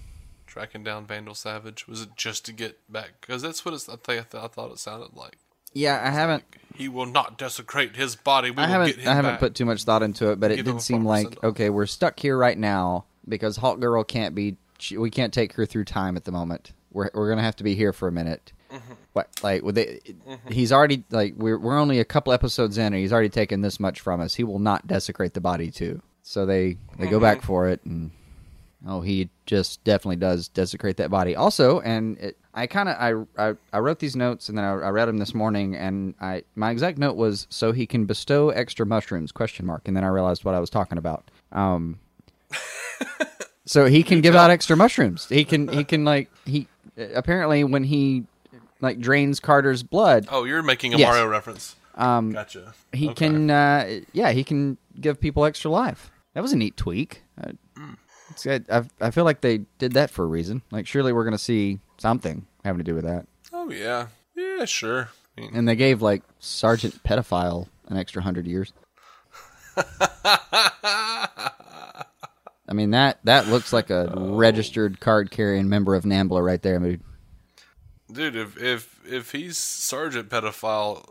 tracking 0.55 0.83
down 0.85 1.05
Vandal 1.05 1.35
Savage. 1.35 1.85
Was 1.85 2.01
it 2.01 2.09
just 2.15 2.45
to 2.45 2.53
get 2.53 2.79
back? 2.91 3.15
Because 3.19 3.41
that's 3.41 3.65
what 3.65 3.73
it's, 3.73 3.89
I, 3.89 3.97
think, 3.97 4.33
I 4.33 4.47
thought 4.47 4.71
it 4.71 4.79
sounded 4.79 5.09
like. 5.13 5.37
yeah, 5.73 6.01
I 6.01 6.09
haven't, 6.11 6.43
He 6.75 6.87
will 6.87 7.05
not 7.05 7.37
desecrate 7.37 7.97
his 7.97 8.15
body. 8.15 8.51
We 8.51 8.63
I 8.63 8.67
haven't, 8.67 8.87
get 8.87 8.99
him 8.99 9.09
I 9.09 9.13
haven't 9.15 9.31
back. 9.33 9.39
put 9.41 9.55
too 9.55 9.65
much 9.65 9.83
thought 9.83 10.01
into 10.01 10.31
it, 10.31 10.39
but 10.39 10.51
it 10.51 10.55
Give 10.57 10.65
did 10.65 10.81
seem 10.81 11.03
like 11.03 11.43
okay, 11.43 11.69
we're 11.69 11.85
stuck 11.87 12.17
here 12.17 12.37
right 12.37 12.57
now 12.57 13.03
because 13.27 13.57
Hawk 13.57 13.79
Girl 13.81 14.03
can't 14.05 14.33
be. 14.33 14.55
She, 14.79 14.97
we 14.97 15.09
can't 15.09 15.33
take 15.33 15.53
her 15.53 15.65
through 15.65 15.85
time 15.85 16.15
at 16.15 16.23
the 16.23 16.31
moment. 16.31 16.71
We're 16.91 17.09
we're 17.13 17.27
gonna 17.29 17.41
have 17.41 17.57
to 17.57 17.63
be 17.65 17.75
here 17.75 17.91
for 17.91 18.07
a 18.07 18.11
minute. 18.13 18.53
Mm-hmm. 18.71 18.93
What 19.13 19.27
like 19.43 19.61
with 19.63 19.77
it, 19.77 20.15
he's 20.49 20.71
already 20.71 21.03
like 21.11 21.33
we're 21.37 21.57
we're 21.59 21.77
only 21.77 21.99
a 21.99 22.05
couple 22.05 22.31
episodes 22.31 22.77
in, 22.77 22.85
and 22.87 22.95
he's 22.95 23.11
already 23.11 23.29
taken 23.29 23.59
this 23.61 23.77
much 23.79 23.99
from 23.99 24.21
us. 24.21 24.33
He 24.35 24.45
will 24.45 24.59
not 24.59 24.87
desecrate 24.87 25.33
the 25.33 25.41
body 25.41 25.69
too. 25.71 26.01
So 26.23 26.45
they 26.45 26.77
they 26.97 27.07
go 27.07 27.17
Mm-hmm. 27.17 27.21
back 27.21 27.41
for 27.41 27.67
it, 27.67 27.83
and 27.85 28.11
oh, 28.88 29.02
he 29.02 29.30
just 29.45 29.84
definitely 29.84 30.15
does 30.17 30.48
desecrate 30.48 30.98
that 30.98 31.10
body. 31.10 31.36
Also, 31.36 31.80
and 31.82 32.17
it, 32.19 32.38
I 32.54 32.67
kind 32.67 32.89
of 32.89 33.28
I, 33.38 33.50
I 33.50 33.54
I 33.74 33.80
wrote 33.80 34.00
these 34.00 34.15
notes, 34.15 34.50
and 34.50 34.58
then 34.58 34.65
I, 34.65 34.71
I 34.71 34.89
read 34.89 35.08
them 35.08 35.17
this 35.17 35.34
morning, 35.34 35.76
and 35.76 36.13
I 36.21 36.43
my 36.56 36.71
exact 36.71 36.98
note 36.98 37.15
was 37.15 37.48
so 37.50 37.71
he 37.71 37.86
can 37.86 38.06
bestow 38.06 38.50
extra 38.50 38.86
mushrooms 38.86 39.32
question 39.32 39.65
mark, 39.65 39.88
and 39.88 39.95
then 39.98 40.04
I 40.04 40.08
realized 40.08 40.45
what 40.45 40.56
I 40.56 40.60
was 40.60 40.69
talking 40.69 40.98
about. 40.98 41.30
Um, 41.52 42.00
so 43.65 43.86
he 43.86 44.04
can 44.04 44.21
give 44.21 44.36
out 44.36 44.50
extra 44.50 44.76
mushrooms. 44.78 45.28
He 45.28 45.43
can 45.45 45.67
he 45.67 45.84
can 45.84 46.06
like 46.06 46.30
he 46.45 46.67
apparently 46.98 47.63
when 47.63 47.84
he 47.84 48.26
like 48.82 49.00
drains 49.00 49.39
Carter's 49.39 49.84
blood, 49.84 50.28
Oh, 50.30 50.43
you're 50.43 50.62
making 50.63 50.93
a 50.93 50.98
Yes. 50.98 51.08
Mario 51.10 51.28
reference. 51.28 51.76
um, 51.95 52.32
Gotcha. 52.32 52.74
he 52.93 53.08
Okay. 53.10 53.28
can 53.28 53.50
uh, 53.50 54.00
yeah 54.13 54.32
he 54.32 54.43
can 54.43 54.78
give 55.00 55.19
people 55.19 55.45
extra 55.45 55.71
life. 55.71 56.12
That 56.34 56.41
was 56.41 56.54
a 56.54 56.58
neat 56.58 56.78
tweak. 56.78 57.24
Uh. 57.41 57.52
I 58.47 58.83
I 59.01 59.11
feel 59.11 59.23
like 59.23 59.41
they 59.41 59.59
did 59.77 59.93
that 59.93 60.09
for 60.09 60.23
a 60.23 60.27
reason. 60.27 60.61
Like 60.71 60.88
surely 60.88 61.13
we're 61.13 61.23
gonna 61.25 61.38
see 61.38 61.79
something 61.97 62.45
having 62.63 62.79
to 62.79 62.83
do 62.83 62.95
with 62.95 63.05
that. 63.05 63.27
Oh 63.53 63.69
yeah, 63.69 64.07
yeah, 64.35 64.65
sure. 64.65 65.09
I 65.38 65.41
mean, 65.41 65.51
And 65.53 65.67
they 65.67 65.75
gave 65.75 66.01
like 66.01 66.23
Sergeant 66.39 67.03
Pedophile 67.03 67.67
an 67.88 67.97
extra 67.97 68.21
hundred 68.21 68.47
years. 68.47 68.73
I 72.67 72.73
mean 72.73 72.91
that 72.91 73.19
that 73.25 73.47
looks 73.47 73.71
like 73.71 73.89
a 73.89 74.11
registered 74.15 74.99
card 74.99 75.29
carrying 75.31 75.69
member 75.69 75.93
of 75.95 76.03
NAMBLA 76.03 76.43
right 76.43 76.61
there, 76.61 76.79
dude. 76.79 77.01
dude, 78.11 78.35
if 78.35 78.57
if 78.61 78.99
if 79.07 79.31
he's 79.31 79.57
Sergeant 79.57 80.29
pedophile, 80.29 81.05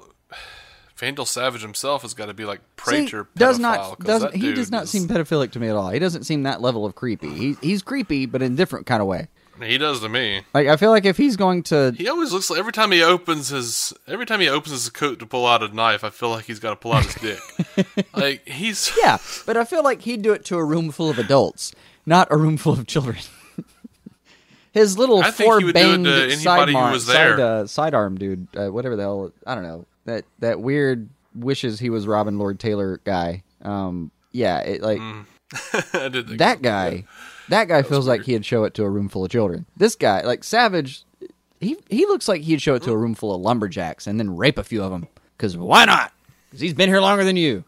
Vandal 0.96 1.26
Savage 1.26 1.62
himself 1.62 2.02
has 2.02 2.14
got 2.14 2.26
to 2.26 2.35
be 2.35 2.44
like 2.44 2.61
See, 2.85 3.07
does 3.37 3.59
pedophile. 3.59 3.98
doesn't 4.04 4.35
he 4.37 4.52
does 4.52 4.70
not 4.70 4.85
is- 4.85 4.90
seem 4.90 5.09
pedophilic 5.09 5.50
to 5.52 5.61
me 5.61 5.68
at 5.68 5.74
all. 5.76 5.90
He 5.90 5.98
doesn't 5.98 6.24
seem 6.24 6.44
that 6.44 6.61
level 6.62 6.87
of 6.87 6.94
creepy. 6.94 7.30
He, 7.35 7.57
he's 7.61 7.83
creepy, 7.83 8.26
but 8.26 8.42
in 8.42 8.52
a 8.52 8.57
different 8.57 8.87
kind 8.87 9.00
of 9.02 9.09
way. 9.09 9.28
He 9.62 9.78
does 9.78 10.00
to 10.00 10.09
me. 10.09 10.42
Like 10.52 10.66
I 10.66 10.76
feel 10.76 10.90
like 10.90 11.04
if 11.04 11.16
he's 11.16 11.37
going 11.37 11.62
to, 11.64 11.92
He 11.96 12.09
always 12.09 12.33
looks 12.33 12.50
like 12.50 12.59
every 12.59 12.72
time 12.72 12.90
he 12.90 13.02
opens 13.02 13.48
his 13.48 13.92
every 14.09 14.26
time 14.26 14.40
he 14.40 14.48
opens 14.48 14.72
his 14.72 14.90
coat 14.90 15.18
to 15.20 15.26
pull 15.26 15.46
out 15.46 15.62
a 15.62 15.68
knife, 15.68 16.02
I 16.04 16.11
feel 16.11 16.30
like 16.30 16.44
he's 16.46 16.59
got 16.59 16.70
to 16.70 16.76
pull 16.76 16.92
out 16.92 17.04
his 17.04 17.14
dick. 17.14 18.07
like 18.16 18.46
he's 18.48 18.90
yeah, 19.02 19.18
but 19.46 19.57
I 19.57 19.64
feel 19.64 19.85
like 19.85 20.02
he'd 20.02 20.22
do 20.22 20.33
it 20.33 20.44
to 20.46 20.57
a 20.57 20.64
room 20.64 20.90
full 20.90 21.09
of 21.09 21.18
adults, 21.18 21.72
not 22.04 22.26
a 22.33 22.37
room 22.37 22.57
full 22.57 22.72
of 22.72 22.87
children. 22.88 23.16
His 24.72 24.98
little 24.98 25.20
I 25.22 25.30
four 25.30 25.61
he 25.61 25.66
would 25.66 25.74
do 25.76 25.80
it 25.80 25.85
banged 25.85 26.07
anybody 26.09 26.35
side, 26.37 26.68
who 26.68 26.72
mar- 26.72 26.90
was 26.92 27.07
side, 27.07 27.14
there. 27.14 27.40
uh, 27.40 27.66
sidearm 27.68 28.16
dude, 28.18 28.48
uh, 28.57 28.68
whatever 28.70 28.96
the 28.96 29.02
hell. 29.02 29.33
I 29.46 29.54
don't 29.54 29.62
know 29.62 29.85
that 30.05 30.25
that 30.38 30.61
weird 30.61 31.09
wishes 31.35 31.81
he 31.81 31.90
was 31.90 32.07
Robin 32.07 32.38
Lord 32.38 32.61
Taylor 32.61 33.01
guy. 33.05 33.43
Um, 33.62 34.11
yeah, 34.33 34.61
it 34.61 34.83
like. 34.83 35.01
I 35.93 36.09
did 36.09 36.27
think 36.27 36.38
that 36.38 36.62
guy 36.62 37.05
that 37.49 37.69
guy 37.69 37.83
feels 37.83 38.09
like 38.09 38.23
he'd 38.23 38.45
show 38.45 38.64
it 38.64 38.75
to 38.75 38.83
a 38.83 38.90
room 38.90 39.09
full 39.09 39.25
of 39.25 39.31
children. 39.31 39.67
This 39.77 39.95
guy 39.95 40.23
like 40.23 40.43
savage 40.43 41.05
he 41.61 41.77
he 41.88 42.07
looks 42.07 42.29
like 42.29 42.43
he'd 42.43 42.62
show 42.62 42.75
it 42.75 42.83
to 42.85 42.93
a 42.93 42.97
room 42.97 43.14
full 43.14 43.35
of 43.35 43.40
lumberjacks 43.40 44.07
and 44.07 44.19
then 44.19 44.37
rape 44.37 44.59
a 44.59 44.64
few 44.64 44.83
of 44.83 44.90
them 44.90 45.09
because 45.37 45.57
why 45.57 45.85
not? 45.85 46.12
Because 46.49 46.61
he's 46.61 46.75
been 46.75 46.88
here 46.88 47.01
longer 47.01 47.25
than 47.25 47.37
you. 47.37 47.64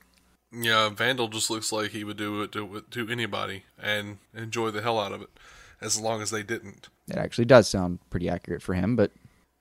Yeah, 0.53 0.89
Vandal 0.91 1.29
just 1.29 1.51
looks 1.51 1.73
like 1.73 1.91
he 1.91 2.05
would 2.05 2.17
do 2.17 2.43
it 2.43 2.53
to, 2.53 2.85
to 2.91 3.09
anybody 3.09 3.65
and 3.81 4.19
enjoy 4.35 4.71
the 4.71 4.81
hell 4.81 4.99
out 4.99 5.13
of 5.13 5.21
it, 5.21 5.29
as 5.81 6.01
long 6.01 6.23
as 6.23 6.31
they 6.31 6.43
didn't. 6.43 6.89
it 7.09 7.17
actually 7.17 7.45
does 7.45 7.69
sound 7.69 7.99
pretty 8.11 8.29
accurate 8.29 8.63
for 8.63 8.75
him 8.75 8.97
but 8.97 9.11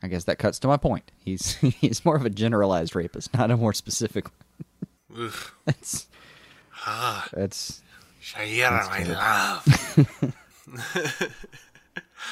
i 0.06 0.08
guess 0.08 0.24
that 0.24 0.38
cuts 0.38 0.60
to 0.60 0.68
my 0.68 0.78
point 0.78 1.12
he's 1.24 1.56
he's 1.82 2.06
more 2.06 2.16
of 2.16 2.26
a 2.26 2.30
generalized 2.30 2.96
rapist 2.96 3.34
not 3.34 3.52
a 3.52 3.58
more 3.58 3.74
specific 3.74 4.26
one. 4.26 5.26
Ugh. 5.28 5.34
that's 5.66 6.08
Ah, 6.88 7.28
that's 7.34 7.82
Shayera, 8.22 8.88
my 8.90 9.04
love. 9.04 10.36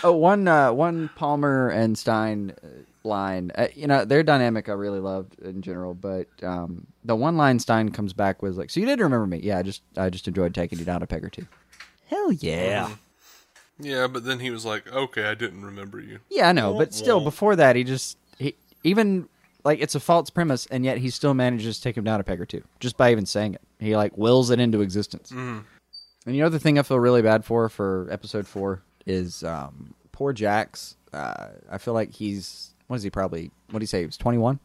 Oh, 0.03 0.13
one 0.13 0.47
uh, 0.47 0.73
one 0.73 1.09
Palmer 1.15 1.69
and 1.69 1.97
Stein 1.97 2.53
uh, 2.63 2.67
line. 3.07 3.51
Uh, 3.53 3.67
you 3.75 3.87
know, 3.87 4.05
their 4.05 4.23
dynamic 4.23 4.67
I 4.67 4.73
really 4.73 4.99
loved 4.99 5.39
in 5.39 5.61
general, 5.61 5.93
but 5.93 6.27
um, 6.41 6.87
the 7.03 7.15
one 7.15 7.37
line 7.37 7.59
Stein 7.59 7.89
comes 7.89 8.11
back 8.11 8.41
with 8.41 8.57
like, 8.57 8.69
"So 8.69 8.79
you 8.79 8.85
did 8.85 8.99
remember 8.99 9.27
me? 9.27 9.39
Yeah, 9.43 9.59
I 9.59 9.61
just 9.61 9.81
I 9.95 10.09
just 10.09 10.27
enjoyed 10.27 10.55
taking 10.55 10.79
you 10.79 10.85
down 10.85 11.03
a 11.03 11.07
peg 11.07 11.23
or 11.23 11.29
two. 11.29 11.45
Hell 12.07 12.31
yeah! 12.31 12.89
Yeah, 13.79 14.07
but 14.07 14.23
then 14.23 14.39
he 14.39 14.51
was 14.51 14.65
like, 14.65 14.91
"Okay, 14.91 15.25
I 15.25 15.33
didn't 15.33 15.65
remember 15.65 15.99
you." 15.99 16.19
Yeah, 16.29 16.49
I 16.49 16.51
know, 16.51 16.77
but 16.77 16.93
still, 16.93 17.19
before 17.21 17.55
that, 17.55 17.75
he 17.75 17.83
just 17.83 18.17
he 18.37 18.55
even 18.83 19.27
like 19.63 19.79
it's 19.81 19.95
a 19.95 19.99
false 19.99 20.29
premise, 20.29 20.65
and 20.67 20.85
yet 20.85 20.97
he 20.97 21.09
still 21.09 21.33
manages 21.33 21.77
to 21.77 21.83
take 21.83 21.97
him 21.97 22.03
down 22.03 22.19
a 22.19 22.23
peg 22.23 22.39
or 22.39 22.45
two 22.45 22.63
just 22.79 22.97
by 22.97 23.11
even 23.11 23.25
saying 23.25 23.55
it. 23.55 23.61
He 23.79 23.95
like 23.95 24.17
wills 24.17 24.49
it 24.49 24.59
into 24.59 24.81
existence. 24.81 25.31
And 25.31 26.35
you 26.35 26.41
know 26.41 26.49
the 26.49 26.59
thing 26.59 26.79
I 26.79 26.83
feel 26.83 26.99
really 26.99 27.21
bad 27.21 27.43
for 27.45 27.67
for 27.69 28.07
episode 28.11 28.47
four 28.47 28.81
is 29.05 29.43
um, 29.43 29.93
poor 30.11 30.33
Jax. 30.33 30.95
Uh, 31.11 31.47
I 31.69 31.77
feel 31.77 31.93
like 31.93 32.13
he's 32.13 32.73
what 32.87 32.97
is 32.97 33.03
he 33.03 33.09
probably 33.09 33.51
what 33.71 33.79
do 33.79 33.83
you 33.83 33.87
say? 33.87 33.99
He 34.01 34.05
was 34.05 34.17
twenty 34.17 34.37
one. 34.37 34.59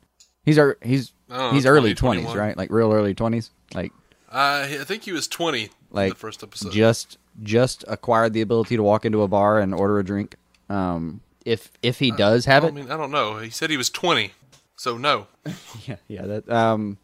He's 0.45 0.59
our 0.59 0.77
he's 0.83 1.13
Oh, 1.31 1.53
he's 1.53 1.65
20, 1.65 1.77
early 1.77 1.95
twenties, 1.95 2.35
right? 2.35 2.57
Like 2.57 2.71
real 2.71 2.93
early 2.93 3.15
twenties. 3.15 3.51
Like 3.75 3.93
Uh, 4.31 4.67
I 4.69 4.85
think 4.85 5.03
he 5.05 5.13
was 5.13 5.29
twenty 5.29 5.65
in 5.65 5.71
like 5.91 6.13
the 6.13 6.19
first 6.19 6.43
episode. 6.43 6.73
just 6.73 7.19
just 7.43 7.85
acquired 7.89 8.33
the 8.33 8.41
ability 8.41 8.77
to 8.77 8.83
walk 8.83 9.05
into 9.05 9.23
a 9.23 9.29
bar 9.29 9.59
and 9.59 9.75
order 9.75 9.99
a 9.99 10.05
drink. 10.05 10.37
Um, 10.69 11.21
if 11.45 11.71
if 11.83 11.99
he 11.99 12.11
does 12.11 12.45
have 12.45 12.65
it, 12.65 12.67
I 12.67 12.69
it, 12.71 12.75
mean, 12.75 12.91
I 12.91 12.97
don't 12.97 13.11
know. 13.11 13.39
He 13.39 13.51
said 13.51 13.71
he 13.71 13.77
was 13.77 13.91
twenty, 13.91 14.33
so 14.77 14.99
no. 14.99 15.27
Yeah, 15.87 15.97
yeah. 16.09 16.23
That 16.27 16.51
um, 16.51 16.99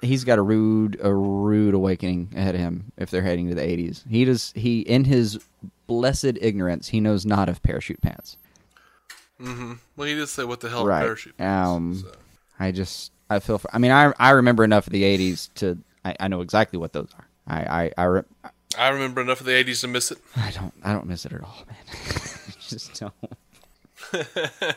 he's 0.00 0.24
got 0.24 0.38
a 0.38 0.42
rude, 0.42 0.98
a 1.02 1.12
rude 1.12 1.74
awakening 1.74 2.32
ahead 2.34 2.54
of 2.54 2.60
him 2.60 2.92
if 2.96 3.10
they're 3.10 3.22
heading 3.22 3.48
to 3.48 3.54
the 3.54 3.62
eighties. 3.68 4.04
He 4.08 4.24
does. 4.24 4.52
He, 4.56 4.80
in 4.80 5.04
his 5.04 5.38
blessed 5.86 6.38
ignorance, 6.40 6.88
he 6.88 7.00
knows 7.00 7.26
not 7.26 7.48
of 7.48 7.62
parachute 7.62 8.00
pants. 8.00 8.36
Mm-hmm. 9.40 9.72
Well, 9.96 10.08
he 10.08 10.14
did 10.14 10.28
say 10.28 10.44
what 10.44 10.60
the 10.60 10.68
hell 10.70 10.86
right. 10.86 11.00
parachute. 11.00 11.34
was, 11.38 11.46
Um, 11.46 11.94
so. 11.96 12.12
I 12.58 12.70
just, 12.70 13.12
I 13.28 13.40
feel. 13.40 13.58
For, 13.58 13.68
I 13.74 13.78
mean, 13.78 13.90
I 13.90 14.12
I 14.18 14.30
remember 14.30 14.64
enough 14.64 14.86
of 14.86 14.92
the 14.92 15.04
eighties 15.04 15.48
to. 15.56 15.78
I, 16.04 16.16
I 16.20 16.28
know 16.28 16.40
exactly 16.40 16.78
what 16.78 16.92
those 16.92 17.08
are. 17.18 17.26
I 17.46 17.60
I 17.84 17.92
I, 17.98 18.04
re, 18.04 18.22
I 18.78 18.88
remember 18.88 19.20
enough 19.20 19.40
of 19.40 19.46
the 19.46 19.52
'80s 19.52 19.80
to 19.82 19.88
miss 19.88 20.10
it. 20.10 20.18
I 20.36 20.50
don't 20.50 20.72
I 20.82 20.92
don't 20.92 21.06
miss 21.06 21.24
it 21.26 21.32
at 21.32 21.42
all, 21.42 21.64
man. 21.66 21.76
I 21.88 22.52
just 22.68 23.00
don't. 23.00 23.14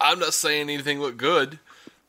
I'm 0.00 0.18
not 0.18 0.34
saying 0.34 0.70
anything 0.70 1.00
looked 1.00 1.18
good. 1.18 1.58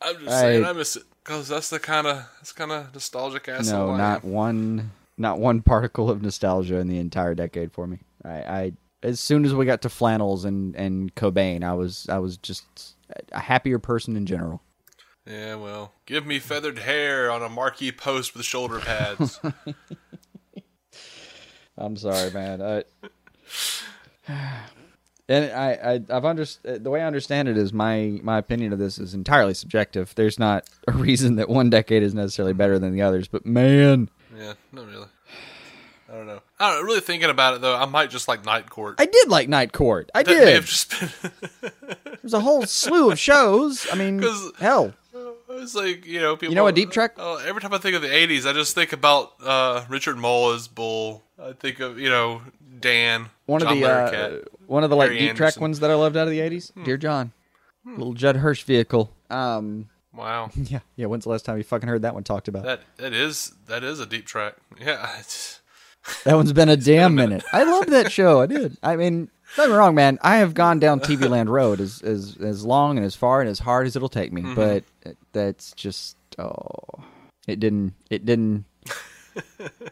I'm 0.00 0.16
just 0.18 0.28
I- 0.30 0.40
saying 0.40 0.64
I 0.64 0.72
miss 0.72 0.96
it 0.96 1.02
because 1.24 1.48
that's 1.48 1.70
the 1.70 1.78
kind 1.78 2.06
of 2.06 2.16
that's 2.38 2.52
kind 2.52 2.72
of 2.72 2.92
nostalgic 2.94 3.48
asshole. 3.48 3.88
No, 3.88 3.96
not 3.96 4.24
one, 4.24 4.92
not 5.18 5.38
one 5.38 5.62
particle 5.62 6.10
of 6.10 6.22
nostalgia 6.22 6.76
in 6.76 6.88
the 6.88 6.98
entire 6.98 7.34
decade 7.34 7.72
for 7.72 7.86
me. 7.86 7.98
I, 8.24 8.30
I 8.30 8.72
as 9.02 9.20
soon 9.20 9.44
as 9.44 9.54
we 9.54 9.64
got 9.66 9.82
to 9.82 9.88
flannels 9.88 10.44
and 10.44 10.74
and 10.76 11.14
Cobain, 11.14 11.62
I 11.64 11.74
was 11.74 12.06
I 12.08 12.18
was 12.18 12.36
just 12.36 12.94
a 13.32 13.40
happier 13.40 13.78
person 13.78 14.16
in 14.16 14.26
general. 14.26 14.62
Yeah, 15.26 15.56
well, 15.56 15.92
give 16.06 16.26
me 16.26 16.38
feathered 16.38 16.78
hair 16.78 17.30
on 17.30 17.42
a 17.42 17.48
marquee 17.48 17.92
post 17.92 18.34
with 18.34 18.44
shoulder 18.44 18.80
pads. 18.80 19.38
I'm 21.80 21.96
sorry, 21.96 22.30
man. 22.30 22.60
I, 22.62 22.84
and 25.28 25.52
I, 25.52 25.72
I 25.72 25.92
I've 25.94 26.22
underst- 26.24 26.82
the 26.82 26.90
way 26.90 27.00
I 27.02 27.06
understand 27.06 27.48
it 27.48 27.56
is 27.56 27.72
my 27.72 28.20
my 28.22 28.38
opinion 28.38 28.72
of 28.72 28.78
this 28.78 28.98
is 28.98 29.14
entirely 29.14 29.54
subjective. 29.54 30.14
There's 30.14 30.38
not 30.38 30.68
a 30.86 30.92
reason 30.92 31.36
that 31.36 31.48
one 31.48 31.70
decade 31.70 32.02
is 32.02 32.14
necessarily 32.14 32.52
better 32.52 32.78
than 32.78 32.92
the 32.92 33.02
others, 33.02 33.28
but 33.28 33.46
man, 33.46 34.10
yeah, 34.36 34.54
not 34.72 34.86
really. 34.86 35.08
I 36.08 36.14
don't 36.14 36.26
know. 36.26 36.40
I 36.58 36.70
don't 36.70 36.80
know. 36.80 36.86
Really 36.86 37.00
thinking 37.00 37.30
about 37.30 37.54
it 37.54 37.60
though, 37.60 37.76
I 37.76 37.86
might 37.86 38.10
just 38.10 38.26
like 38.26 38.44
Night 38.44 38.68
Court. 38.68 38.96
I 38.98 39.06
did 39.06 39.28
like 39.28 39.48
Night 39.48 39.72
Court. 39.72 40.10
I 40.14 40.24
that 40.24 40.30
did. 40.30 40.44
may 40.44 40.52
have 40.52 40.66
just 40.66 40.90
been. 40.90 41.32
There's 42.20 42.34
a 42.34 42.40
whole 42.40 42.66
slew 42.66 43.12
of 43.12 43.18
shows. 43.18 43.86
I 43.92 43.94
mean, 43.94 44.22
hell, 44.58 44.92
It's 45.62 45.74
like 45.74 46.06
you 46.06 46.20
know 46.20 46.36
people. 46.36 46.52
You 46.52 46.56
know 46.56 46.66
a 46.66 46.72
deep 46.72 46.90
track? 46.90 47.12
Oh, 47.16 47.36
every 47.46 47.60
time 47.60 47.72
I 47.74 47.78
think 47.78 47.94
of 47.96 48.02
the 48.02 48.08
'80s, 48.08 48.46
I 48.48 48.52
just 48.52 48.74
think 48.74 48.92
about 48.92 49.32
uh, 49.44 49.84
Richard 49.88 50.16
Moll 50.16 50.50
as 50.52 50.68
Bull. 50.68 51.22
I 51.42 51.52
think 51.52 51.80
of 51.80 51.98
you 51.98 52.08
know 52.10 52.42
Dan, 52.80 53.28
one 53.46 53.60
John 53.60 53.72
of 53.72 53.78
the 53.80 53.86
uh, 53.86 54.38
one 54.66 54.84
of 54.84 54.90
the 54.90 54.96
like 54.96 55.10
Harry 55.10 55.18
deep 55.20 55.36
track 55.36 55.48
Anderson. 55.48 55.60
ones 55.62 55.80
that 55.80 55.90
I 55.90 55.94
loved 55.94 56.16
out 56.16 56.26
of 56.26 56.30
the 56.30 56.40
'80s. 56.40 56.72
Dear 56.84 56.96
John, 56.96 57.32
little 57.84 58.14
Judd 58.14 58.36
Hirsch 58.36 58.62
vehicle. 58.64 59.12
Um, 59.30 59.88
Wow, 60.12 60.50
yeah, 60.56 60.80
yeah. 60.96 61.06
When's 61.06 61.22
the 61.24 61.30
last 61.30 61.44
time 61.44 61.56
you 61.56 61.62
fucking 61.62 61.88
heard 61.88 62.02
that 62.02 62.14
one 62.14 62.24
talked 62.24 62.48
about? 62.48 62.64
that 62.64 62.80
that 62.96 63.12
is 63.12 63.54
that 63.66 63.84
is 63.84 64.00
a 64.00 64.06
deep 64.06 64.26
track. 64.26 64.54
Yeah, 64.80 65.08
That 66.24 66.34
one's 66.34 66.52
been 66.52 66.68
a 66.68 66.76
damn 66.92 67.14
minute. 67.14 67.44
I 67.52 67.62
love 67.62 67.86
that 67.86 68.10
show. 68.10 68.40
I 68.40 68.46
did. 68.46 68.76
I 68.82 68.96
mean, 68.96 69.30
don't 69.56 69.66
get 69.66 69.72
me 69.72 69.76
wrong, 69.76 69.94
man. 69.94 70.18
I 70.22 70.36
have 70.36 70.54
gone 70.54 70.78
down 70.78 71.00
TV 71.00 71.28
Land 71.28 71.50
Road 71.50 71.80
as 71.80 72.02
as 72.02 72.36
as 72.40 72.64
long 72.64 72.96
and 72.96 73.06
as 73.06 73.14
far 73.14 73.40
and 73.40 73.48
as 73.48 73.58
hard 73.58 73.86
as 73.86 73.96
it'll 73.96 74.08
take 74.08 74.32
me. 74.32 74.42
But 74.54 74.84
that's 75.32 75.72
just 75.72 76.16
oh, 76.38 76.70
it 77.46 77.60
didn't. 77.60 77.94
It 78.10 78.24
didn't. 78.24 78.64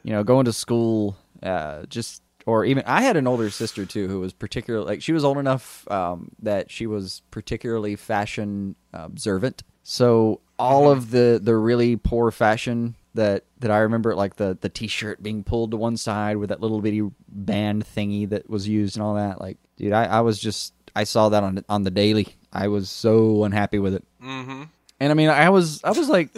You 0.02 0.12
know, 0.12 0.24
going 0.24 0.46
to 0.46 0.52
school, 0.52 1.16
uh, 1.42 1.84
just 1.86 2.22
or 2.46 2.64
even 2.64 2.82
I 2.86 3.02
had 3.02 3.16
an 3.16 3.26
older 3.26 3.50
sister 3.50 3.84
too 3.84 4.08
who 4.08 4.20
was 4.20 4.32
particularly 4.32 4.86
like 4.86 5.02
she 5.02 5.12
was 5.12 5.24
old 5.24 5.38
enough 5.38 5.88
um, 5.90 6.30
that 6.40 6.70
she 6.70 6.86
was 6.86 7.22
particularly 7.30 7.94
fashion 7.94 8.74
observant. 8.92 9.62
So 9.82 10.40
all 10.58 10.90
of 10.90 11.10
the 11.10 11.38
the 11.42 11.56
really 11.56 11.96
poor 11.96 12.30
fashion 12.30 12.96
that 13.14 13.44
that 13.60 13.70
I 13.70 13.78
remember, 13.78 14.14
like 14.14 14.36
the 14.36 14.56
the 14.60 14.68
t-shirt 14.68 15.22
being 15.22 15.42
pulled 15.44 15.70
to 15.72 15.76
one 15.76 15.96
side 15.96 16.36
with 16.36 16.50
that 16.50 16.60
little 16.60 16.80
bitty 16.80 17.08
band 17.28 17.84
thingy 17.84 18.28
that 18.28 18.48
was 18.48 18.68
used 18.68 18.96
and 18.96 19.02
all 19.02 19.14
that. 19.14 19.40
Like, 19.40 19.56
dude, 19.76 19.92
I, 19.92 20.04
I 20.04 20.20
was 20.20 20.38
just 20.38 20.72
I 20.94 21.04
saw 21.04 21.28
that 21.30 21.42
on 21.42 21.64
on 21.68 21.82
the 21.84 21.90
daily. 21.90 22.36
I 22.52 22.68
was 22.68 22.90
so 22.90 23.44
unhappy 23.44 23.78
with 23.78 23.94
it. 23.94 24.04
mm-hmm. 24.22 24.64
And 25.00 25.10
I 25.12 25.14
mean, 25.14 25.28
I 25.28 25.48
was 25.50 25.82
I 25.84 25.90
was 25.90 26.08
like, 26.08 26.30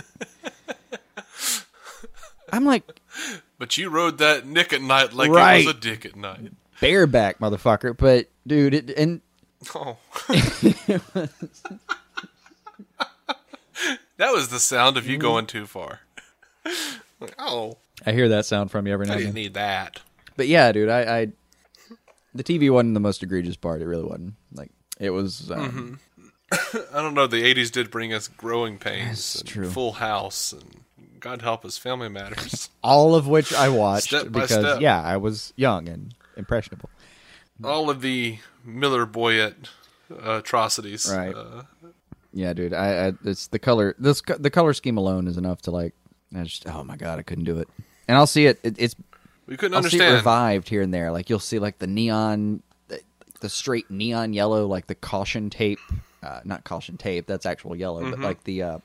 I'm 2.53 2.65
like 2.65 3.01
But 3.59 3.77
you 3.77 3.89
rode 3.91 4.19
that 4.19 4.47
Nick 4.47 4.73
at 4.73 4.83
Nite 4.83 5.13
like 5.13 5.31
Right. 5.31 5.63
it 5.63 5.67
was 5.67 5.75
a 5.75 5.79
dick 5.79 6.05
at 6.05 6.17
night. 6.17 6.53
bareback, 6.81 7.39
motherfucker. 7.39 7.97
But 7.97 8.29
dude, 8.47 8.75
it, 8.75 8.91
and 8.91 9.21
Oh. 9.75 9.97
that 14.17 14.33
was 14.33 14.49
the 14.49 14.59
sound 14.59 14.97
of 14.97 15.07
you 15.07 15.19
going 15.19 15.47
too 15.47 15.67
far. 15.67 16.01
Like, 17.21 17.35
oh, 17.39 17.77
I 18.07 18.13
hear 18.13 18.29
that 18.31 18.47
sound 18.47 18.71
from 18.71 18.87
you 18.87 18.93
every 18.93 19.07
now 19.07 19.13
I 19.13 19.17
and 19.17 19.25
didn't 19.25 19.35
need 19.35 19.55
that. 19.55 20.01
But 20.37 20.49
yeah, 20.49 20.73
dude, 20.73 20.89
I, 20.89 21.19
I 21.21 21.29
the 22.35 22.45
TV 22.45 22.71
wasn't 22.73 22.95
the 22.95 23.01
most 23.01 23.23
egregious 23.23 23.57
part. 23.57 23.83
It 23.83 23.87
really 23.87 24.05
wasn't. 24.05 24.35
Like 24.55 24.71
it 24.99 25.11
was. 25.11 25.51
Um, 25.51 26.01
I 26.53 27.03
don't 27.03 27.15
know. 27.15 27.27
The 27.27 27.43
'80s 27.43 27.71
did 27.71 27.91
bring 27.91 28.13
us 28.15 28.27
growing 28.29 28.79
pains, 28.79 29.35
That's 29.35 29.41
and 29.41 29.49
true. 29.49 29.71
Full 29.71 29.93
House, 29.93 30.53
and 30.53 30.81
God 31.21 31.43
help 31.43 31.65
us, 31.65 31.77
Family 31.77 32.09
Matters. 32.09 32.71
all 32.83 33.15
of 33.15 33.29
which 33.29 33.53
I 33.53 33.69
watched 33.69 34.07
Step 34.09 34.25
by 34.33 34.41
because 34.41 34.51
step. 34.65 34.81
yeah, 34.81 35.03
I 35.03 35.17
was 35.19 35.53
young 35.57 35.89
and 35.89 36.15
impressionable. 36.37 36.89
All 37.63 37.91
of 37.91 38.01
the 38.01 38.39
Miller 38.65 39.05
Boyett 39.07 39.69
uh, 40.11 40.39
atrocities. 40.39 41.13
Right. 41.15 41.35
Uh, 41.35 41.65
Yeah, 42.33 42.53
dude, 42.55 42.73
I, 42.73 43.09
I 43.09 43.13
it's 43.25 43.49
the 43.49 43.59
color. 43.59 43.95
This 43.99 44.21
co- 44.23 44.39
the 44.39 44.51
color 44.51 44.73
scheme 44.73 44.97
alone 44.97 45.27
is 45.29 45.37
enough 45.37 45.61
to 45.63 45.71
like. 45.71 45.95
I 46.35 46.43
just 46.45 46.67
oh 46.69 46.85
my 46.85 46.97
god, 46.97 47.19
I 47.19 47.23
couldn't 47.23 47.45
do 47.45 47.59
it. 47.59 47.69
And 48.09 48.17
I'll 48.17 48.27
see 48.27 48.47
it. 48.47 48.61
it 48.63 48.75
it's 48.79 48.95
we 49.47 49.57
couldn't 49.57 49.77
I'll 49.77 49.83
see 49.83 49.97
it 49.97 50.01
understand. 50.01 50.15
revived 50.17 50.69
here 50.69 50.83
and 50.83 50.93
there. 50.95 51.11
Like 51.11 51.29
you'll 51.31 51.39
see 51.41 51.59
like 51.59 51.79
the 51.79 51.87
neon, 51.87 52.63
the, 52.89 53.01
the 53.41 53.49
straight 53.49 53.91
neon 53.91 54.33
yellow, 54.33 54.67
like 54.67 54.87
the 54.87 54.95
caution 54.95 55.51
tape. 55.51 55.79
Uh, 56.23 56.41
not 56.45 56.65
caution 56.65 56.97
tape. 56.97 57.27
That's 57.27 57.47
actual 57.47 57.75
yellow, 57.75 58.03
Mm-hmm. 58.03 58.11
but 58.11 58.21
like 58.21 58.45
the. 58.45 58.63
Uh, 58.63 58.79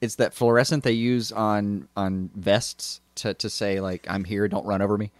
it's 0.00 0.14
that 0.14 0.32
fluorescent 0.32 0.82
they 0.82 0.92
use 0.92 1.30
on 1.30 1.86
on 1.96 2.30
vests 2.34 3.00
to 3.16 3.34
to 3.34 3.50
say 3.50 3.80
like 3.80 4.06
I'm 4.08 4.24
here, 4.24 4.48
don't 4.48 4.64
run 4.66 4.80
over 4.82 4.96
me. 4.96 5.10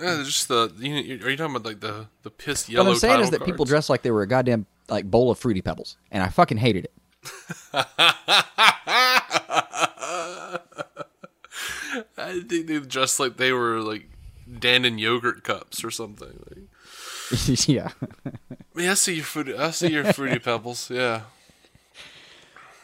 Yeah, 0.00 0.22
just 0.24 0.48
the. 0.48 0.72
You, 0.78 1.24
are 1.26 1.30
you 1.30 1.36
talking 1.36 1.54
about 1.54 1.66
like 1.66 1.80
the 1.80 2.06
the 2.22 2.30
piss 2.30 2.68
yellow? 2.70 2.86
what 2.86 2.92
I'm 2.94 2.98
saying 2.98 3.20
is 3.20 3.30
that 3.30 3.40
people 3.40 3.58
cards? 3.66 3.70
dress 3.70 3.90
like 3.90 4.00
they 4.02 4.10
were 4.10 4.22
a 4.22 4.26
goddamn 4.26 4.64
like 4.88 5.08
bowl 5.10 5.30
of 5.30 5.38
fruity 5.38 5.60
pebbles, 5.60 5.98
and 6.10 6.22
I 6.22 6.28
fucking 6.28 6.56
hated 6.56 6.86
it. 6.86 6.92
I 12.16 12.40
think 12.48 12.66
they 12.66 12.78
dressed 12.80 13.18
like 13.20 13.36
they 13.36 13.52
were 13.52 13.80
like 13.80 14.08
Dannon 14.50 14.98
yogurt 14.98 15.44
cups 15.44 15.84
or 15.84 15.90
something. 15.90 16.38
Like, 16.50 17.68
yeah. 17.68 17.90
yeah, 18.76 18.90
I 18.90 18.94
see 18.94 19.14
your 19.16 19.24
fruity. 19.24 19.56
I 19.56 19.70
see 19.70 19.92
your 19.92 20.12
fruity 20.12 20.38
pebbles. 20.44 20.90
Yeah. 20.90 21.22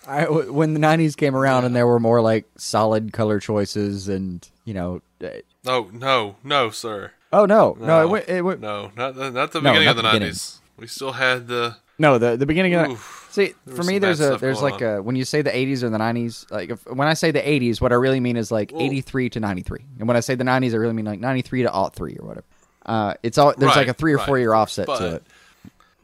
I, 0.06 0.24
when 0.26 0.72
the 0.74 0.80
'90s 0.80 1.16
came 1.16 1.36
around 1.36 1.64
and 1.66 1.76
there 1.76 1.86
were 1.86 2.00
more 2.00 2.22
like 2.22 2.46
solid 2.56 3.12
color 3.12 3.40
choices, 3.40 4.08
and 4.08 4.46
you 4.64 4.72
know, 4.72 5.02
uh, 5.22 5.28
No, 5.64 5.90
no, 5.92 6.36
no, 6.42 6.70
sir. 6.70 7.12
oh 7.32 7.44
no, 7.44 7.76
no, 7.78 8.02
it 8.02 8.08
went, 8.08 8.28
it 8.28 8.42
went, 8.42 8.60
No, 8.60 8.90
not 8.96 9.14
the, 9.16 9.30
not 9.30 9.52
the 9.52 9.60
No, 9.60 9.70
beginning 9.72 9.84
not 9.86 9.90
of 9.90 9.96
the 9.96 10.02
the 10.02 10.08
beginning. 10.08 10.20
nineties. 10.28 10.60
We 10.78 10.86
still 10.86 11.12
had 11.12 11.48
the. 11.48 11.76
no, 11.98 12.16
the 12.16 12.36
the 12.38 12.46
beginning 12.46 12.74
of 12.74 12.90
Oof. 12.92 13.27
See 13.30 13.54
There 13.64 13.76
for 13.76 13.82
me, 13.84 13.98
there's 13.98 14.20
a 14.20 14.36
there's 14.36 14.62
like 14.62 14.80
a 14.80 15.02
when 15.02 15.16
you 15.16 15.24
say 15.24 15.42
the 15.42 15.50
'80s 15.50 15.82
or 15.82 15.90
the 15.90 15.98
'90s, 15.98 16.50
like 16.50 16.70
if, 16.70 16.86
when 16.86 17.08
I 17.08 17.14
say 17.14 17.30
the 17.30 17.40
'80s, 17.40 17.80
what 17.80 17.92
I 17.92 17.96
really 17.96 18.20
mean 18.20 18.36
is 18.36 18.50
like 18.50 18.72
Well- 18.72 18.82
'83 18.82 19.30
to 19.30 19.40
'93, 19.40 19.84
and 19.98 20.08
when 20.08 20.16
I 20.16 20.20
say 20.20 20.34
the 20.34 20.44
'90s, 20.44 20.72
I 20.74 20.76
really 20.76 20.94
mean 20.94 21.04
like 21.06 21.20
'93 21.20 21.62
to 21.62 21.70
alt 21.70 21.94
three 21.94 22.16
or 22.18 22.26
whatever. 22.26 22.46
Uh, 22.86 23.14
it's 23.22 23.36
all 23.38 23.54
there's 23.56 23.76
like 23.76 23.88
a 23.88 23.94
three 23.94 24.12
or 24.14 24.16
right. 24.18 24.26
four 24.26 24.38
year 24.38 24.54
offset 24.54 24.86
But- 24.86 24.98
to 24.98 25.14
it. 25.16 25.22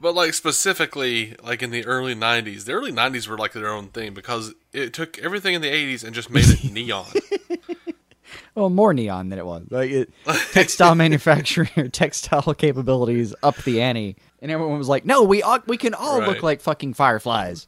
But 0.01 0.15
like 0.15 0.35
specifically, 0.35 1.35
like 1.43 1.63
in 1.63 1.71
the 1.71 1.87
early 1.87 2.15
'90s, 2.15 2.65
the 2.67 2.73
early 2.73 2.93
'90s 2.93 3.27
were 3.27 3.39
like 3.39 3.53
their 3.53 3.71
own 3.71 3.89
thing 3.89 4.13
because 4.13 4.53
it 4.73 4.93
took 4.93 5.19
everything 5.19 5.55
in 5.55 5.63
the 5.63 5.71
'80s 5.71 6.05
and 6.05 6.15
just 6.15 6.29
made 6.29 6.45
it 6.47 6.63
neon. 6.73 7.07
Well, 8.55 8.71
more 8.71 8.93
neon 8.95 9.29
than 9.29 9.39
it 9.39 9.47
was. 9.47 9.67
Like 9.71 9.91
it, 9.91 10.11
textile 10.53 10.95
manufacturing 11.05 11.71
or 11.77 11.89
textile 11.89 12.55
capabilities 12.55 13.35
up 13.43 13.57
the 13.65 13.81
ante, 13.83 14.17
and 14.43 14.51
everyone 14.51 14.79
was 14.79 14.89
like, 14.89 15.05
"No, 15.05 15.23
we 15.23 15.43
all, 15.43 15.59
we 15.67 15.77
can 15.77 15.95
all 15.95 16.21
Right. 16.21 16.29
look 16.29 16.43
like 16.43 16.61
fucking 16.61 16.95
fireflies." 16.95 17.67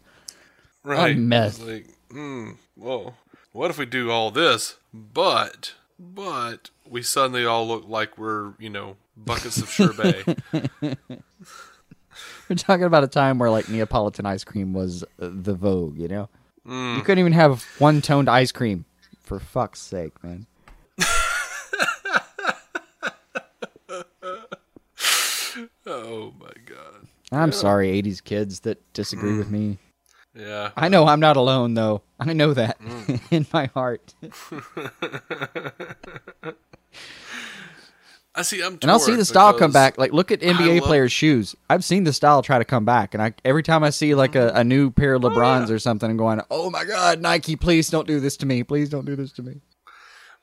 Right. 0.84 1.16
mess. 1.16 1.60
Like, 1.60 1.88
hmm, 2.10 2.52
well, 2.76 3.16
what 3.52 3.70
if 3.70 3.78
we 3.78 3.86
do 3.86 4.10
all 4.10 4.30
this, 4.30 4.76
but, 4.94 5.74
but 5.98 6.70
we 6.88 7.02
suddenly 7.02 7.44
all 7.44 7.66
look 7.66 7.84
like 7.88 8.16
we're, 8.16 8.52
you 8.60 8.70
know, 8.70 8.96
buckets 9.16 9.56
of 9.60 9.68
sherbet. 9.70 10.38
We're 12.48 12.56
talking 12.56 12.84
about 12.84 13.02
a 13.04 13.08
time 13.08 13.38
where 13.38 13.50
like 13.50 13.68
Neapolitan 13.68 14.24
ice 14.26 14.44
cream 14.44 14.72
was 14.72 15.04
the 15.18 15.54
vogue. 15.54 15.98
You 15.98 16.08
know, 16.08 16.28
Mm. 16.66 16.96
you 16.96 17.02
couldn't 17.02 17.20
even 17.20 17.32
have 17.32 17.64
one 17.78 18.00
toned 18.02 18.28
ice 18.28 18.50
cream. 18.52 18.84
For 19.22 19.38
fuck's 19.40 19.80
sake, 19.80 20.22
man. 20.22 20.46
Oh 25.86 26.32
my 26.40 26.52
god. 26.64 27.06
I'm 27.32 27.52
sorry, 27.52 28.00
'80s 28.02 28.22
kids 28.22 28.60
that 28.60 28.80
disagree 28.92 29.36
with 29.36 29.50
me. 29.50 29.78
Yeah. 30.34 30.70
I 30.76 30.88
know 30.88 31.06
I'm 31.06 31.20
not 31.20 31.36
alone, 31.38 31.74
though. 31.74 32.02
I 32.20 32.32
know 32.34 32.52
that 32.54 32.78
Mm. 32.80 33.20
in 33.30 33.46
my 33.52 33.66
heart. 33.66 34.14
I 38.34 38.42
see. 38.42 38.62
I'm. 38.62 38.78
And 38.82 38.90
I'll 38.90 38.98
see 38.98 39.16
the 39.16 39.24
style 39.24 39.54
come 39.54 39.72
back. 39.72 39.96
Like, 39.96 40.12
look 40.12 40.30
at 40.30 40.40
NBA 40.40 40.80
love- 40.80 40.86
players' 40.86 41.10
shoes. 41.12 41.56
I've 41.70 41.82
seen 41.82 42.04
the 42.04 42.12
style 42.12 42.42
try 42.42 42.58
to 42.58 42.66
come 42.66 42.84
back, 42.84 43.14
and 43.14 43.22
I 43.22 43.32
every 43.46 43.62
time 43.62 43.82
I 43.82 43.88
see 43.90 44.14
like 44.14 44.34
a, 44.34 44.50
a 44.50 44.62
new 44.62 44.90
pair 44.90 45.14
of 45.14 45.22
LeBrons 45.22 45.70
or 45.70 45.78
something, 45.78 46.10
I'm 46.10 46.18
going, 46.18 46.42
"Oh 46.50 46.68
my 46.68 46.84
God, 46.84 47.22
Nike! 47.22 47.56
Please 47.56 47.88
don't 47.88 48.06
do 48.06 48.20
this 48.20 48.36
to 48.38 48.46
me! 48.46 48.62
Please 48.62 48.90
don't 48.90 49.06
do 49.06 49.16
this 49.16 49.32
to 49.32 49.42
me!" 49.42 49.62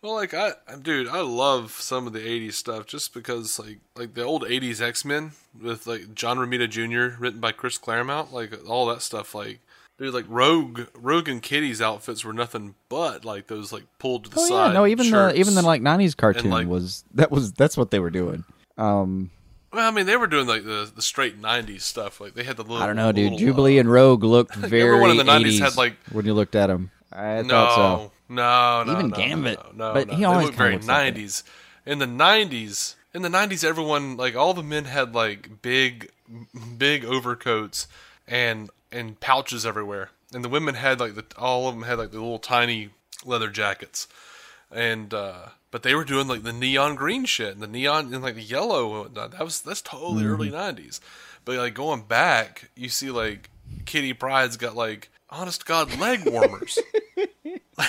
Well, 0.03 0.15
like 0.15 0.33
I, 0.33 0.51
dude, 0.81 1.07
I 1.07 1.21
love 1.21 1.71
some 1.79 2.05
of 2.07 2.13
the 2.13 2.19
'80s 2.19 2.53
stuff 2.55 2.85
just 2.85 3.13
because, 3.13 3.57
like, 3.57 3.79
like 3.95 4.13
the 4.15 4.23
old 4.23 4.43
'80s 4.43 4.81
X 4.81 5.05
Men 5.05 5.31
with 5.59 5.87
like 5.87 6.13
John 6.13 6.37
Romita 6.37 6.69
Jr. 6.69 7.19
written 7.21 7.39
by 7.39 7.53
Chris 7.53 7.77
Claremont, 7.77 8.33
like 8.33 8.51
all 8.67 8.85
that 8.87 9.01
stuff. 9.01 9.33
Like, 9.33 9.59
dude, 9.97 10.13
like 10.13 10.25
Rogue, 10.27 10.81
Rogue 10.93 11.29
and 11.29 11.41
Kitty's 11.41 11.81
outfits 11.81 12.25
were 12.25 12.33
nothing 12.33 12.75
but 12.89 13.23
like 13.23 13.47
those 13.47 13.71
like 13.71 13.85
pulled 13.97 14.25
to 14.25 14.29
the 14.29 14.39
Oh 14.41 14.45
side. 14.49 14.67
yeah, 14.67 14.73
no, 14.73 14.85
even 14.85 15.09
the 15.09 15.33
even 15.39 15.55
the 15.55 15.61
like 15.61 15.81
'90s 15.81 16.17
cartoon 16.17 16.51
like- 16.51 16.67
was 16.67 17.05
that 17.13 17.31
was 17.31 17.53
that's 17.53 17.77
what 17.77 17.89
they 17.91 17.99
were 17.99 18.09
doing. 18.11 18.43
Um, 18.77 19.31
Well, 19.71 19.87
I 19.87 19.91
mean, 19.91 20.05
they 20.05 20.17
were 20.17 20.27
doing 20.27 20.47
like 20.47 20.65
the 20.65 20.91
the 20.93 21.01
straight 21.01 21.41
'90s 21.41 21.79
stuff. 21.83 22.19
Like 22.19 22.33
they 22.33 22.43
had 22.43 22.57
the 22.57 22.63
little. 22.63 22.77
I 22.77 22.87
don't 22.87 22.97
know, 22.97 23.13
dude. 23.13 23.31
little, 23.31 23.39
Jubilee 23.39 23.77
uh, 23.77 23.81
and 23.81 23.89
Rogue 23.91 24.25
looked 24.25 24.55
very 24.55 24.81
everyone 24.89 25.11
in 25.11 25.17
the 25.17 25.23
90s 25.23 25.45
80s 25.45 25.59
had, 25.59 25.77
like- 25.77 25.95
when 26.11 26.25
you 26.25 26.33
looked 26.33 26.55
at 26.55 26.67
them. 26.67 26.91
I 27.13 27.41
no, 27.43 27.47
thought 27.47 27.75
so. 28.01 28.11
No, 28.29 28.83
no, 28.83 28.93
Even 28.93 29.09
no, 29.09 29.15
Gambit, 29.15 29.59
no, 29.75 29.87
no, 29.87 29.93
but 29.93 30.07
no. 30.07 30.13
he 30.15 30.23
always 30.23 30.49
very 30.51 30.73
looks 30.73 30.87
like 30.87 31.13
'90s. 31.15 31.43
In 31.85 31.99
the 31.99 32.05
'90s, 32.05 32.95
in 33.13 33.21
the 33.21 33.29
'90s, 33.29 33.63
everyone 33.63 34.17
like 34.17 34.35
all 34.35 34.53
the 34.53 34.63
men 34.63 34.85
had 34.85 35.13
like 35.13 35.61
big, 35.61 36.09
big 36.77 37.03
overcoats 37.05 37.87
and 38.27 38.69
and 38.91 39.19
pouches 39.19 39.65
everywhere, 39.65 40.09
and 40.33 40.43
the 40.43 40.49
women 40.49 40.75
had 40.75 40.99
like 40.99 41.15
the 41.15 41.25
all 41.37 41.67
of 41.67 41.75
them 41.75 41.83
had 41.83 41.97
like 41.97 42.11
the 42.11 42.19
little 42.19 42.39
tiny 42.39 42.89
leather 43.25 43.49
jackets, 43.49 44.07
and 44.71 45.13
uh 45.13 45.47
but 45.71 45.83
they 45.83 45.95
were 45.95 46.05
doing 46.05 46.27
like 46.27 46.43
the 46.43 46.53
neon 46.53 46.95
green 46.95 47.25
shit 47.25 47.53
and 47.53 47.61
the 47.61 47.67
neon 47.67 48.13
and 48.13 48.23
like 48.23 48.35
the 48.35 48.41
yellow. 48.41 48.91
and 48.93 48.99
whatnot. 49.01 49.31
That 49.31 49.43
was 49.43 49.61
that's 49.61 49.81
totally 49.81 50.23
Mm-hmm. 50.23 50.33
early 50.33 50.51
'90s. 50.51 50.99
But 51.45 51.57
like 51.57 51.73
going 51.73 52.03
back, 52.03 52.69
you 52.75 52.87
see 52.89 53.11
like 53.11 53.49
Kitty 53.85 54.13
Pryde's 54.13 54.55
got 54.55 54.75
like 54.75 55.09
honest 55.29 55.65
God 55.65 55.99
leg 55.99 56.21
warmers. 56.25 56.79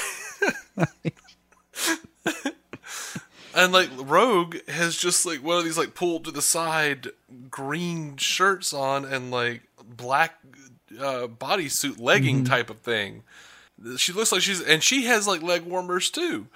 And 3.57 3.73
like 3.73 3.89
Rogue 3.97 4.57
has 4.67 4.97
just 4.97 5.25
like 5.25 5.39
one 5.45 5.57
of 5.59 5.65
these 5.65 5.79
like 5.79 5.95
pulled 5.95 6.25
to 6.25 6.33
the 6.33 6.43
side 6.43 7.09
green 7.51 8.17
shirts 8.17 8.73
on 8.73 9.05
and 9.05 9.31
like 9.31 9.63
black 9.81 10.41
uh, 10.99 11.29
bodysuit 11.29 12.01
legging 12.01 12.39
Mm-hmm. 12.39 12.47
type 12.53 12.69
of 12.69 12.79
thing. 12.81 13.23
She 13.97 14.13
looks 14.13 14.33
like 14.33 14.41
she's 14.43 14.61
and 14.61 14.83
she 14.83 15.05
has 15.05 15.29
like 15.29 15.41
leg 15.41 15.63
warmers 15.63 16.11
too. 16.11 16.49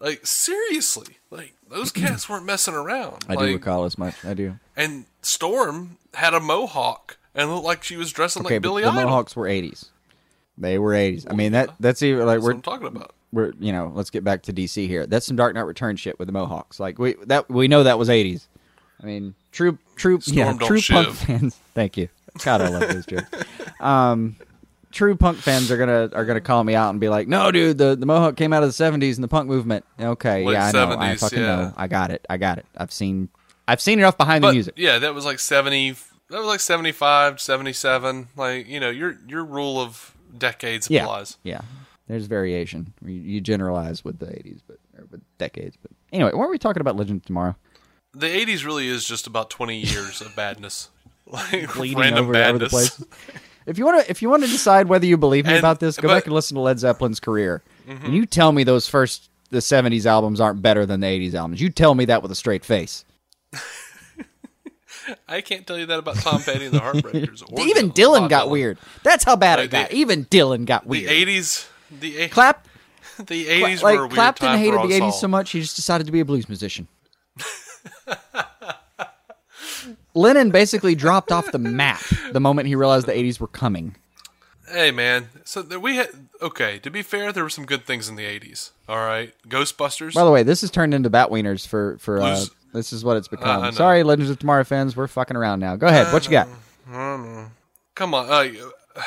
Like 0.00 0.26
seriously, 0.26 1.18
like 1.30 1.52
those 1.68 1.92
cats 1.92 2.26
weren't 2.26 2.46
messing 2.46 2.74
around. 2.74 3.26
I 3.28 3.34
like, 3.34 3.48
do 3.48 3.52
recall 3.52 3.84
as 3.84 3.98
much. 3.98 4.14
I 4.24 4.32
do. 4.32 4.58
And 4.74 5.04
Storm 5.20 5.98
had 6.14 6.32
a 6.32 6.40
mohawk 6.40 7.18
and 7.34 7.50
looked 7.52 7.66
like 7.66 7.82
she 7.84 7.98
was 7.98 8.12
dressing 8.12 8.46
Okay, 8.46 8.54
like 8.54 8.62
Billy 8.62 8.82
the 8.82 8.88
Idol. 8.88 9.02
Mohawks 9.02 9.36
were 9.36 9.44
'80s. 9.46 9.90
They 10.58 10.78
were 10.78 10.92
'80s. 10.92 11.26
I 11.28 11.34
mean 11.34 11.52
that 11.52 11.74
that's 11.80 12.02
even 12.02 12.26
like 12.26 12.36
That's 12.36 12.44
we're 12.44 12.52
I'm 12.52 12.62
talking 12.62 12.86
about. 12.86 13.14
we're 13.32 13.52
you 13.58 13.72
know 13.72 13.92
let's 13.94 14.10
get 14.10 14.24
back 14.24 14.42
to 14.44 14.52
DC 14.52 14.86
here. 14.86 15.06
That's 15.06 15.26
some 15.26 15.36
Dark 15.36 15.54
Knight 15.54 15.62
Return 15.62 15.96
shit 15.96 16.18
with 16.18 16.26
the 16.26 16.32
Mohawks. 16.32 16.80
Like 16.80 16.98
we 16.98 17.14
that 17.24 17.48
we 17.48 17.68
know 17.68 17.82
that 17.82 17.98
was 17.98 18.08
'80s. 18.08 18.46
I 19.02 19.06
mean, 19.06 19.34
true 19.52 19.78
true 19.96 20.18
yeah 20.26 20.44
Storm 20.44 20.58
don't 20.58 20.66
true 20.68 20.80
punk 20.80 21.16
fans. 21.16 21.56
Thank 21.74 21.96
you. 21.96 22.08
God, 22.44 22.60
I 22.60 22.68
love 22.68 22.88
those 22.88 23.06
jokes. 23.06 23.30
Um, 23.80 24.36
true 24.90 25.16
punk 25.16 25.38
fans 25.38 25.70
are 25.70 25.76
gonna 25.76 26.10
are 26.12 26.24
gonna 26.24 26.40
call 26.40 26.64
me 26.64 26.74
out 26.74 26.90
and 26.90 27.00
be 27.00 27.08
like, 27.08 27.28
"No, 27.28 27.50
dude, 27.50 27.78
the, 27.78 27.96
the 27.96 28.06
Mohawk 28.06 28.36
came 28.36 28.52
out 28.52 28.62
of 28.62 28.74
the 28.74 28.84
'70s 28.84 29.16
and 29.16 29.24
the 29.24 29.28
punk 29.28 29.48
movement." 29.48 29.84
Okay, 30.00 30.44
Late 30.44 30.54
yeah, 30.54 30.66
I 30.66 30.72
know, 30.72 30.96
I 30.98 31.16
fucking 31.16 31.38
yeah. 31.38 31.46
know, 31.46 31.72
I 31.76 31.86
got 31.86 32.10
it, 32.10 32.24
I 32.30 32.36
got 32.38 32.58
it. 32.58 32.66
I've 32.76 32.92
seen 32.92 33.28
I've 33.68 33.80
seen 33.80 33.98
enough 33.98 34.16
behind 34.16 34.44
the 34.44 34.52
music. 34.52 34.74
yeah, 34.76 34.98
that 34.98 35.14
was 35.14 35.24
like 35.24 35.38
70 35.38 35.96
that 36.30 36.38
was 36.38 36.46
like 36.46 36.60
75, 36.60 37.40
77. 37.40 38.28
Like, 38.36 38.66
you 38.68 38.80
know, 38.80 38.90
your 38.90 39.18
your 39.28 39.44
rule 39.44 39.80
of 39.80 40.15
decades 40.38 40.88
Yeah, 40.90 41.02
applies. 41.04 41.38
yeah. 41.42 41.60
There's 42.08 42.26
variation. 42.26 42.92
You, 43.04 43.14
you 43.14 43.40
generalize 43.40 44.04
with 44.04 44.18
the 44.20 44.26
'80s, 44.26 44.60
but 44.66 44.78
with 45.10 45.22
decades. 45.38 45.76
But 45.80 45.90
anyway, 46.12 46.30
weren't 46.34 46.50
we 46.52 46.58
talking 46.58 46.80
about 46.80 46.96
Legend 46.96 47.20
of 47.22 47.26
Tomorrow? 47.26 47.56
The 48.14 48.26
80s 48.28 48.64
really 48.64 48.86
is 48.88 49.04
just 49.04 49.26
about 49.26 49.50
20 49.50 49.76
years 49.78 50.20
of 50.20 50.34
badness. 50.36 50.88
Like 51.28 51.72
bleeding 51.74 51.98
random 51.98 52.24
over, 52.26 52.32
badness. 52.34 52.54
over 52.54 52.58
the 52.58 52.68
place. 52.68 53.04
If 53.66 53.78
you 53.78 53.84
want 53.84 54.04
to, 54.04 54.08
if 54.08 54.22
you 54.22 54.30
want 54.30 54.44
to 54.44 54.48
decide 54.48 54.86
whether 54.86 55.06
you 55.06 55.16
believe 55.16 55.44
me 55.44 55.50
And- 55.54 55.58
about 55.58 55.80
this, 55.80 55.96
go 55.96 56.06
but- 56.06 56.14
back 56.14 56.26
and 56.26 56.32
listen 56.32 56.54
to 56.54 56.60
Led 56.60 56.78
Zeppelin's 56.78 57.18
career. 57.18 57.64
Mm-hmm. 57.88 58.04
And 58.06 58.14
you 58.14 58.26
tell 58.26 58.52
me 58.52 58.62
those 58.62 58.86
first 58.88 59.28
the 59.50 59.58
'70s 59.58 60.06
albums 60.06 60.40
aren't 60.40 60.62
better 60.62 60.86
than 60.86 61.00
the 61.00 61.08
'80s 61.08 61.34
albums. 61.34 61.60
You 61.60 61.68
tell 61.70 61.96
me 61.96 62.04
that 62.04 62.22
with 62.22 62.30
a 62.30 62.36
straight 62.36 62.64
face. 62.64 63.04
I 65.28 65.40
can't 65.40 65.66
tell 65.66 65.78
you 65.78 65.86
that 65.86 65.98
about 65.98 66.16
Tom 66.16 66.42
Petty 66.42 66.66
and 66.66 66.74
the 66.74 66.80
Heartbreakers. 66.80 67.42
or 67.52 67.60
Even 67.66 67.90
Dylan- 67.92 68.20
Bob 68.22 68.30
got 68.30 68.46
Dylan. 68.46 68.50
weird. 68.50 68.78
That's 69.02 69.24
how 69.24 69.36
bad 69.36 69.58
Like 69.58 69.66
it 69.66 69.70
got. 69.70 69.90
the- 69.90 69.96
Even 69.96 70.24
Dylan 70.26 70.64
got 70.66 70.86
weird. 70.86 71.08
The. 71.10 71.24
80s, 71.26 71.68
the 72.00 72.28
Clap, 72.28 72.66
the 73.18 73.46
80s 73.46 73.82
like 73.82 73.98
were 73.98 74.08
Clapton 74.08 74.58
hated 74.58 74.74
the 74.80 75.00
'80s 75.00 75.14
so 75.14 75.28
much 75.28 75.50
he 75.50 75.60
just 75.60 75.76
decided 75.76 76.04
to 76.06 76.12
be 76.12 76.20
a 76.20 76.24
blues 76.24 76.48
musician. 76.48 76.86
Lennon 80.14 80.50
basically 80.50 80.94
dropped 80.94 81.30
off 81.32 81.50
the 81.52 81.58
map 81.58 82.00
the 82.32 82.40
moment 82.40 82.68
he 82.68 82.74
realized 82.74 83.06
the 83.06 83.12
'80s 83.12 83.38
were 83.40 83.46
coming. 83.48 83.96
Hey 84.70 84.90
man, 84.90 85.28
so 85.44 85.62
we 85.78 85.96
had 85.96 86.08
okay. 86.42 86.78
To 86.80 86.90
be 86.90 87.02
fair, 87.02 87.32
there 87.32 87.44
were 87.44 87.50
some 87.50 87.64
good 87.66 87.84
things 87.86 88.08
in 88.08 88.16
the 88.16 88.24
80s. 88.24 88.70
All 88.88 88.96
right, 88.98 89.32
Ghostbusters. 89.48 90.14
By 90.14 90.24
the 90.24 90.30
way, 90.30 90.42
this 90.42 90.62
has 90.62 90.70
turned 90.70 90.92
into 90.94 91.08
bat 91.10 91.28
wieners 91.30 91.66
for 91.66 91.96
for 91.98 92.20
uh, 92.20 92.44
this 92.76 92.92
is 92.92 93.04
what 93.04 93.16
it's 93.16 93.28
become. 93.28 93.62
I 93.62 93.66
know. 93.66 93.70
Sorry, 93.72 94.02
Legends 94.02 94.30
of 94.30 94.38
Tomorrow 94.38 94.64
fans, 94.64 94.96
we're 94.96 95.06
fucking 95.08 95.36
around 95.36 95.60
now. 95.60 95.74
Go 95.76 95.86
ahead, 95.88 96.12
what 96.12 96.24
you 96.24 96.30
got? 96.30 96.48
Come 97.94 98.14
on, 98.14 98.30
uh, 98.30 98.44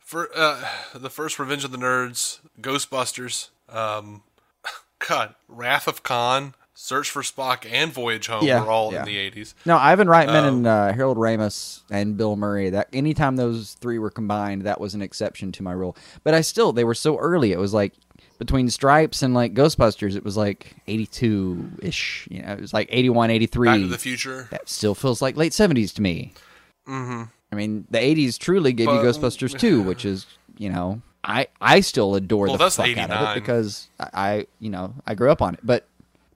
for 0.00 0.28
uh, 0.36 0.64
the 0.94 1.10
first 1.10 1.38
Revenge 1.38 1.64
of 1.64 1.72
the 1.72 1.78
Nerds, 1.78 2.40
Ghostbusters, 2.60 3.48
um, 3.68 4.22
God, 5.08 5.34
Wrath 5.48 5.88
of 5.88 6.02
Khan, 6.02 6.54
Search 6.74 7.08
for 7.10 7.22
Spock, 7.22 7.66
and 7.70 7.92
Voyage 7.92 8.26
Home 8.26 8.44
Yeah, 8.44 8.62
were 8.64 8.70
all 8.70 8.92
yeah. 8.92 9.00
in 9.00 9.06
the 9.06 9.16
80s. 9.30 9.54
No, 9.64 9.76
Ivan 9.76 10.08
Reitman 10.08 10.42
Oh. 10.42 10.48
and 10.48 10.66
uh, 10.66 10.92
Harold 10.92 11.16
Ramis 11.18 11.80
and 11.90 12.16
Bill 12.16 12.34
Murray. 12.36 12.68
That 12.70 12.88
anytime 12.92 13.36
those 13.36 13.74
three 13.74 13.98
were 13.98 14.10
combined, 14.10 14.62
that 14.62 14.80
was 14.80 14.92
an 14.94 15.00
exception 15.00 15.52
to 15.52 15.62
my 15.62 15.72
rule. 15.72 15.96
But 16.24 16.34
I 16.34 16.40
still, 16.40 16.72
they 16.72 16.84
were 16.84 16.94
so 16.94 17.16
early. 17.18 17.52
It 17.52 17.58
was 17.60 17.72
like 17.72 17.94
between 18.38 18.68
Stripes 18.70 19.22
and 19.22 19.34
like 19.34 19.54
Ghostbusters, 19.54 20.16
it 20.16 20.24
was 20.24 20.36
like 20.36 20.74
eighty-two 20.86 21.70
ish. 21.82 22.26
You 22.30 22.42
know, 22.42 22.52
it 22.52 22.60
was 22.60 22.72
like 22.72 22.88
81, 22.90 23.30
83. 23.30 23.68
Back 23.68 23.78
to 23.80 23.86
the 23.86 23.98
Future. 23.98 24.48
that 24.50 24.68
still 24.68 24.94
feels 24.94 25.22
like 25.22 25.36
late 25.36 25.52
seventies 25.54 25.92
to 25.94 26.02
me. 26.02 26.32
Mm-hmm. 26.88 27.22
I 27.52 27.56
mean, 27.56 27.86
the 27.90 27.98
eighties 27.98 28.36
truly 28.38 28.72
gave 28.72 28.88
you 28.88 28.94
Ghostbusters 28.94 29.58
too, 29.58 29.82
which 29.90 30.04
is 30.04 30.26
you 30.58 30.70
know, 30.70 31.02
I 31.22 31.46
I 31.60 31.80
still 31.80 32.14
adore 32.14 32.46
Well, 32.46 32.56
the 32.56 32.64
that's 32.64 32.76
fuck 32.76 32.96
out 32.96 33.10
of 33.10 33.36
it 33.36 33.40
because 33.40 33.88
I, 34.00 34.46
you 34.60 34.70
know 34.70 34.94
I 35.06 35.14
grew 35.14 35.30
up 35.30 35.40
on 35.42 35.54
it, 35.54 35.60
but 35.62 35.86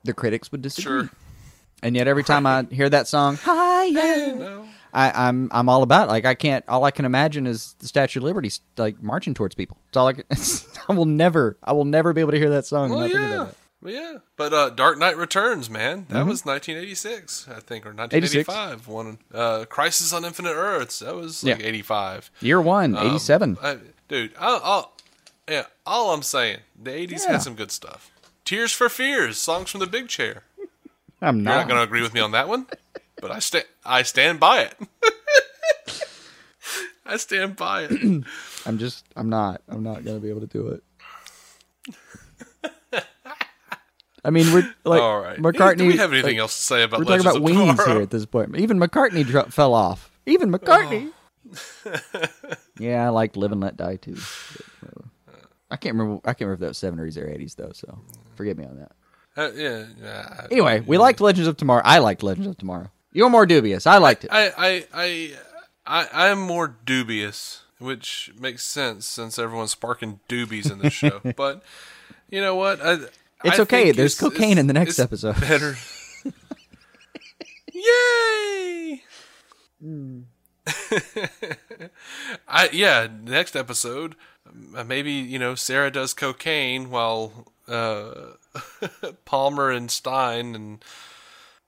the 0.05 0.12
critics 0.14 0.53
would 0.53 0.62
disagree. 0.62 0.84
Sure. 1.03 1.11
And 1.82 1.94
yet 1.94 2.09
every 2.09 2.24
time 2.24 2.46
I 2.46 2.66
hear 2.70 2.88
that 2.88 3.07
song, 3.09 3.36
hi, 3.42 3.88
No. 3.90 4.67
I, 4.93 5.28
I'm 5.28 5.49
I'm 5.53 5.68
all 5.68 5.82
about 5.82 6.09
it. 6.09 6.11
Like 6.12 6.24
I 6.24 6.34
can't. 6.34 6.64
All 6.68 6.84
I 6.84 6.91
can 6.91 7.05
imagine 7.05 7.47
is 7.47 7.74
the 7.78 7.89
Statue 7.89 8.20
of 8.20 8.24
Liberty 8.24 8.51
like 8.76 9.03
marching 9.03 9.34
towards 9.34 9.55
people. 9.55 9.76
It's 9.89 9.97
all 9.97 10.07
I 10.09 10.12
can. 10.14 10.24
I 10.89 10.93
will 10.93 11.05
never. 11.07 11.57
I 11.62 11.72
will 11.72 11.84
never 11.84 12.12
be 12.12 12.20
able 12.20 12.32
to 12.32 12.39
hear 12.39 12.51
that 12.51 12.66
song. 12.66 12.91
Well, 12.91 13.07
yeah. 13.09 13.49
Well, 13.80 13.95
yeah. 13.95 14.16
But 14.36 14.53
uh, 14.53 14.70
Dark 14.70 14.99
Knight 14.99 15.16
Returns, 15.16 15.70
man. 15.70 16.07
That 16.09 16.20
Mm-hmm. 16.20 16.28
was 16.28 16.45
1986, 16.45 17.47
I 17.49 17.61
think, 17.61 17.86
or 17.86 17.91
1985. 17.95 18.89
One, 18.89 19.18
uh, 19.32 19.66
Crisis 19.68 20.12
on 20.12 20.24
Infinite 20.24 20.55
Earths. 20.55 20.99
That 20.99 21.14
was 21.14 21.45
like 21.45 21.61
Yeah. 21.61 21.66
85. 21.66 22.30
Year 22.41 22.61
one, 22.61 22.97
Um, 22.97 23.07
87. 23.07 23.57
I, 23.62 23.78
dude, 24.09 24.32
I'll, 24.39 24.61
I'll, 24.64 24.93
yeah, 25.49 25.64
all 25.86 26.12
I'm 26.12 26.22
saying, 26.22 26.59
the 26.82 26.91
80s 26.91 27.24
Yeah. 27.24 27.32
had 27.32 27.43
some 27.43 27.55
good 27.55 27.70
stuff. 27.70 28.11
Tears 28.45 28.72
for 28.72 28.89
Fears, 28.89 29.39
songs 29.39 29.70
from 29.70 29.78
the 29.80 29.86
big 29.86 30.09
chair. 30.09 30.43
I'm 31.22 31.36
You're 31.36 31.45
not. 31.45 31.57
not 31.59 31.68
going 31.68 31.78
to 31.78 31.84
agree 31.84 32.03
with 32.03 32.14
me 32.14 32.20
on 32.20 32.32
that 32.32 32.49
one, 32.49 32.66
but 33.20 33.30
I 33.30 33.38
stand 33.38 33.66
I 33.84 34.02
stand 34.02 34.40
by 34.40 34.62
it. 34.62 34.74
I 37.08 37.16
stand 37.16 37.56
by 37.56 37.84
it. 37.84 38.24
I'm 38.66 38.78
just. 38.78 39.04
I'm 39.16 39.30
not. 39.30 39.62
I'm 39.68 39.82
not 39.82 40.04
gonna 40.04 40.20
be 40.20 40.28
able 40.28 40.42
to 40.42 40.46
do 40.46 40.68
it. 40.68 40.82
I 44.24 44.30
mean, 44.30 44.52
we're 44.52 44.74
like 44.84 45.00
All 45.00 45.20
right. 45.20 45.38
McCartney. 45.38 45.78
Do 45.78 45.86
we 45.86 45.96
have 45.96 46.12
anything 46.12 46.36
like, 46.36 46.42
else 46.42 46.56
to 46.56 46.62
say 46.62 46.82
about 46.82 46.98
We're 46.98 47.04
talking 47.04 47.24
Legends 47.24 47.36
about 47.36 47.36
of 47.36 47.42
wings 47.42 47.78
Tomorrow? 47.78 47.92
here 47.94 48.02
at 48.02 48.10
this 48.10 48.26
point. 48.26 48.54
Even 48.56 48.78
McCartney 48.78 49.24
dro- 49.24 49.44
fell 49.44 49.72
off. 49.72 50.10
Even 50.26 50.52
McCartney. 50.52 51.12
yeah, 52.78 53.06
I 53.06 53.08
liked 53.08 53.38
Live 53.38 53.52
and 53.52 53.60
Let 53.62 53.78
Die 53.78 53.96
too. 53.96 54.16
I 55.70 55.76
can't 55.76 55.94
remember. 55.96 56.20
I 56.24 56.34
can't 56.34 56.40
remember 56.42 56.54
if 56.54 56.60
that 56.60 56.68
was 56.68 56.78
seventies 56.78 57.16
or 57.16 57.26
eighties 57.26 57.54
though. 57.54 57.72
So 57.72 57.98
forgive 58.34 58.58
me 58.58 58.66
on 58.66 58.76
that. 58.76 58.92
Uh, 59.36 59.52
yeah, 59.54 59.84
yeah. 60.02 60.46
Anyway, 60.50 60.80
we 60.80 60.98
liked 60.98 61.20
Legends 61.20 61.46
of 61.46 61.56
Tomorrow. 61.56 61.82
I 61.84 61.98
liked 61.98 62.22
Legends 62.22 62.48
of 62.48 62.58
Tomorrow. 62.58 62.90
You're 63.12 63.30
more 63.30 63.46
dubious. 63.46 63.86
I 63.86 63.98
liked 63.98 64.24
it. 64.24 64.30
I, 64.32 64.48
I, 64.56 64.84
I, 64.94 65.32
I, 65.86 66.09
I 66.12 66.26
am 66.28 66.40
more 66.40 66.76
dubious, 66.84 67.62
which 67.78 68.30
makes 68.38 68.64
sense 68.64 69.06
since 69.06 69.38
everyone's 69.38 69.70
sparking 69.72 70.20
doobies 70.28 70.70
in 70.70 70.78
this 70.78 70.92
show. 70.92 71.20
but 71.36 71.62
you 72.28 72.40
know 72.40 72.54
what? 72.54 72.80
I, 72.84 72.92
It's 73.44 73.59
I 73.59 73.62
okay. 73.62 73.92
There's 73.92 74.14
it's- 74.14 74.20
cocaine 74.20 74.52
it's- 74.52 74.61
in 74.61 74.66
the 74.66 74.74
next 74.74 74.98
episode. 74.98 75.40
Better. 75.40 75.76
Yay! 77.72 79.02
I 82.48 82.68
yeah. 82.72 83.06
Next 83.24 83.54
episode, 83.56 84.16
uh, 84.76 84.84
maybe 84.84 85.12
you 85.12 85.38
know 85.38 85.54
Sarah 85.54 85.90
does 85.90 86.12
cocaine 86.14 86.90
while 86.90 87.52
uh, 87.68 88.32
Palmer 89.24 89.70
and 89.70 89.90
Stein 89.90 90.54
and 90.54 90.84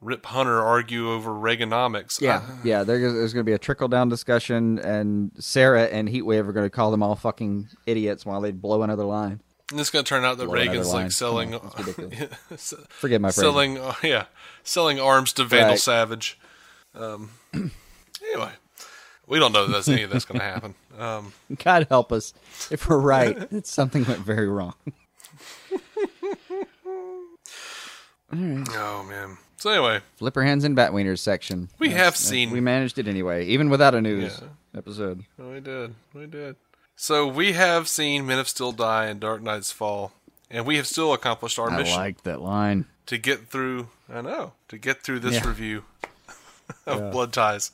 Rip 0.00 0.24
Hunter 0.26 0.60
argue 0.60 1.10
over 1.10 1.30
Reaganomics. 1.30 2.20
Yeah, 2.20 2.42
yeah. 2.64 2.84
There's 2.84 3.34
going 3.34 3.44
to 3.44 3.48
be 3.48 3.52
a 3.52 3.58
trickle 3.58 3.88
down 3.88 4.08
discussion, 4.08 4.78
and 4.78 5.30
Sarah 5.38 5.84
and 5.84 6.08
Heatwave 6.08 6.48
are 6.48 6.52
going 6.52 6.66
to 6.66 6.70
call 6.70 6.90
them 6.90 7.02
all 7.02 7.16
fucking 7.16 7.68
idiots 7.86 8.24
while 8.24 8.40
they 8.40 8.50
blow 8.50 8.82
another 8.82 9.04
line. 9.04 9.40
And 9.70 9.78
it's 9.78 9.90
going 9.90 10.04
to 10.04 10.08
turn 10.08 10.24
out 10.24 10.38
that 10.38 10.46
Blow 10.46 10.54
Reagan's 10.54 10.92
like 10.92 11.12
selling, 11.12 11.54
on, 11.54 11.70
ridiculous. 11.76 12.74
my 13.20 13.30
selling, 13.30 13.78
uh, 13.78 13.94
yeah, 14.02 14.24
selling 14.64 14.98
arms 14.98 15.32
to 15.34 15.44
Vandal 15.44 15.70
Right. 15.70 15.78
Savage. 15.78 16.40
Um, 16.94 17.30
anyway, 17.54 18.50
we 19.28 19.38
don't 19.38 19.52
know 19.52 19.66
that 19.66 19.72
that's 19.72 19.88
any 19.88 20.02
of 20.02 20.10
that's 20.10 20.24
going 20.24 20.40
to 20.40 20.44
happen. 20.44 20.74
Um, 20.98 21.32
God 21.62 21.86
help 21.88 22.10
us 22.10 22.34
if 22.70 22.88
we're 22.88 22.98
right. 22.98 23.64
something 23.66 24.04
went 24.04 24.20
very 24.20 24.48
wrong. 24.48 24.74
oh 28.32 29.04
man. 29.04 29.38
So 29.60 29.70
anyway, 29.70 30.00
Flipper 30.16 30.42
hands 30.42 30.64
and 30.64 30.74
bat 30.74 30.92
wieners 30.92 31.18
section. 31.18 31.68
We 31.78 31.90
have 31.90 32.16
seen- 32.16 32.50
We 32.50 32.60
managed 32.60 32.98
it 32.98 33.06
anyway, 33.06 33.44
even 33.46 33.68
without 33.70 33.94
a 33.94 34.00
news 34.00 34.40
Yeah. 34.42 34.48
episode. 34.78 35.24
we 35.38 35.60
did, 35.60 35.94
we 36.14 36.26
did. 36.26 36.56
So 36.96 37.26
we 37.28 37.52
have 37.52 37.86
seen 37.88 38.26
Men 38.26 38.38
of 38.38 38.48
Steel 38.48 38.72
die 38.72 39.06
and 39.06 39.20
Dark 39.20 39.42
Knight's 39.42 39.70
Fall, 39.70 40.12
and 40.50 40.64
we 40.66 40.76
have 40.76 40.86
still 40.86 41.12
accomplished 41.12 41.58
our 41.58 41.70
I 41.70 41.76
mission 41.76 41.96
liked 41.96 42.24
that 42.24 42.40
line. 42.40 42.86
to 43.06 43.18
get 43.18 43.48
through. 43.48 43.88
I 44.12 44.22
know 44.22 44.54
to 44.68 44.78
get 44.78 45.02
through 45.02 45.20
this 45.20 45.34
Yeah. 45.34 45.46
review 45.48 45.84
of 46.86 47.10
Blood 47.12 47.32
Ties. 47.32 47.70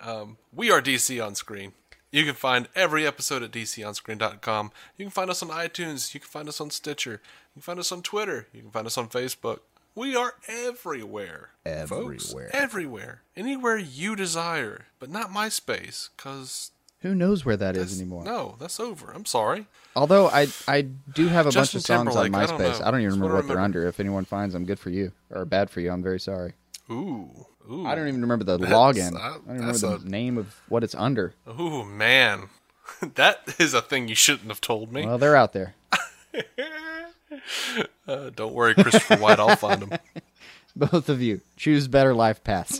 Um, 0.00 0.36
we 0.52 0.70
are 0.70 0.80
DC 0.82 1.20
on 1.24 1.34
Screen. 1.36 1.72
You 2.10 2.24
can 2.24 2.34
find 2.34 2.68
every 2.74 3.06
episode 3.06 3.42
at 3.42 3.50
DCOnScreen.com. 3.52 4.72
You 4.96 5.04
can 5.04 5.10
find 5.10 5.30
us 5.30 5.42
on 5.42 5.48
iTunes. 5.50 6.12
You 6.14 6.20
can 6.20 6.28
find 6.28 6.48
us 6.48 6.60
on 6.60 6.70
Stitcher. 6.70 7.12
You 7.54 7.54
can 7.54 7.62
find 7.62 7.78
us 7.80 7.90
on 7.92 8.02
Twitter. 8.02 8.46
You 8.52 8.62
can 8.62 8.70
find 8.70 8.86
us 8.86 8.96
on 8.98 9.08
Facebook. 9.08 9.60
We 9.94 10.16
are 10.16 10.34
everywhere. 10.48 11.50
folks. 11.86 12.30
Everywhere. 12.32 12.50
Everywhere. 12.52 13.22
Anywhere 13.36 13.76
you 13.78 14.16
desire, 14.16 14.86
but 14.98 15.10
not 15.10 15.30
MySpace, 15.30 16.08
because 16.16 16.72
Who 17.00 17.14
knows 17.14 17.44
where 17.44 17.56
that 17.56 17.76
is 17.76 18.00
anymore? 18.00 18.24
no, 18.24 18.56
that's 18.58 18.80
over. 18.80 19.12
I'm 19.12 19.24
sorry. 19.24 19.66
Although 19.96 20.28
I 20.28 20.48
I 20.66 20.82
do 20.82 21.28
have 21.28 21.46
a 21.46 21.52
bunch 21.52 21.74
of 21.74 21.82
songs 21.82 22.16
on 22.16 22.24
Timberlake, 22.24 22.34
I 22.34 22.46
don't 22.46 22.60
MySpace. 22.60 22.82
I 22.84 22.90
don't, 22.90 23.00
even 23.00 23.12
remember 23.14 23.26
what 23.26 23.44
I 23.44 23.46
what 23.46 23.48
they're 23.48 23.60
under. 23.60 23.86
If 23.86 24.00
anyone 24.00 24.24
finds 24.24 24.52
them, 24.54 24.64
good 24.64 24.78
for 24.80 24.90
you 24.90 25.12
or 25.30 25.44
bad 25.44 25.70
for 25.70 25.80
you. 25.80 25.90
I'm 25.92 26.02
very 26.02 26.20
sorry. 26.20 26.54
Ooh. 26.90 27.30
Ooh. 27.70 27.86
I 27.86 27.94
don't 27.94 28.08
even 28.08 28.20
remember 28.20 28.44
the 28.44 28.58
That's- 28.58 28.76
login. 28.76 29.14
uh, 29.14 29.18
I 29.18 29.28
don't 29.30 29.46
remember 29.46 29.78
the 29.78 29.94
a- 29.96 30.08
name 30.08 30.36
of 30.36 30.54
what 30.68 30.82
it's 30.84 30.94
under. 30.94 31.34
Ooh, 31.48 31.84
man. 31.84 32.48
that 33.14 33.54
is 33.58 33.72
a 33.72 33.80
thing 33.80 34.08
you 34.08 34.14
shouldn't 34.14 34.48
have 34.48 34.60
told 34.60 34.92
me. 34.92 35.06
Well, 35.06 35.16
they're 35.18 35.36
out 35.36 35.52
there. 35.54 35.74
Uh, 38.06 38.28
don't 38.36 38.52
worry, 38.52 38.74
Christopher 38.74 39.16
White. 39.16 39.40
I'll 39.40 39.56
find 39.56 39.82
him. 39.82 39.98
Both 40.76 41.08
of 41.08 41.22
you 41.22 41.40
choose 41.56 41.88
better 41.88 42.14
life 42.14 42.44
paths. 42.44 42.78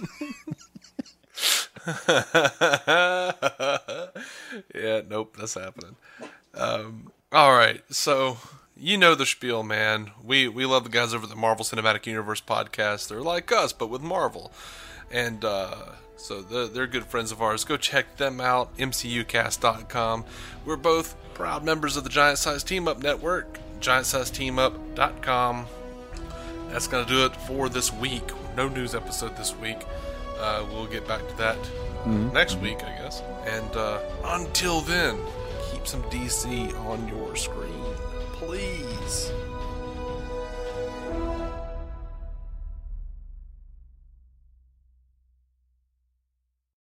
yeah, 4.74 5.00
nope, 5.08 5.34
that's 5.38 5.54
happening. 5.54 5.96
Um, 6.52 7.10
all 7.32 7.54
right, 7.54 7.82
so 7.90 8.36
you 8.76 8.98
know 8.98 9.14
the 9.14 9.24
spiel, 9.24 9.62
man. 9.62 10.10
We 10.22 10.46
we 10.46 10.66
love 10.66 10.84
the 10.84 10.90
guys 10.90 11.14
over 11.14 11.24
at 11.24 11.30
the 11.30 11.36
Marvel 11.36 11.64
Cinematic 11.64 12.04
Universe 12.04 12.42
podcast. 12.42 13.08
They're 13.08 13.22
like 13.22 13.50
us, 13.50 13.72
but 13.72 13.86
with 13.86 14.02
Marvel, 14.02 14.52
and 15.10 15.42
uh, 15.42 15.92
so 16.16 16.42
they're, 16.42 16.66
they're 16.66 16.86
good 16.86 17.06
friends 17.06 17.32
of 17.32 17.42
ours. 17.42 17.64
Go 17.64 17.76
check 17.76 18.16
them 18.16 18.40
out. 18.40 18.76
MCUcast.com. 18.78 20.24
We're 20.64 20.76
both 20.76 21.16
proud 21.34 21.64
members 21.64 21.96
of 21.96 22.04
the 22.04 22.10
Giant 22.10 22.38
Size 22.38 22.64
Team 22.64 22.88
Up 22.88 23.02
Network. 23.02 23.58
GiantSizeTeamUp.com. 23.84 25.66
That's 26.70 26.86
gonna 26.86 27.06
do 27.06 27.24
it 27.26 27.36
for 27.36 27.68
this 27.68 27.92
week. 27.92 28.24
No 28.56 28.68
news 28.68 28.94
episode 28.94 29.36
this 29.36 29.54
week. 29.56 29.78
Uh, 30.40 30.64
we'll 30.70 30.86
get 30.86 31.06
back 31.06 31.26
to 31.28 31.36
that 31.36 31.58
uh, 32.04 32.08
next 32.08 32.56
week, 32.56 32.82
I 32.82 32.98
guess. 33.02 33.22
And 33.46 33.76
uh, 33.76 34.00
until 34.24 34.80
then, 34.80 35.18
keep 35.70 35.86
some 35.86 36.02
DC 36.04 36.74
on 36.86 37.06
your 37.08 37.36
screen, 37.36 37.84
please. 38.32 39.30